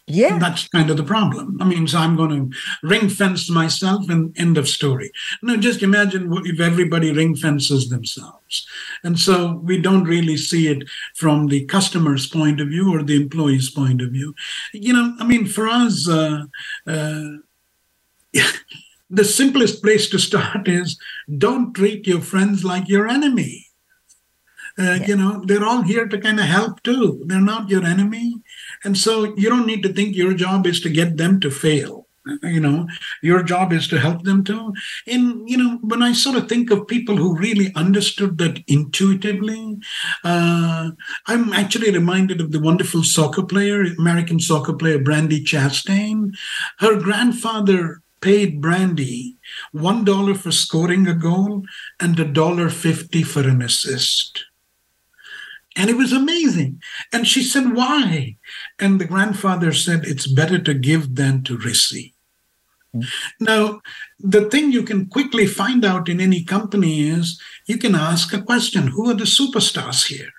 Yeah. 0.07 0.39
That's 0.39 0.69
kind 0.69 0.91
of 0.91 0.97
the 0.97 1.03
problem. 1.03 1.59
I 1.61 1.65
mean, 1.65 1.87
so 1.87 1.99
I'm 1.99 2.17
going 2.17 2.51
to 2.51 2.59
ring 2.83 3.09
fence 3.09 3.51
myself 3.51 4.09
and 4.09 4.37
end 4.39 4.57
of 4.57 4.69
story. 4.69 5.11
No, 5.43 5.57
just 5.57 5.83
imagine 5.83 6.31
what 6.31 6.47
if 6.47 6.61
everybody 6.61 7.13
ring 7.13 7.35
fences 7.35 7.89
themselves. 7.89 8.67
And 9.03 9.19
so 9.19 9.55
we 9.65 9.81
don't 9.81 10.05
really 10.05 10.37
see 10.37 10.69
it 10.69 10.85
from 11.17 11.49
the 11.49 11.65
customer's 11.65 12.27
point 12.27 12.61
of 12.61 12.69
view 12.69 12.95
or 12.95 13.03
the 13.03 13.17
employee's 13.17 13.71
point 13.71 14.01
of 14.01 14.11
view. 14.11 14.35
You 14.73 14.93
know, 14.93 15.17
I 15.19 15.25
mean, 15.25 15.47
for 15.47 15.67
us, 15.67 16.09
uh, 16.09 16.45
uh, 16.87 17.25
the 19.11 19.25
simplest 19.25 19.83
place 19.83 20.09
to 20.11 20.19
start 20.19 20.69
is 20.69 20.99
don't 21.39 21.75
treat 21.75 22.07
your 22.07 22.21
friends 22.21 22.65
like 22.65 22.89
your 22.89 23.09
enemy. 23.09 23.67
Uh, 24.77 24.83
yeah. 24.83 25.07
You 25.07 25.17
know, 25.17 25.43
they're 25.45 25.65
all 25.65 25.83
here 25.83 26.07
to 26.07 26.19
kind 26.19 26.41
of 26.41 26.47
help 26.47 26.83
too. 26.83 27.23
They're 27.27 27.41
not 27.41 27.69
your 27.69 27.85
enemy. 27.85 28.43
And 28.85 28.97
so 28.97 29.35
you 29.37 29.49
don't 29.49 29.67
need 29.67 29.83
to 29.83 29.93
think 29.93 30.15
your 30.15 30.35
job 30.35 30.67
is 30.67 30.81
to 30.83 30.91
get 30.91 31.17
them 31.17 31.41
to 31.41 31.51
fail. 31.51 32.07
You 32.43 32.61
know, 32.61 32.89
your 33.23 33.43
job 33.43 33.71
is 33.71 33.87
to 33.89 33.99
help 34.01 34.23
them 34.23 34.45
to. 34.45 34.73
And, 35.07 35.47
you 35.47 35.59
know, 35.59 35.79
when 35.83 36.03
I 36.03 36.15
sort 36.15 36.37
of 36.37 36.49
think 36.49 36.71
of 36.71 36.87
people 36.87 37.17
who 37.17 37.37
really 37.37 37.71
understood 37.75 38.39
that 38.39 38.63
intuitively, 38.67 39.77
uh, 40.25 40.93
I'm 41.27 41.53
actually 41.53 41.91
reminded 41.91 42.41
of 42.41 42.51
the 42.51 42.61
wonderful 42.61 43.03
soccer 43.03 43.43
player, 43.43 43.83
American 43.99 44.41
soccer 44.41 44.73
player, 44.73 44.99
Brandi 44.99 45.45
Chastain. 45.45 46.35
Her 46.79 46.99
grandfather 46.99 48.01
paid 48.23 48.63
Brandi 48.63 49.37
$1 49.75 50.37
for 50.39 50.51
scoring 50.51 51.07
a 51.07 51.15
goal 51.15 51.65
and 52.01 52.19
a 52.19 52.25
dollar 52.25 52.71
fifty 52.71 53.23
for 53.23 53.47
an 53.47 53.61
assist. 53.61 54.47
And 55.77 55.91
it 55.91 55.97
was 55.97 56.13
amazing. 56.13 56.81
And 57.13 57.27
she 57.27 57.43
said, 57.43 57.75
Why? 57.75 58.37
And 58.79 59.01
the 59.01 59.07
grandfather 59.07 59.73
said, 59.73 60.05
It's 60.05 60.27
better 60.27 60.59
to 60.59 60.75
give 60.75 61.17
than 61.17 61.43
to 61.45 61.57
receive. 61.59 62.13
Mm-hmm. 62.95 63.45
Now, 63.45 63.81
the 64.21 64.49
thing 64.49 64.71
you 64.71 64.85
can 64.85 65.07
quickly 65.07 65.47
find 65.47 65.85
out 65.85 66.09
in 66.09 66.21
any 66.21 66.45
company 66.45 67.09
is 67.09 67.41
you 67.67 67.77
can 67.77 67.95
ask 67.95 68.33
a 68.33 68.43
question 68.43 68.89
Who 68.89 69.11
are 69.11 69.15
the 69.15 69.25
superstars 69.25 70.07
here? 70.07 70.33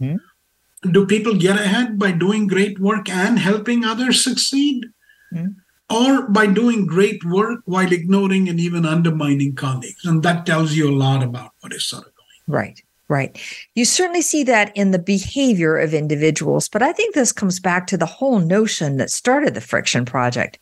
Mm-hmm. 0.00 0.90
Do 0.90 1.06
people 1.06 1.34
get 1.34 1.60
ahead 1.60 1.98
by 1.98 2.12
doing 2.12 2.46
great 2.46 2.78
work 2.78 3.08
and 3.08 3.38
helping 3.38 3.84
others 3.84 4.24
succeed? 4.24 4.86
Mm-hmm. 5.32 5.52
Or 5.92 6.28
by 6.28 6.46
doing 6.46 6.86
great 6.86 7.24
work 7.24 7.60
while 7.64 7.92
ignoring 7.92 8.48
and 8.48 8.60
even 8.60 8.86
undermining 8.86 9.56
colleagues? 9.56 10.04
And 10.04 10.22
that 10.22 10.46
tells 10.46 10.74
you 10.74 10.88
a 10.88 10.94
lot 10.94 11.22
about 11.22 11.50
what 11.60 11.72
is 11.72 11.84
sort 11.84 12.06
of 12.06 12.12
going 12.14 12.28
on. 12.48 12.54
Right. 12.54 12.82
Right. 13.10 13.36
You 13.74 13.84
certainly 13.84 14.22
see 14.22 14.44
that 14.44 14.70
in 14.76 14.92
the 14.92 14.98
behavior 15.00 15.76
of 15.76 15.92
individuals, 15.92 16.68
but 16.68 16.80
I 16.80 16.92
think 16.92 17.12
this 17.12 17.32
comes 17.32 17.58
back 17.58 17.88
to 17.88 17.96
the 17.96 18.06
whole 18.06 18.38
notion 18.38 18.98
that 18.98 19.10
started 19.10 19.54
the 19.54 19.60
Friction 19.60 20.04
Project 20.04 20.60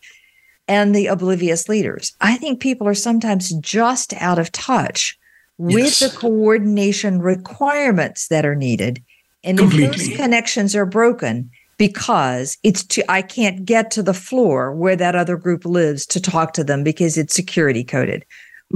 and 0.67 0.95
the 0.95 1.05
oblivious 1.05 1.69
leaders. 1.69 2.11
I 2.21 2.37
think 2.37 2.59
people 2.59 2.87
are 2.87 2.95
sometimes 2.95 3.51
just 3.59 4.15
out 4.15 4.39
of 4.39 4.51
touch 4.51 5.15
with 5.59 5.99
the 5.99 6.09
coordination 6.09 7.21
requirements 7.21 8.29
that 8.29 8.47
are 8.47 8.55
needed. 8.55 9.03
And 9.43 9.59
Completely. 9.59 9.85
if 9.85 9.95
those 9.97 10.17
connections 10.17 10.75
are 10.75 10.87
broken 10.87 11.51
because 11.77 12.57
it's 12.63 12.83
to, 12.85 13.11
I 13.11 13.21
can't 13.21 13.63
get 13.63 13.91
to 13.91 14.01
the 14.01 14.15
floor 14.15 14.73
where 14.73 14.95
that 14.95 15.15
other 15.15 15.37
group 15.37 15.65
lives 15.65 16.03
to 16.07 16.19
talk 16.19 16.53
to 16.53 16.63
them 16.63 16.83
because 16.83 17.15
it's 17.15 17.35
security 17.35 17.83
coded. 17.83 18.25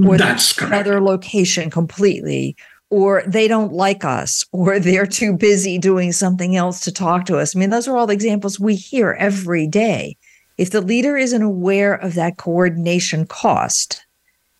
Or 0.04 0.16
That's 0.16 0.56
another 0.58 1.00
location 1.00 1.70
completely 1.70 2.56
or 2.90 3.22
they 3.26 3.48
don't 3.48 3.72
like 3.72 4.04
us, 4.04 4.44
or 4.52 4.78
they're 4.80 5.06
too 5.06 5.36
busy 5.36 5.78
doing 5.78 6.12
something 6.12 6.56
else 6.56 6.80
to 6.80 6.92
talk 6.92 7.26
to 7.26 7.38
us. 7.38 7.54
I 7.54 7.58
mean, 7.58 7.70
those 7.70 7.88
are 7.88 7.96
all 7.96 8.06
the 8.06 8.14
examples 8.14 8.60
we 8.60 8.74
hear 8.74 9.12
every 9.18 9.66
day. 9.66 10.16
If 10.56 10.70
the 10.70 10.80
leader 10.80 11.16
isn't 11.16 11.42
aware 11.42 11.94
of 11.94 12.14
that 12.14 12.36
coordination 12.36 13.26
cost, 13.26 14.04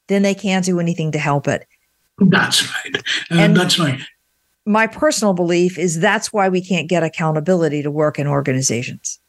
then 0.08 0.22
they 0.22 0.34
can't 0.34 0.64
do 0.64 0.80
anything 0.80 1.12
to 1.12 1.18
help 1.18 1.46
it. 1.46 1.66
That's 2.18 2.68
right. 2.68 2.96
Uh, 3.30 3.34
and 3.34 3.56
that's 3.56 3.78
right. 3.78 4.00
My 4.66 4.86
personal 4.86 5.34
belief 5.34 5.78
is 5.78 6.00
that's 6.00 6.32
why 6.32 6.48
we 6.48 6.60
can't 6.60 6.88
get 6.88 7.02
accountability 7.02 7.82
to 7.82 7.90
work 7.90 8.18
in 8.18 8.26
organizations. 8.26 9.20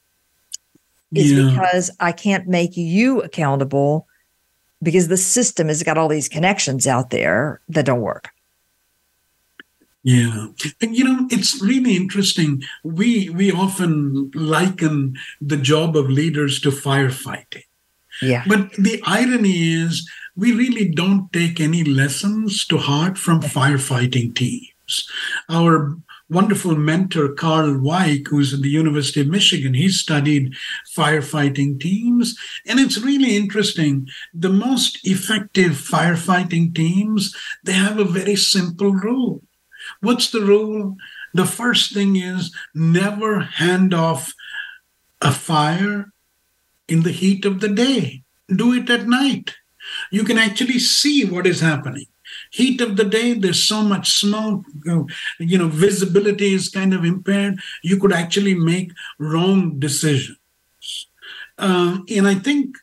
Is 1.14 1.32
yeah. 1.32 1.50
because 1.50 1.92
I 2.00 2.12
can't 2.12 2.48
make 2.48 2.76
you 2.76 3.22
accountable 3.22 4.08
because 4.82 5.08
the 5.08 5.18
system 5.18 5.68
has 5.68 5.84
got 5.84 5.98
all 5.98 6.08
these 6.08 6.28
connections 6.28 6.88
out 6.88 7.10
there 7.10 7.62
that 7.70 7.86
don't 7.86 8.02
work. 8.02 8.30
Yeah. 10.06 10.50
And 10.82 10.96
you 10.96 11.04
know, 11.04 11.28
it's 11.32 11.60
really 11.64 11.96
interesting. 11.96 12.62
We 12.84 13.30
we 13.32 13.52
often 13.52 14.30
liken 14.36 15.16
the 15.42 15.58
job 15.58 15.98
of 15.98 16.12
leaders 16.12 16.60
to 16.62 16.70
firefighting. 16.70 17.64
Yeah. 18.22 18.44
But 18.48 18.74
the 18.74 19.02
irony 19.04 19.74
is 19.74 20.08
we 20.36 20.54
really 20.54 20.88
don't 20.88 21.34
take 21.34 21.60
any 21.60 21.84
lessons 21.84 22.68
to 22.68 22.78
heart 22.78 23.18
from 23.18 23.42
firefighting 23.42 24.36
teams. 24.36 25.10
Our 25.50 25.98
wonderful 26.30 26.76
mentor, 26.76 27.34
Karl 27.34 27.74
Weick, 27.74 28.28
who's 28.28 28.54
at 28.54 28.62
the 28.62 28.70
University 28.70 29.22
of 29.22 29.28
Michigan, 29.28 29.74
he 29.74 29.90
studied 29.90 30.54
firefighting 30.96 31.80
teams. 31.80 32.38
And 32.68 32.80
it's 32.80 33.00
really 33.00 33.36
interesting. 33.36 34.08
The 34.36 34.50
most 34.50 35.00
effective 35.04 35.72
firefighting 35.72 36.76
teams, 36.76 37.36
they 37.64 37.74
have 37.74 37.98
a 37.98 38.06
very 38.06 38.36
simple 38.36 38.94
rule 38.94 39.42
What's 40.06 40.30
the 40.30 40.42
rule? 40.42 40.98
The 41.34 41.46
first 41.46 41.94
thing 41.94 42.16
is 42.16 42.54
never 42.76 43.40
hand 43.40 43.92
off 43.92 44.34
a 45.20 45.32
fire 45.32 46.12
in 46.88 47.02
the 47.02 47.12
heat 47.12 47.44
of 47.44 47.60
the 47.60 47.70
day. 47.70 48.22
Do 48.48 48.74
it 48.74 48.88
at 48.92 49.08
night. 49.08 49.56
You 50.12 50.24
can 50.24 50.38
actually 50.38 50.78
see 50.78 51.26
what 51.26 51.48
is 51.48 51.60
happening. 51.60 52.06
Heat 52.52 52.82
of 52.82 52.98
the 52.98 53.04
day, 53.04 53.34
there's 53.34 53.68
so 53.68 53.82
much 53.82 54.12
smoke, 54.12 54.64
you 55.40 55.58
know, 55.58 55.68
visibility 55.70 56.54
is 56.54 56.70
kind 56.70 56.94
of 56.94 57.04
impaired. 57.04 57.60
You 57.82 57.98
could 57.98 58.14
actually 58.14 58.54
make 58.54 58.92
wrong 59.18 59.80
decisions. 59.80 60.38
Uh, 61.58 62.00
and 62.10 62.28
I 62.28 62.36
think 62.36 62.78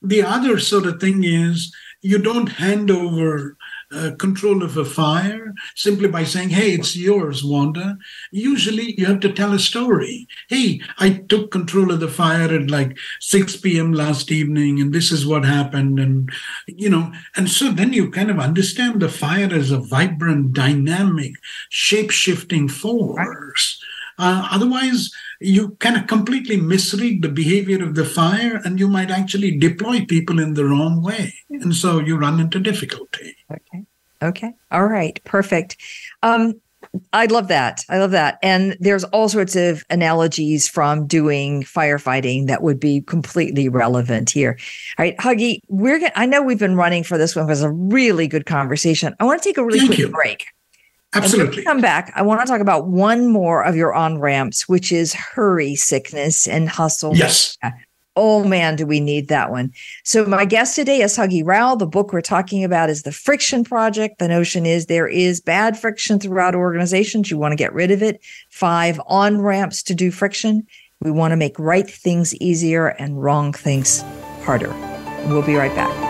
the 0.00 0.22
other 0.22 0.60
sort 0.60 0.86
of 0.86 1.00
thing 1.00 1.24
is 1.24 1.74
you 2.00 2.18
don't 2.18 2.48
hand 2.48 2.90
over 2.90 3.56
uh, 3.92 4.12
control 4.18 4.62
of 4.62 4.76
a 4.76 4.84
fire 4.84 5.52
simply 5.74 6.08
by 6.08 6.24
saying, 6.24 6.50
Hey, 6.50 6.72
it's 6.72 6.96
yours, 6.96 7.42
Wanda. 7.44 7.98
Usually 8.30 8.94
you 8.98 9.06
have 9.06 9.20
to 9.20 9.32
tell 9.32 9.52
a 9.52 9.58
story. 9.58 10.28
Hey, 10.48 10.80
I 10.98 11.24
took 11.28 11.50
control 11.50 11.90
of 11.90 12.00
the 12.00 12.08
fire 12.08 12.54
at 12.54 12.70
like 12.70 12.96
6 13.20 13.56
p.m. 13.58 13.92
last 13.92 14.30
evening, 14.30 14.80
and 14.80 14.92
this 14.92 15.10
is 15.10 15.26
what 15.26 15.44
happened. 15.44 15.98
And, 15.98 16.30
you 16.66 16.88
know, 16.88 17.12
and 17.36 17.48
so 17.48 17.70
then 17.70 17.92
you 17.92 18.10
kind 18.10 18.30
of 18.30 18.38
understand 18.38 19.00
the 19.00 19.08
fire 19.08 19.52
as 19.52 19.70
a 19.70 19.78
vibrant, 19.78 20.52
dynamic, 20.52 21.34
shape 21.68 22.10
shifting 22.10 22.68
force. 22.68 23.82
Uh, 24.18 24.46
otherwise, 24.50 25.10
you 25.40 25.70
kind 25.80 25.96
of 25.96 26.06
completely 26.06 26.58
misread 26.58 27.22
the 27.22 27.28
behavior 27.28 27.82
of 27.82 27.94
the 27.94 28.04
fire 28.04 28.60
and 28.64 28.78
you 28.78 28.88
might 28.88 29.10
actually 29.10 29.56
deploy 29.56 30.04
people 30.04 30.38
in 30.38 30.54
the 30.54 30.64
wrong 30.64 31.02
way. 31.02 31.34
And 31.48 31.74
so 31.74 31.98
you 31.98 32.16
run 32.16 32.38
into 32.40 32.60
difficulty. 32.60 33.34
Okay. 33.50 33.84
Okay. 34.22 34.52
All 34.70 34.86
right. 34.86 35.18
Perfect. 35.24 35.78
Um, 36.22 36.60
I 37.12 37.26
love 37.26 37.48
that. 37.48 37.84
I 37.88 37.98
love 37.98 38.10
that. 38.10 38.38
And 38.42 38.76
there's 38.80 39.04
all 39.04 39.28
sorts 39.28 39.54
of 39.54 39.84
analogies 39.90 40.66
from 40.68 41.06
doing 41.06 41.62
firefighting 41.62 42.46
that 42.46 42.62
would 42.62 42.80
be 42.80 43.00
completely 43.02 43.68
relevant 43.68 44.30
here. 44.30 44.58
All 44.98 45.04
right, 45.04 45.16
Huggy, 45.18 45.60
we're 45.68 45.98
gonna, 45.98 46.12
I 46.16 46.26
know 46.26 46.42
we've 46.42 46.58
been 46.58 46.76
running 46.76 47.04
for 47.04 47.16
this 47.16 47.36
one 47.36 47.46
was 47.46 47.62
a 47.62 47.70
really 47.70 48.26
good 48.26 48.46
conversation. 48.46 49.14
I 49.20 49.24
want 49.24 49.42
to 49.42 49.48
take 49.48 49.58
a 49.58 49.64
really 49.64 49.78
Thank 49.78 49.90
quick 49.90 49.98
you. 50.00 50.08
break. 50.08 50.46
Absolutely. 51.12 51.64
come 51.64 51.80
back, 51.80 52.12
I 52.14 52.22
want 52.22 52.40
to 52.40 52.46
talk 52.46 52.60
about 52.60 52.86
one 52.86 53.28
more 53.28 53.64
of 53.64 53.74
your 53.74 53.92
on 53.94 54.18
ramps, 54.18 54.68
which 54.68 54.92
is 54.92 55.12
hurry 55.12 55.74
sickness 55.74 56.46
and 56.46 56.68
hustle. 56.68 57.16
Yes. 57.16 57.58
Oh 58.16 58.44
man, 58.44 58.76
do 58.76 58.86
we 58.86 59.00
need 59.00 59.28
that 59.28 59.50
one? 59.50 59.72
So, 60.04 60.26
my 60.26 60.44
guest 60.44 60.74
today 60.74 61.00
is 61.00 61.16
Huggy 61.16 61.42
Rao. 61.44 61.76
The 61.76 61.86
book 61.86 62.12
we're 62.12 62.20
talking 62.20 62.64
about 62.64 62.90
is 62.90 63.02
The 63.02 63.12
Friction 63.12 63.64
Project. 63.64 64.18
The 64.18 64.28
notion 64.28 64.66
is 64.66 64.86
there 64.86 65.06
is 65.06 65.40
bad 65.40 65.78
friction 65.78 66.18
throughout 66.18 66.54
organizations. 66.56 67.30
You 67.30 67.38
want 67.38 67.52
to 67.52 67.56
get 67.56 67.72
rid 67.72 67.90
of 67.90 68.02
it. 68.02 68.20
Five 68.50 69.00
on 69.06 69.40
ramps 69.40 69.82
to 69.84 69.94
do 69.94 70.10
friction. 70.10 70.66
We 71.00 71.10
want 71.10 71.32
to 71.32 71.36
make 71.36 71.58
right 71.58 71.88
things 71.88 72.34
easier 72.36 72.88
and 72.88 73.22
wrong 73.22 73.52
things 73.52 74.02
harder. 74.42 74.74
We'll 75.28 75.42
be 75.42 75.54
right 75.54 75.74
back. 75.74 76.09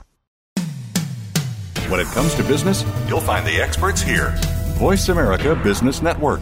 When 1.89 1.99
it 1.99 2.07
comes 2.07 2.33
to 2.35 2.43
business, 2.43 2.83
you'll 3.07 3.21
find 3.21 3.45
the 3.45 3.61
experts 3.61 4.01
here. 4.01 4.33
Voice 4.77 5.09
America 5.09 5.55
Business 5.55 6.01
Network. 6.01 6.41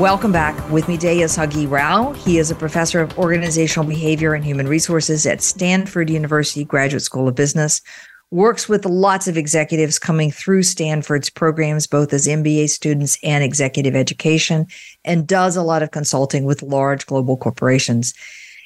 Welcome 0.00 0.32
back. 0.32 0.70
With 0.70 0.88
me 0.88 0.96
today 0.96 1.20
is 1.20 1.36
Huggy 1.36 1.70
Rao. 1.70 2.12
He 2.14 2.38
is 2.38 2.50
a 2.50 2.54
professor 2.54 3.02
of 3.02 3.18
organizational 3.18 3.86
behavior 3.86 4.32
and 4.32 4.42
human 4.42 4.66
resources 4.66 5.26
at 5.26 5.42
Stanford 5.42 6.08
University 6.08 6.64
Graduate 6.64 7.02
School 7.02 7.28
of 7.28 7.34
Business. 7.34 7.82
Works 8.30 8.66
with 8.66 8.86
lots 8.86 9.28
of 9.28 9.36
executives 9.36 9.98
coming 9.98 10.30
through 10.30 10.62
Stanford's 10.62 11.28
programs, 11.28 11.86
both 11.86 12.14
as 12.14 12.26
MBA 12.26 12.70
students 12.70 13.18
and 13.22 13.44
executive 13.44 13.94
education, 13.94 14.68
and 15.04 15.26
does 15.26 15.54
a 15.54 15.62
lot 15.62 15.82
of 15.82 15.90
consulting 15.90 16.44
with 16.44 16.62
large 16.62 17.04
global 17.04 17.36
corporations. 17.36 18.14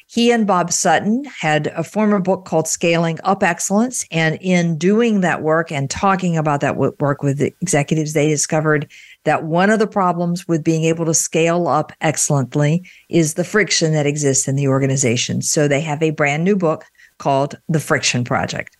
He 0.06 0.30
and 0.30 0.46
Bob 0.46 0.70
Sutton 0.70 1.24
had 1.24 1.66
a 1.68 1.82
former 1.82 2.20
book 2.20 2.44
called 2.44 2.68
Scaling 2.68 3.18
Up 3.24 3.42
Excellence. 3.42 4.06
And 4.12 4.38
in 4.40 4.78
doing 4.78 5.22
that 5.22 5.42
work 5.42 5.72
and 5.72 5.90
talking 5.90 6.36
about 6.36 6.60
that 6.60 6.76
work 6.76 7.24
with 7.24 7.38
the 7.38 7.52
executives, 7.60 8.12
they 8.12 8.28
discovered 8.28 8.88
that 9.24 9.44
one 9.44 9.70
of 9.70 9.78
the 9.78 9.86
problems 9.86 10.46
with 10.46 10.64
being 10.64 10.84
able 10.84 11.04
to 11.06 11.14
scale 11.14 11.66
up 11.66 11.92
excellently 12.00 12.88
is 13.08 13.34
the 13.34 13.44
friction 13.44 13.92
that 13.92 14.06
exists 14.06 14.46
in 14.46 14.56
the 14.56 14.68
organization. 14.68 15.42
So 15.42 15.66
they 15.66 15.80
have 15.80 16.02
a 16.02 16.10
brand 16.10 16.44
new 16.44 16.56
book 16.56 16.84
called 17.18 17.58
The 17.68 17.80
Friction 17.80 18.24
Project, 18.24 18.76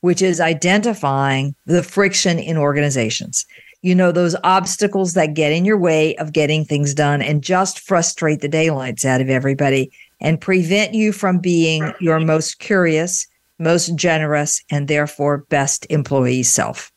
which 0.00 0.22
is 0.22 0.40
identifying 0.40 1.54
the 1.66 1.82
friction 1.82 2.38
in 2.38 2.56
organizations. 2.56 3.44
You 3.82 3.94
know, 3.94 4.10
those 4.10 4.36
obstacles 4.42 5.14
that 5.14 5.34
get 5.34 5.52
in 5.52 5.64
your 5.64 5.78
way 5.78 6.16
of 6.16 6.32
getting 6.32 6.64
things 6.64 6.94
done 6.94 7.22
and 7.22 7.42
just 7.42 7.80
frustrate 7.80 8.40
the 8.40 8.48
daylights 8.48 9.04
out 9.04 9.20
of 9.20 9.30
everybody 9.30 9.92
and 10.20 10.40
prevent 10.40 10.94
you 10.94 11.12
from 11.12 11.38
being 11.38 11.92
your 12.00 12.18
most 12.18 12.58
curious, 12.58 13.26
most 13.58 13.94
generous, 13.94 14.62
and 14.70 14.88
therefore 14.88 15.38
best 15.48 15.86
employee 15.90 16.42
self. 16.42 16.92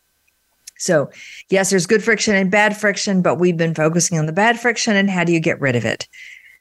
So, 0.82 1.12
yes, 1.52 1.70
there's 1.70 1.86
good 1.86 2.04
friction 2.04 2.36
and 2.36 2.50
bad 2.50 2.76
friction, 2.78 3.22
but 3.22 3.36
we've 3.36 3.58
been 3.58 3.76
focusing 3.76 4.18
on 4.18 4.26
the 4.26 4.34
bad 4.34 4.60
friction 4.60 4.96
and 4.96 5.10
how 5.10 5.24
do 5.24 5.32
you 5.32 5.40
get 5.40 5.60
rid 5.60 5.76
of 5.76 5.86
it? 5.86 6.08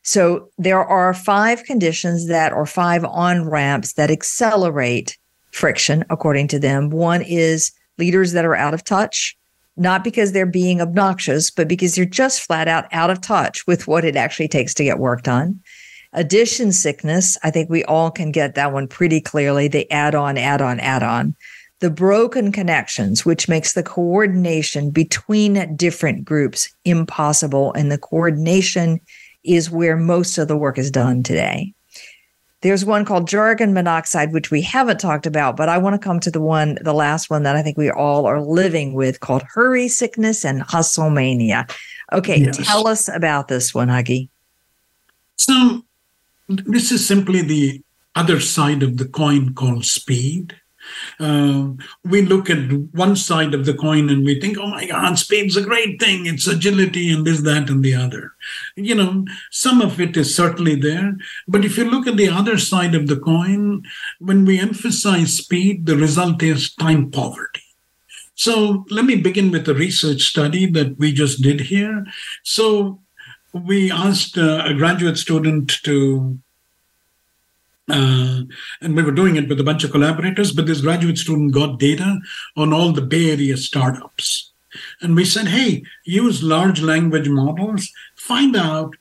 So, 0.02 0.48
there 0.56 0.82
are 0.82 1.12
five 1.12 1.64
conditions 1.64 2.26
that, 2.28 2.52
or 2.52 2.64
five 2.64 3.04
on 3.04 3.48
ramps 3.48 3.92
that 3.94 4.10
accelerate 4.10 5.18
friction, 5.52 6.04
according 6.08 6.48
to 6.48 6.58
them. 6.58 6.90
One 6.90 7.22
is 7.22 7.70
leaders 7.98 8.32
that 8.32 8.46
are 8.46 8.54
out 8.54 8.72
of 8.72 8.82
touch, 8.82 9.36
not 9.76 10.02
because 10.02 10.32
they're 10.32 10.46
being 10.46 10.80
obnoxious, 10.80 11.50
but 11.50 11.68
because 11.68 11.94
they're 11.94 12.06
just 12.06 12.40
flat 12.40 12.66
out 12.66 12.86
out 12.92 13.10
of 13.10 13.20
touch 13.20 13.66
with 13.66 13.86
what 13.86 14.04
it 14.04 14.16
actually 14.16 14.48
takes 14.48 14.72
to 14.74 14.84
get 14.84 14.98
work 14.98 15.22
done. 15.22 15.60
Addition 16.12 16.72
sickness, 16.72 17.38
I 17.44 17.50
think 17.50 17.70
we 17.70 17.84
all 17.84 18.10
can 18.10 18.32
get 18.32 18.54
that 18.54 18.72
one 18.72 18.88
pretty 18.88 19.20
clearly. 19.20 19.68
The 19.68 19.90
add 19.92 20.14
on, 20.14 20.38
add 20.38 20.60
on, 20.60 20.80
add 20.80 21.02
on 21.02 21.36
the 21.80 21.90
broken 21.90 22.52
connections, 22.52 23.24
which 23.24 23.48
makes 23.48 23.72
the 23.72 23.82
coordination 23.82 24.90
between 24.90 25.76
different 25.76 26.24
groups 26.24 26.72
impossible. 26.84 27.72
And 27.72 27.90
the 27.90 27.98
coordination 27.98 29.00
is 29.44 29.70
where 29.70 29.96
most 29.96 30.38
of 30.38 30.48
the 30.48 30.56
work 30.56 30.78
is 30.78 30.90
done 30.90 31.22
today. 31.22 31.74
There's 32.62 32.84
one 32.84 33.06
called 33.06 33.26
jargon 33.26 33.72
monoxide, 33.72 34.34
which 34.34 34.50
we 34.50 34.60
haven't 34.60 35.00
talked 35.00 35.24
about, 35.24 35.56
but 35.56 35.70
I 35.70 35.78
want 35.78 35.94
to 35.94 35.98
come 35.98 36.20
to 36.20 36.30
the 36.30 36.42
one, 36.42 36.76
the 36.82 36.92
last 36.92 37.30
one 37.30 37.42
that 37.44 37.56
I 37.56 37.62
think 37.62 37.78
we 37.78 37.90
all 37.90 38.26
are 38.26 38.42
living 38.42 38.92
with 38.92 39.20
called 39.20 39.42
hurry 39.42 39.88
sickness 39.88 40.44
and 40.44 40.60
hustle 40.60 41.08
mania. 41.08 41.66
Okay, 42.12 42.40
yes. 42.40 42.58
tell 42.66 42.86
us 42.86 43.08
about 43.08 43.48
this 43.48 43.74
one, 43.74 43.88
Huggy. 43.88 44.28
So, 45.36 45.84
this 46.48 46.92
is 46.92 47.06
simply 47.06 47.40
the 47.40 47.82
other 48.14 48.40
side 48.40 48.82
of 48.82 48.98
the 48.98 49.06
coin 49.06 49.54
called 49.54 49.86
speed. 49.86 50.59
Uh, 51.18 51.70
we 52.04 52.22
look 52.22 52.48
at 52.50 52.72
one 52.92 53.16
side 53.16 53.54
of 53.54 53.66
the 53.66 53.74
coin 53.74 54.10
and 54.10 54.24
we 54.24 54.40
think, 54.40 54.58
oh 54.58 54.68
my 54.68 54.86
God, 54.86 55.18
speed's 55.18 55.56
a 55.56 55.62
great 55.62 56.00
thing. 56.00 56.26
It's 56.26 56.46
agility 56.46 57.10
and 57.12 57.26
this, 57.26 57.40
that, 57.42 57.68
and 57.68 57.82
the 57.82 57.94
other. 57.94 58.32
You 58.76 58.94
know, 58.94 59.24
some 59.50 59.80
of 59.80 60.00
it 60.00 60.16
is 60.16 60.34
certainly 60.34 60.74
there. 60.74 61.16
But 61.46 61.64
if 61.64 61.76
you 61.76 61.84
look 61.84 62.06
at 62.06 62.16
the 62.16 62.28
other 62.28 62.58
side 62.58 62.94
of 62.94 63.06
the 63.06 63.18
coin, 63.18 63.82
when 64.18 64.44
we 64.44 64.58
emphasize 64.58 65.36
speed, 65.36 65.86
the 65.86 65.96
result 65.96 66.42
is 66.42 66.74
time 66.74 67.10
poverty. 67.10 67.62
So 68.34 68.86
let 68.88 69.04
me 69.04 69.16
begin 69.16 69.50
with 69.50 69.68
a 69.68 69.74
research 69.74 70.22
study 70.22 70.64
that 70.70 70.96
we 70.98 71.12
just 71.12 71.42
did 71.42 71.60
here. 71.60 72.06
So 72.42 73.02
we 73.52 73.90
asked 73.90 74.38
uh, 74.38 74.62
a 74.64 74.72
graduate 74.72 75.18
student 75.18 75.68
to 75.84 76.38
uh, 77.90 78.42
and 78.80 78.96
we 78.96 79.02
were 79.02 79.12
doing 79.12 79.36
it 79.36 79.48
with 79.48 79.60
a 79.60 79.64
bunch 79.64 79.84
of 79.84 79.90
collaborators, 79.90 80.52
but 80.52 80.66
this 80.66 80.80
graduate 80.80 81.18
student 81.18 81.52
got 81.52 81.78
data 81.78 82.18
on 82.56 82.72
all 82.72 82.92
the 82.92 83.02
Bay 83.02 83.30
Area 83.30 83.56
startups. 83.56 84.52
And 85.00 85.16
we 85.16 85.24
said, 85.24 85.48
hey, 85.48 85.82
use 86.04 86.42
large 86.42 86.80
language 86.80 87.28
models, 87.28 87.90
find 88.16 88.56
out 88.56 88.94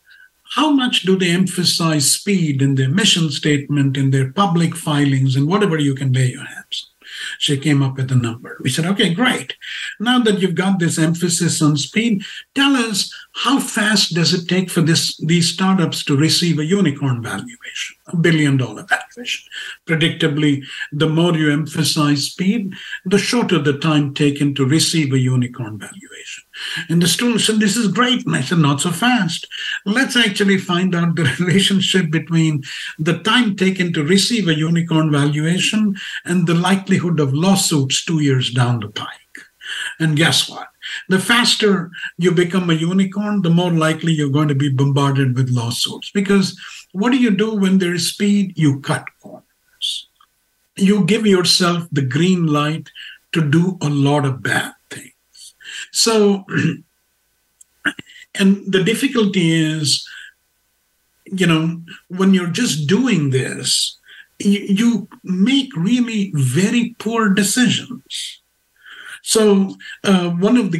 how 0.55 0.71
much 0.71 1.03
do 1.03 1.15
they 1.15 1.29
emphasize 1.29 2.11
speed 2.11 2.61
in 2.61 2.75
their 2.75 2.89
mission 2.89 3.29
statement, 3.29 3.95
in 3.95 4.09
their 4.09 4.31
public 4.31 4.75
filings, 4.75 5.35
and 5.35 5.47
whatever 5.47 5.77
you 5.77 5.93
can 5.93 6.11
lay 6.11 6.31
your 6.31 6.45
hands 6.45 6.88
she 7.39 7.57
came 7.57 7.81
up 7.81 7.95
with 7.95 8.11
a 8.11 8.15
number. 8.15 8.57
We 8.61 8.69
said, 8.69 8.85
okay, 8.85 9.13
great. 9.13 9.55
Now 9.99 10.19
that 10.19 10.39
you've 10.39 10.55
got 10.55 10.77
this 10.77 10.99
emphasis 10.99 11.61
on 11.61 11.77
speed, 11.77 12.23
tell 12.53 12.75
us 12.75 13.13
how 13.33 13.61
fast 13.61 14.13
does 14.13 14.33
it 14.33 14.49
take 14.49 14.69
for 14.69 14.81
this 14.81 15.15
these 15.25 15.53
startups 15.53 16.03
to 16.05 16.17
receive 16.17 16.59
a 16.59 16.65
unicorn 16.65 17.23
valuation, 17.23 17.95
a 18.07 18.17
billion 18.17 18.57
dollar 18.57 18.83
valuation? 18.83 19.49
Predictably, 19.87 20.63
the 20.91 21.07
more 21.07 21.33
you 21.35 21.49
emphasize 21.49 22.25
speed, 22.25 22.73
the 23.05 23.17
shorter 23.17 23.59
the 23.59 23.77
time 23.77 24.13
taken 24.13 24.53
to 24.55 24.65
receive 24.65 25.13
a 25.13 25.19
unicorn 25.19 25.79
valuation. 25.79 26.43
And 26.89 27.01
the 27.01 27.07
student 27.07 27.41
said, 27.41 27.59
This 27.59 27.75
is 27.75 27.87
great. 27.87 28.25
And 28.25 28.35
I 28.35 28.41
said, 28.41 28.59
Not 28.59 28.81
so 28.81 28.91
fast. 28.91 29.47
Let's 29.85 30.15
actually 30.15 30.57
find 30.57 30.95
out 30.95 31.15
the 31.15 31.23
relationship 31.39 32.11
between 32.11 32.63
the 32.97 33.19
time 33.19 33.55
taken 33.55 33.93
to 33.93 34.03
receive 34.03 34.47
a 34.47 34.57
unicorn 34.57 35.11
valuation 35.11 35.95
and 36.25 36.47
the 36.47 36.53
likelihood 36.53 37.19
of 37.19 37.33
lawsuits 37.33 38.03
two 38.03 38.21
years 38.21 38.51
down 38.51 38.79
the 38.79 38.89
pike. 38.89 39.07
And 39.99 40.17
guess 40.17 40.49
what? 40.49 40.67
The 41.07 41.19
faster 41.19 41.91
you 42.17 42.31
become 42.31 42.69
a 42.69 42.73
unicorn, 42.73 43.41
the 43.41 43.49
more 43.49 43.71
likely 43.71 44.13
you're 44.13 44.29
going 44.29 44.47
to 44.47 44.55
be 44.55 44.69
bombarded 44.69 45.35
with 45.35 45.49
lawsuits. 45.49 46.11
Because 46.11 46.59
what 46.91 47.11
do 47.11 47.17
you 47.17 47.31
do 47.31 47.55
when 47.55 47.77
there 47.77 47.93
is 47.93 48.09
speed? 48.09 48.57
You 48.57 48.79
cut 48.79 49.05
corners. 49.21 50.07
you 50.75 51.03
give 51.05 51.25
yourself 51.25 51.87
the 51.91 52.01
green 52.01 52.47
light 52.47 52.89
to 53.33 53.47
do 53.47 53.77
a 53.81 53.89
lot 53.89 54.25
of 54.25 54.41
bad. 54.41 54.73
So, 55.91 56.45
and 58.35 58.71
the 58.71 58.83
difficulty 58.83 59.51
is, 59.51 60.07
you 61.25 61.47
know, 61.47 61.81
when 62.07 62.33
you're 62.33 62.47
just 62.47 62.87
doing 62.87 63.29
this, 63.29 63.97
you, 64.39 64.59
you 64.59 65.07
make 65.23 65.75
really 65.75 66.31
very 66.33 66.95
poor 66.99 67.29
decisions. 67.29 68.41
So, 69.21 69.75
uh, 70.03 70.29
one 70.29 70.57
of 70.57 70.71
the 70.71 70.79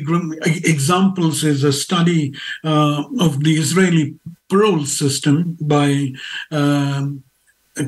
examples 0.64 1.44
is 1.44 1.64
a 1.64 1.74
study 1.74 2.34
uh, 2.64 3.04
of 3.20 3.44
the 3.44 3.56
Israeli 3.56 4.16
parole 4.50 4.86
system 4.86 5.58
by 5.60 6.14
um, 6.50 7.24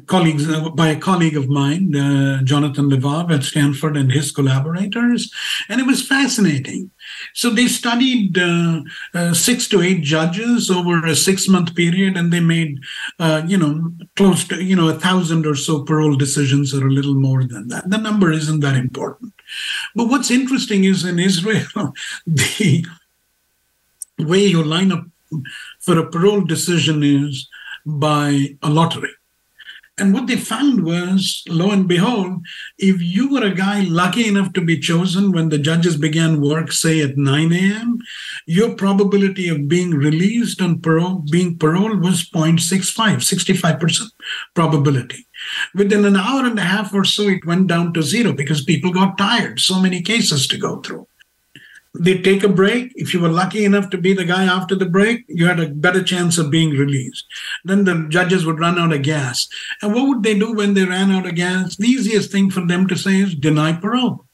colleagues 0.08 0.50
uh, 0.50 0.70
by 0.70 0.90
a 0.90 1.00
colleague 1.00 1.36
of 1.36 1.50
mine, 1.50 1.96
uh, 1.96 2.42
Jonathan 2.44 2.90
Levav 2.90 3.32
at 3.32 3.44
Stanford, 3.44 3.98
and 3.98 4.12
his 4.12 4.32
collaborators, 4.32 5.32
and 5.70 5.82
it 5.82 5.88
was 5.88 6.06
fascinating. 6.06 6.92
So 7.34 7.50
they 7.50 7.68
studied 7.68 8.38
uh, 8.38 8.82
uh, 9.14 9.34
six 9.34 9.68
to 9.70 9.82
eight 9.82 10.02
judges 10.02 10.70
over 10.70 11.06
a 11.06 11.16
six-month 11.16 11.76
period, 11.76 12.16
and 12.16 12.32
they 12.32 12.40
made, 12.40 12.80
uh, 13.20 13.44
you 13.46 13.58
know, 13.58 13.92
close 14.16 14.48
to 14.48 14.64
you 14.64 14.76
know 14.76 14.90
a 14.90 15.00
thousand 15.00 15.46
or 15.46 15.56
so 15.56 15.84
parole 15.84 16.16
decisions, 16.16 16.74
or 16.74 16.88
a 16.88 16.92
little 16.92 17.16
more 17.16 17.44
than 17.44 17.68
that. 17.70 17.90
The 17.90 17.98
number 17.98 18.32
isn't 18.32 18.62
that 18.62 18.76
important, 18.76 19.34
but 19.96 20.08
what's 20.08 20.32
interesting 20.32 20.84
is 20.86 21.04
in 21.04 21.20
Israel, 21.20 21.94
the 22.28 22.86
way 24.20 24.46
you 24.46 24.64
line 24.64 24.92
up 24.92 25.06
for 25.80 25.98
a 25.98 26.10
parole 26.10 26.42
decision 26.42 27.04
is 27.04 27.48
by 27.86 28.56
a 28.62 28.70
lottery. 28.70 29.12
And 30.02 30.16
what 30.16 30.26
they 30.26 30.36
found 30.36 30.84
was, 30.84 31.44
lo 31.48 31.70
and 31.70 31.88
behold, 31.88 32.44
if 32.80 33.00
you 33.04 33.30
were 33.30 33.46
a 33.46 33.54
guy 33.54 33.82
lucky 33.82 34.28
enough 34.28 34.52
to 34.54 34.62
be 34.62 34.80
chosen 34.80 35.32
when 35.32 35.50
the 35.50 35.60
judges 35.60 35.96
began 35.96 36.42
work, 36.42 36.72
say 36.72 37.02
at 37.02 37.18
9 37.18 37.54
a.m., 37.54 38.00
your 38.48 38.76
probability 38.76 39.48
of 39.48 39.68
being 39.68 39.92
released 39.92 40.60
on 40.60 40.82
parole, 40.82 41.24
being 41.30 41.56
paroled 41.56 42.02
was 42.02 42.28
0.65, 42.28 43.18
65% 43.18 44.12
probability. 44.56 45.28
Within 45.76 46.04
an 46.06 46.16
hour 46.16 46.48
and 46.48 46.58
a 46.58 46.64
half 46.64 46.92
or 46.96 47.04
so, 47.04 47.28
it 47.28 47.46
went 47.46 47.68
down 47.68 47.94
to 47.94 48.02
zero 48.02 48.34
because 48.34 48.64
people 48.64 48.92
got 48.92 49.20
tired. 49.20 49.60
So 49.60 49.80
many 49.80 50.02
cases 50.02 50.48
to 50.48 50.58
go 50.58 50.82
through 50.82 51.06
they 51.94 52.22
take 52.22 52.44
a 52.44 52.50
break. 52.50 52.92
If 52.96 53.14
you 53.14 53.20
were 53.20 53.30
lucky 53.30 53.66
enough 53.66 53.90
to 53.90 53.98
be 53.98 54.14
the 54.14 54.26
guy 54.26 54.46
after 54.46 54.76
the 54.76 54.86
break, 54.86 55.26
you 55.28 55.46
had 55.46 55.60
a 55.60 55.70
better 55.70 56.04
chance 56.04 56.38
of 56.38 56.50
being 56.50 56.72
released. 56.72 57.26
Then 57.66 57.84
the 57.84 58.08
judges 58.10 58.46
would 58.46 58.60
run 58.60 58.80
out 58.80 58.94
of 58.94 59.02
gas. 59.02 59.48
And 59.82 59.94
what 59.94 60.08
would 60.08 60.24
they 60.24 60.38
do 60.38 60.54
when 60.54 60.74
they 60.74 60.86
ran 60.86 61.12
out 61.12 61.28
of 61.28 61.36
gas? 61.36 61.76
The 61.76 61.88
easiest 61.88 62.32
thing 62.32 62.50
for 62.50 62.66
them 62.66 62.88
to 62.88 62.98
say 62.98 63.20
is 63.20 63.36
deny 63.36 63.74
parole. 63.74 64.26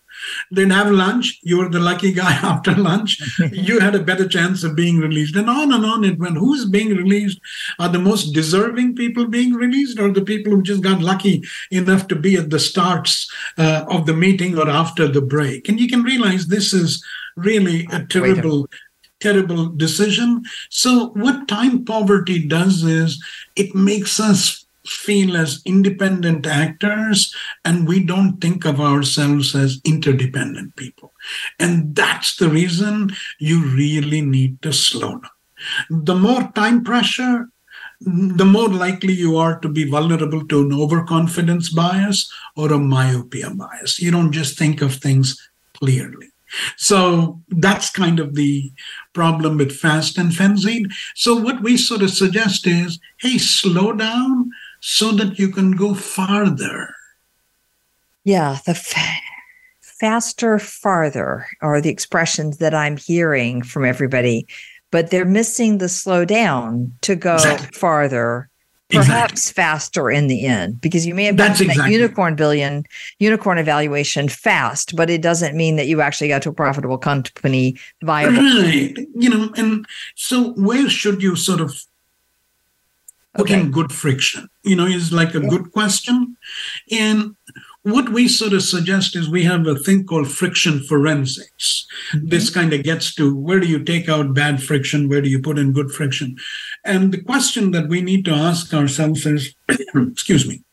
They'd 0.51 0.71
have 0.71 0.91
lunch. 0.91 1.39
You 1.43 1.57
were 1.59 1.69
the 1.69 1.79
lucky 1.79 2.11
guy 2.11 2.33
after 2.43 2.75
lunch. 2.75 3.19
you 3.51 3.79
had 3.79 3.95
a 3.95 4.03
better 4.03 4.27
chance 4.27 4.63
of 4.63 4.75
being 4.75 4.97
released. 4.99 5.35
And 5.35 5.49
on 5.49 5.71
and 5.71 5.85
on 5.85 6.03
it 6.03 6.19
went. 6.19 6.37
Who's 6.37 6.65
being 6.65 6.95
released? 6.95 7.39
Are 7.79 7.89
the 7.89 7.99
most 7.99 8.33
deserving 8.33 8.95
people 8.95 9.27
being 9.27 9.53
released, 9.53 9.99
or 9.99 10.11
the 10.11 10.21
people 10.21 10.51
who 10.53 10.61
just 10.61 10.81
got 10.81 11.01
lucky 11.01 11.43
enough 11.71 12.07
to 12.07 12.15
be 12.15 12.35
at 12.35 12.49
the 12.49 12.59
starts 12.59 13.29
uh, 13.57 13.85
of 13.89 14.05
the 14.05 14.13
meeting 14.13 14.57
or 14.57 14.69
after 14.69 15.07
the 15.07 15.21
break? 15.21 15.69
And 15.69 15.79
you 15.79 15.87
can 15.87 16.03
realize 16.03 16.47
this 16.47 16.73
is 16.73 17.03
really 17.37 17.87
ah, 17.91 17.97
a 17.97 18.05
terrible 18.05 18.67
terrible 19.19 19.69
decision. 19.69 20.43
So 20.69 21.09
what 21.15 21.47
time 21.47 21.85
poverty 21.85 22.47
does 22.47 22.83
is 22.83 23.23
it 23.55 23.73
makes 23.73 24.19
us 24.19 24.65
feel 24.85 25.35
as 25.35 25.61
independent 25.65 26.45
actors 26.47 27.33
and 27.65 27.87
we 27.87 28.01
don't 28.01 28.39
think 28.39 28.63
of 28.65 28.79
ourselves 28.79 29.53
as 29.53 29.81
interdependent 29.83 30.75
people. 30.75 31.13
And 31.59 31.95
that's 31.95 32.37
the 32.37 32.47
reason 32.47 33.11
you 33.39 33.65
really 33.65 34.21
need 34.21 34.61
to 34.61 34.71
slow 34.71 35.19
down. 35.19 35.31
The 35.89 36.15
more 36.15 36.51
time 36.53 36.83
pressure 36.83 37.47
the 37.99 38.45
more 38.45 38.69
likely 38.69 39.13
you 39.13 39.37
are 39.37 39.59
to 39.59 39.67
be 39.67 39.83
vulnerable 39.83 40.47
to 40.47 40.61
an 40.61 40.71
overconfidence 40.71 41.69
bias 41.69 42.31
or 42.55 42.71
a 42.71 42.77
myopia 42.77 43.49
bias. 43.49 43.99
You 43.99 44.11
don't 44.11 44.31
just 44.31 44.55
think 44.55 44.83
of 44.83 44.93
things 44.93 45.49
clearly 45.73 46.29
so 46.75 47.41
that's 47.49 47.89
kind 47.89 48.19
of 48.19 48.35
the 48.35 48.71
problem 49.13 49.57
with 49.57 49.75
fast 49.75 50.17
and 50.17 50.33
frenzied. 50.33 50.91
So 51.15 51.35
what 51.35 51.61
we 51.61 51.77
sort 51.77 52.01
of 52.01 52.09
suggest 52.09 52.67
is, 52.67 52.99
hey, 53.19 53.37
slow 53.37 53.93
down 53.93 54.51
so 54.79 55.11
that 55.13 55.39
you 55.39 55.49
can 55.49 55.71
go 55.71 55.93
farther. 55.93 56.93
Yeah, 58.23 58.57
the 58.65 58.75
faster, 59.81 60.59
farther 60.59 61.47
are 61.61 61.81
the 61.81 61.89
expressions 61.89 62.57
that 62.57 62.73
I'm 62.73 62.97
hearing 62.97 63.61
from 63.61 63.85
everybody, 63.85 64.47
but 64.91 65.09
they're 65.11 65.25
missing 65.25 65.77
the 65.77 65.89
slow 65.89 66.25
down 66.25 66.93
to 67.01 67.15
go 67.15 67.35
exactly. 67.35 67.77
farther 67.77 68.49
perhaps 68.89 69.33
exactly. 69.33 69.61
faster 69.61 70.11
in 70.11 70.27
the 70.27 70.45
end 70.45 70.79
because 70.79 71.05
you 71.05 71.13
may 71.13 71.25
have 71.25 71.35
done 71.35 71.51
exactly. 71.51 71.75
that 71.75 71.91
unicorn 71.91 72.35
billion 72.35 72.85
unicorn 73.19 73.57
evaluation 73.57 74.29
fast 74.29 74.95
but 74.95 75.09
it 75.09 75.21
doesn't 75.21 75.55
mean 75.55 75.75
that 75.75 75.87
you 75.87 75.99
actually 75.99 76.27
got 76.27 76.41
to 76.41 76.49
a 76.49 76.53
profitable 76.53 76.97
company 76.97 77.77
viable 78.01 78.37
right 78.37 78.97
you 79.15 79.29
know 79.29 79.51
and 79.57 79.85
so 80.15 80.53
where 80.53 80.89
should 80.89 81.21
you 81.21 81.35
sort 81.35 81.59
of 81.59 81.85
put 83.33 83.51
okay. 83.51 83.59
in 83.59 83.71
good 83.71 83.91
friction 83.91 84.47
you 84.63 84.75
know 84.75 84.85
is 84.85 85.11
like 85.11 85.35
a 85.35 85.41
yeah. 85.41 85.49
good 85.49 85.71
question 85.73 86.37
and 86.89 87.35
what 87.87 88.09
we 88.09 88.27
sort 88.27 88.51
of 88.51 88.61
suggest 88.63 89.15
is 89.15 89.29
we 89.29 89.43
have 89.43 89.65
a 89.65 89.75
thing 89.75 90.05
called 90.05 90.29
friction 90.29 90.81
forensics. 90.83 91.87
Mm-hmm. 92.13 92.27
This 92.27 92.49
kind 92.49 92.73
of 92.73 92.83
gets 92.83 93.15
to 93.15 93.33
where 93.33 93.61
do 93.61 93.67
you 93.67 93.81
take 93.81 94.09
out 94.09 94.33
bad 94.33 94.61
friction? 94.61 95.07
Where 95.07 95.21
do 95.21 95.29
you 95.29 95.41
put 95.41 95.57
in 95.57 95.71
good 95.71 95.91
friction? 95.91 96.37
And 96.87 97.11
the 97.11 97.21
question 97.21 97.71
that 97.71 97.89
we 97.89 98.01
need 98.01 98.23
to 98.25 98.31
ask 98.31 98.73
ourselves 98.73 99.25
is 99.25 99.53
excuse 99.95 100.47
me, 100.47 100.63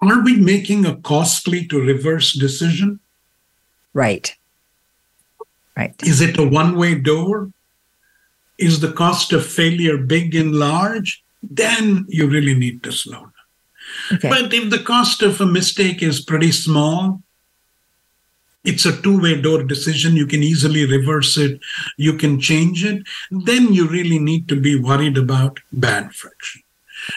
are 0.00 0.22
we 0.22 0.36
making 0.36 0.86
a 0.86 0.96
costly 0.96 1.66
to 1.66 1.78
reverse 1.80 2.32
decision? 2.32 2.98
Right. 3.92 4.34
Right. 5.76 5.94
Is 6.02 6.22
it 6.22 6.38
a 6.38 6.48
one 6.48 6.76
way 6.76 6.94
door? 6.94 7.50
Is 8.56 8.80
the 8.80 8.92
cost 8.92 9.34
of 9.34 9.46
failure 9.46 9.98
big 9.98 10.34
and 10.34 10.54
large? 10.54 11.22
Then 11.42 12.06
you 12.08 12.26
really 12.26 12.54
need 12.54 12.82
to 12.84 12.92
slow 12.92 13.20
down. 13.20 13.32
Okay. 14.14 14.30
But 14.30 14.54
if 14.54 14.70
the 14.70 14.78
cost 14.78 15.22
of 15.22 15.40
a 15.42 15.46
mistake 15.46 16.02
is 16.02 16.24
pretty 16.24 16.52
small, 16.52 17.22
it's 18.66 18.84
a 18.84 19.00
two 19.00 19.20
way 19.20 19.40
door 19.40 19.62
decision. 19.62 20.16
You 20.16 20.26
can 20.26 20.42
easily 20.42 20.84
reverse 20.86 21.36
it, 21.36 21.60
you 21.96 22.14
can 22.14 22.40
change 22.40 22.84
it. 22.84 23.06
Then 23.30 23.72
you 23.72 23.88
really 23.88 24.18
need 24.18 24.48
to 24.48 24.60
be 24.60 24.78
worried 24.78 25.16
about 25.16 25.60
bad 25.72 26.12
friction. 26.12 26.62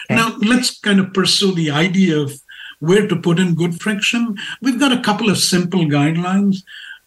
Okay. 0.06 0.14
Now, 0.14 0.36
let's 0.38 0.78
kind 0.78 1.00
of 1.00 1.12
pursue 1.12 1.52
the 1.54 1.70
idea 1.70 2.18
of 2.18 2.40
where 2.78 3.06
to 3.06 3.16
put 3.16 3.38
in 3.38 3.54
good 3.54 3.80
friction. 3.80 4.36
We've 4.62 4.80
got 4.80 4.92
a 4.92 5.02
couple 5.02 5.30
of 5.30 5.38
simple 5.38 5.84
guidelines. 5.84 6.62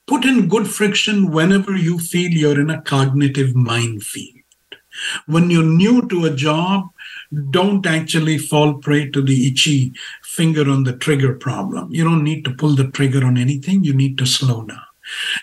Put 0.05 0.25
in 0.25 0.49
good 0.49 0.67
friction 0.67 1.31
whenever 1.31 1.75
you 1.75 1.97
feel 1.97 2.31
you're 2.31 2.59
in 2.59 2.69
a 2.69 2.81
cognitive 2.81 3.55
minefield. 3.55 4.43
When 5.25 5.49
you're 5.49 5.63
new 5.63 6.07
to 6.09 6.25
a 6.25 6.35
job, 6.35 6.89
don't 7.51 7.85
actually 7.85 8.37
fall 8.37 8.75
prey 8.75 9.09
to 9.09 9.21
the 9.21 9.47
itchy 9.47 9.93
finger 10.23 10.69
on 10.69 10.83
the 10.83 10.93
trigger 10.93 11.33
problem. 11.33 11.93
You 11.93 12.03
don't 12.03 12.23
need 12.23 12.43
to 12.45 12.53
pull 12.53 12.75
the 12.75 12.87
trigger 12.87 13.25
on 13.25 13.37
anything, 13.37 13.83
you 13.83 13.93
need 13.93 14.17
to 14.17 14.25
slow 14.25 14.63
down. 14.63 14.81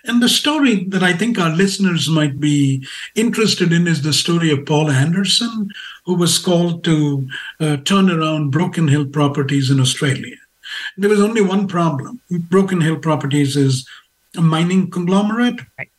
And 0.04 0.22
the 0.22 0.28
story 0.28 0.84
that 0.84 1.02
I 1.02 1.12
think 1.12 1.38
our 1.38 1.50
listeners 1.50 2.08
might 2.08 2.40
be 2.40 2.86
interested 3.14 3.72
in 3.72 3.86
is 3.86 4.02
the 4.02 4.12
story 4.12 4.50
of 4.50 4.64
Paul 4.66 4.90
Anderson, 4.90 5.70
who 6.06 6.14
was 6.14 6.38
called 6.38 6.82
to 6.84 7.28
uh, 7.60 7.76
turn 7.78 8.10
around 8.10 8.50
Broken 8.50 8.88
Hill 8.88 9.06
Properties 9.06 9.70
in 9.70 9.78
Australia. 9.78 10.36
There 10.96 11.10
was 11.10 11.20
only 11.20 11.42
one 11.42 11.68
problem. 11.68 12.20
Broken 12.30 12.80
Hill 12.80 12.98
Properties 12.98 13.56
is 13.56 13.86
a 14.36 14.40
mining 14.40 14.90
conglomerate. 14.90 15.60
Right. 15.78 15.90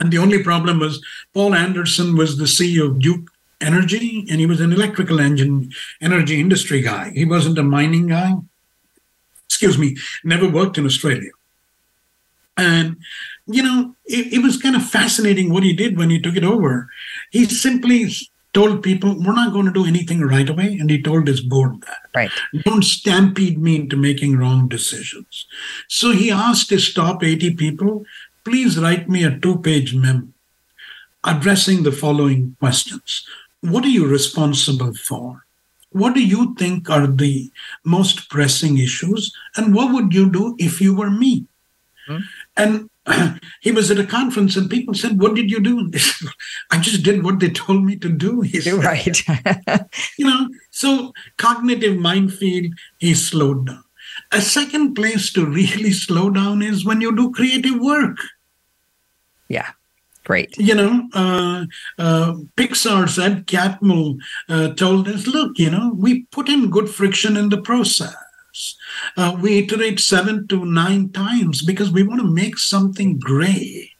And 0.00 0.12
the 0.12 0.18
only 0.18 0.42
problem 0.42 0.80
was 0.80 1.02
Paul 1.32 1.54
Anderson 1.54 2.16
was 2.16 2.36
the 2.36 2.44
CEO 2.44 2.86
of 2.86 2.98
Duke 2.98 3.30
energy 3.64 4.26
and 4.30 4.40
he 4.40 4.46
was 4.46 4.60
an 4.60 4.72
electrical 4.72 5.20
engine 5.20 5.70
energy 6.00 6.40
industry 6.40 6.80
guy. 6.80 7.10
He 7.10 7.24
wasn't 7.24 7.58
a 7.58 7.62
mining 7.62 8.08
guy. 8.08 8.34
Excuse 9.46 9.78
me 9.78 9.96
never 10.22 10.48
worked 10.48 10.78
in 10.78 10.86
australia. 10.86 11.30
And 12.56 12.96
you 13.46 13.62
know 13.62 13.94
it, 14.04 14.34
it 14.34 14.42
was 14.42 14.60
kind 14.60 14.76
of 14.76 14.88
fascinating 14.88 15.52
what 15.52 15.62
he 15.62 15.72
did 15.72 15.96
when 15.96 16.10
he 16.10 16.20
took 16.20 16.36
it 16.36 16.44
over. 16.44 16.88
He 17.30 17.44
simply 17.46 18.10
told 18.52 18.84
people 18.84 19.16
we're 19.18 19.34
not 19.34 19.52
going 19.52 19.66
to 19.66 19.72
do 19.72 19.84
anything 19.84 20.20
right 20.20 20.48
away 20.48 20.76
and 20.78 20.88
he 20.88 21.02
told 21.02 21.26
his 21.26 21.40
board 21.40 21.80
that. 21.82 22.02
Right. 22.14 22.30
Don't 22.64 22.84
stampede 22.84 23.58
me 23.60 23.76
into 23.76 23.96
making 23.96 24.38
wrong 24.38 24.68
decisions. 24.68 25.46
So 25.88 26.12
he 26.12 26.30
asked 26.30 26.70
his 26.70 26.92
top 26.94 27.24
80 27.24 27.54
people 27.54 28.04
please 28.44 28.78
write 28.78 29.08
me 29.08 29.24
a 29.24 29.38
two 29.38 29.58
page 29.58 29.94
memo 29.94 30.28
addressing 31.24 31.82
the 31.82 31.92
following 31.92 32.56
questions 32.60 33.26
what 33.70 33.84
are 33.84 33.88
you 33.88 34.06
responsible 34.06 34.94
for? 34.94 35.44
what 35.94 36.12
do 36.12 36.24
you 36.24 36.54
think 36.56 36.90
are 36.90 37.06
the 37.06 37.52
most 37.84 38.28
pressing 38.28 38.78
issues? 38.78 39.32
And 39.56 39.72
what 39.72 39.92
would 39.92 40.12
you 40.12 40.28
do 40.28 40.56
if 40.58 40.80
you 40.80 40.94
were 40.94 41.10
me? 41.10 41.46
Hmm. 42.08 42.18
And 42.56 42.90
he 43.60 43.70
was 43.70 43.92
at 43.92 44.00
a 44.00 44.06
conference 44.06 44.56
and 44.56 44.68
people 44.68 44.94
said, 44.94 45.20
What 45.20 45.36
did 45.36 45.52
you 45.52 45.60
do? 45.60 45.92
I 46.72 46.80
just 46.80 47.04
did 47.04 47.22
what 47.22 47.38
they 47.38 47.50
told 47.50 47.84
me 47.84 47.94
to 47.98 48.08
do. 48.08 48.40
He 48.40 48.60
said, 48.60 48.82
right. 48.82 49.22
you 50.18 50.26
know, 50.26 50.48
so 50.70 51.12
cognitive 51.36 51.96
minefield, 51.96 52.72
he 52.98 53.14
slowed 53.14 53.66
down. 53.66 53.84
A 54.32 54.40
second 54.40 54.94
place 54.94 55.32
to 55.34 55.46
really 55.46 55.92
slow 56.06 56.28
down 56.28 56.60
is 56.60 56.84
when 56.84 57.00
you 57.00 57.14
do 57.14 57.30
creative 57.30 57.78
work. 57.78 58.18
Yeah. 59.48 59.70
Great. 60.24 60.56
You 60.56 60.74
know, 60.74 61.08
uh, 61.12 61.66
uh, 61.98 62.34
Pixar's 62.56 63.18
Ed 63.18 63.46
Catmull 63.46 64.18
uh, 64.48 64.74
told 64.74 65.06
us, 65.06 65.26
look, 65.26 65.58
you 65.58 65.70
know, 65.70 65.92
we 65.94 66.24
put 66.24 66.48
in 66.48 66.70
good 66.70 66.88
friction 66.88 67.36
in 67.36 67.50
the 67.50 67.60
process. 67.60 68.14
Uh, 69.16 69.36
we 69.40 69.58
iterate 69.58 70.00
seven 70.00 70.46
to 70.48 70.64
nine 70.64 71.10
times 71.10 71.62
because 71.62 71.90
we 71.90 72.02
want 72.02 72.20
to 72.20 72.26
make 72.26 72.58
something 72.58 73.18
great. 73.18 73.90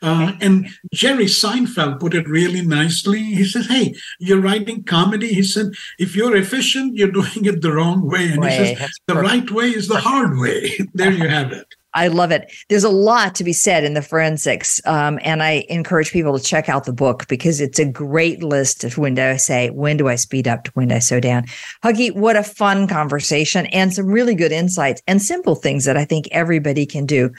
Uh, 0.00 0.32
and 0.40 0.68
Jerry 0.92 1.26
Seinfeld 1.26 2.00
put 2.00 2.14
it 2.14 2.28
really 2.28 2.62
nicely. 2.62 3.22
He 3.22 3.44
says, 3.44 3.66
Hey, 3.66 3.94
you're 4.18 4.40
writing 4.40 4.84
comedy. 4.84 5.32
He 5.34 5.42
said, 5.42 5.72
If 5.98 6.16
you're 6.16 6.36
efficient, 6.36 6.96
you're 6.96 7.10
doing 7.10 7.44
it 7.44 7.62
the 7.62 7.72
wrong 7.72 8.08
way. 8.08 8.30
And 8.30 8.40
way. 8.40 8.50
he 8.50 8.74
says, 8.76 8.90
The 9.06 9.14
right 9.16 9.50
way 9.50 9.70
is 9.70 9.88
the 9.88 10.00
hard 10.00 10.38
way. 10.38 10.78
there 10.94 11.12
you 11.12 11.28
have 11.28 11.52
it. 11.52 11.66
I 11.94 12.08
love 12.08 12.30
it. 12.30 12.52
There's 12.68 12.84
a 12.84 12.90
lot 12.90 13.34
to 13.36 13.44
be 13.44 13.52
said 13.52 13.84
in 13.84 13.94
the 13.94 14.02
forensics. 14.02 14.80
Um, 14.84 15.18
and 15.22 15.42
I 15.42 15.64
encourage 15.68 16.10
people 16.10 16.36
to 16.36 16.44
check 16.44 16.68
out 16.68 16.84
the 16.84 16.92
book 16.92 17.26
because 17.28 17.60
it's 17.60 17.78
a 17.78 17.84
great 17.84 18.42
list 18.42 18.84
of 18.84 18.98
when 18.98 19.14
do 19.14 19.22
I 19.22 19.36
say, 19.36 19.70
when 19.70 19.96
do 19.96 20.08
I 20.08 20.16
speed 20.16 20.48
up 20.48 20.64
to 20.64 20.70
when 20.72 20.88
do 20.88 20.96
I 20.96 20.98
slow 20.98 21.20
down. 21.20 21.44
Huggy, 21.84 22.14
what 22.14 22.36
a 22.36 22.42
fun 22.42 22.88
conversation 22.88 23.66
and 23.66 23.94
some 23.94 24.06
really 24.06 24.34
good 24.34 24.52
insights 24.52 25.02
and 25.06 25.22
simple 25.22 25.54
things 25.54 25.84
that 25.84 25.96
I 25.96 26.04
think 26.04 26.28
everybody 26.32 26.86
can 26.86 27.06
do. 27.06 27.30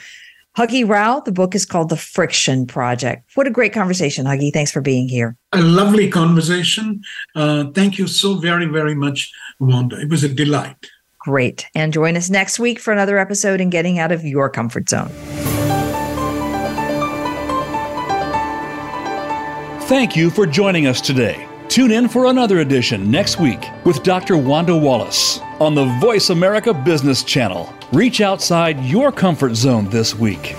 Huggy 0.56 0.88
Rao, 0.88 1.20
the 1.20 1.32
book 1.32 1.54
is 1.54 1.66
called 1.66 1.90
The 1.90 1.98
Friction 1.98 2.66
Project. 2.66 3.30
What 3.34 3.46
a 3.46 3.50
great 3.50 3.74
conversation, 3.74 4.24
Huggy. 4.24 4.50
Thanks 4.50 4.70
for 4.70 4.80
being 4.80 5.06
here. 5.06 5.36
A 5.52 5.60
lovely 5.60 6.08
conversation. 6.08 7.02
Uh, 7.34 7.66
thank 7.74 7.98
you 7.98 8.06
so 8.06 8.36
very, 8.36 8.64
very 8.64 8.94
much, 8.94 9.30
Wanda. 9.60 10.00
It 10.00 10.08
was 10.08 10.24
a 10.24 10.30
delight. 10.30 10.76
Great. 11.26 11.66
And 11.74 11.92
join 11.92 12.16
us 12.16 12.30
next 12.30 12.60
week 12.60 12.78
for 12.78 12.92
another 12.92 13.18
episode 13.18 13.60
in 13.60 13.68
Getting 13.68 13.98
Out 13.98 14.12
of 14.12 14.24
Your 14.24 14.48
Comfort 14.48 14.88
Zone. 14.88 15.08
Thank 19.88 20.14
you 20.14 20.30
for 20.30 20.46
joining 20.46 20.86
us 20.86 21.00
today. 21.00 21.48
Tune 21.66 21.90
in 21.90 22.08
for 22.08 22.26
another 22.26 22.60
edition 22.60 23.10
next 23.10 23.40
week 23.40 23.58
with 23.84 24.04
Dr. 24.04 24.36
Wanda 24.36 24.76
Wallace 24.76 25.40
on 25.58 25.74
the 25.74 25.86
Voice 26.00 26.30
America 26.30 26.72
Business 26.72 27.24
Channel. 27.24 27.74
Reach 27.92 28.20
outside 28.20 28.84
your 28.84 29.10
comfort 29.10 29.56
zone 29.56 29.90
this 29.90 30.14
week. 30.14 30.54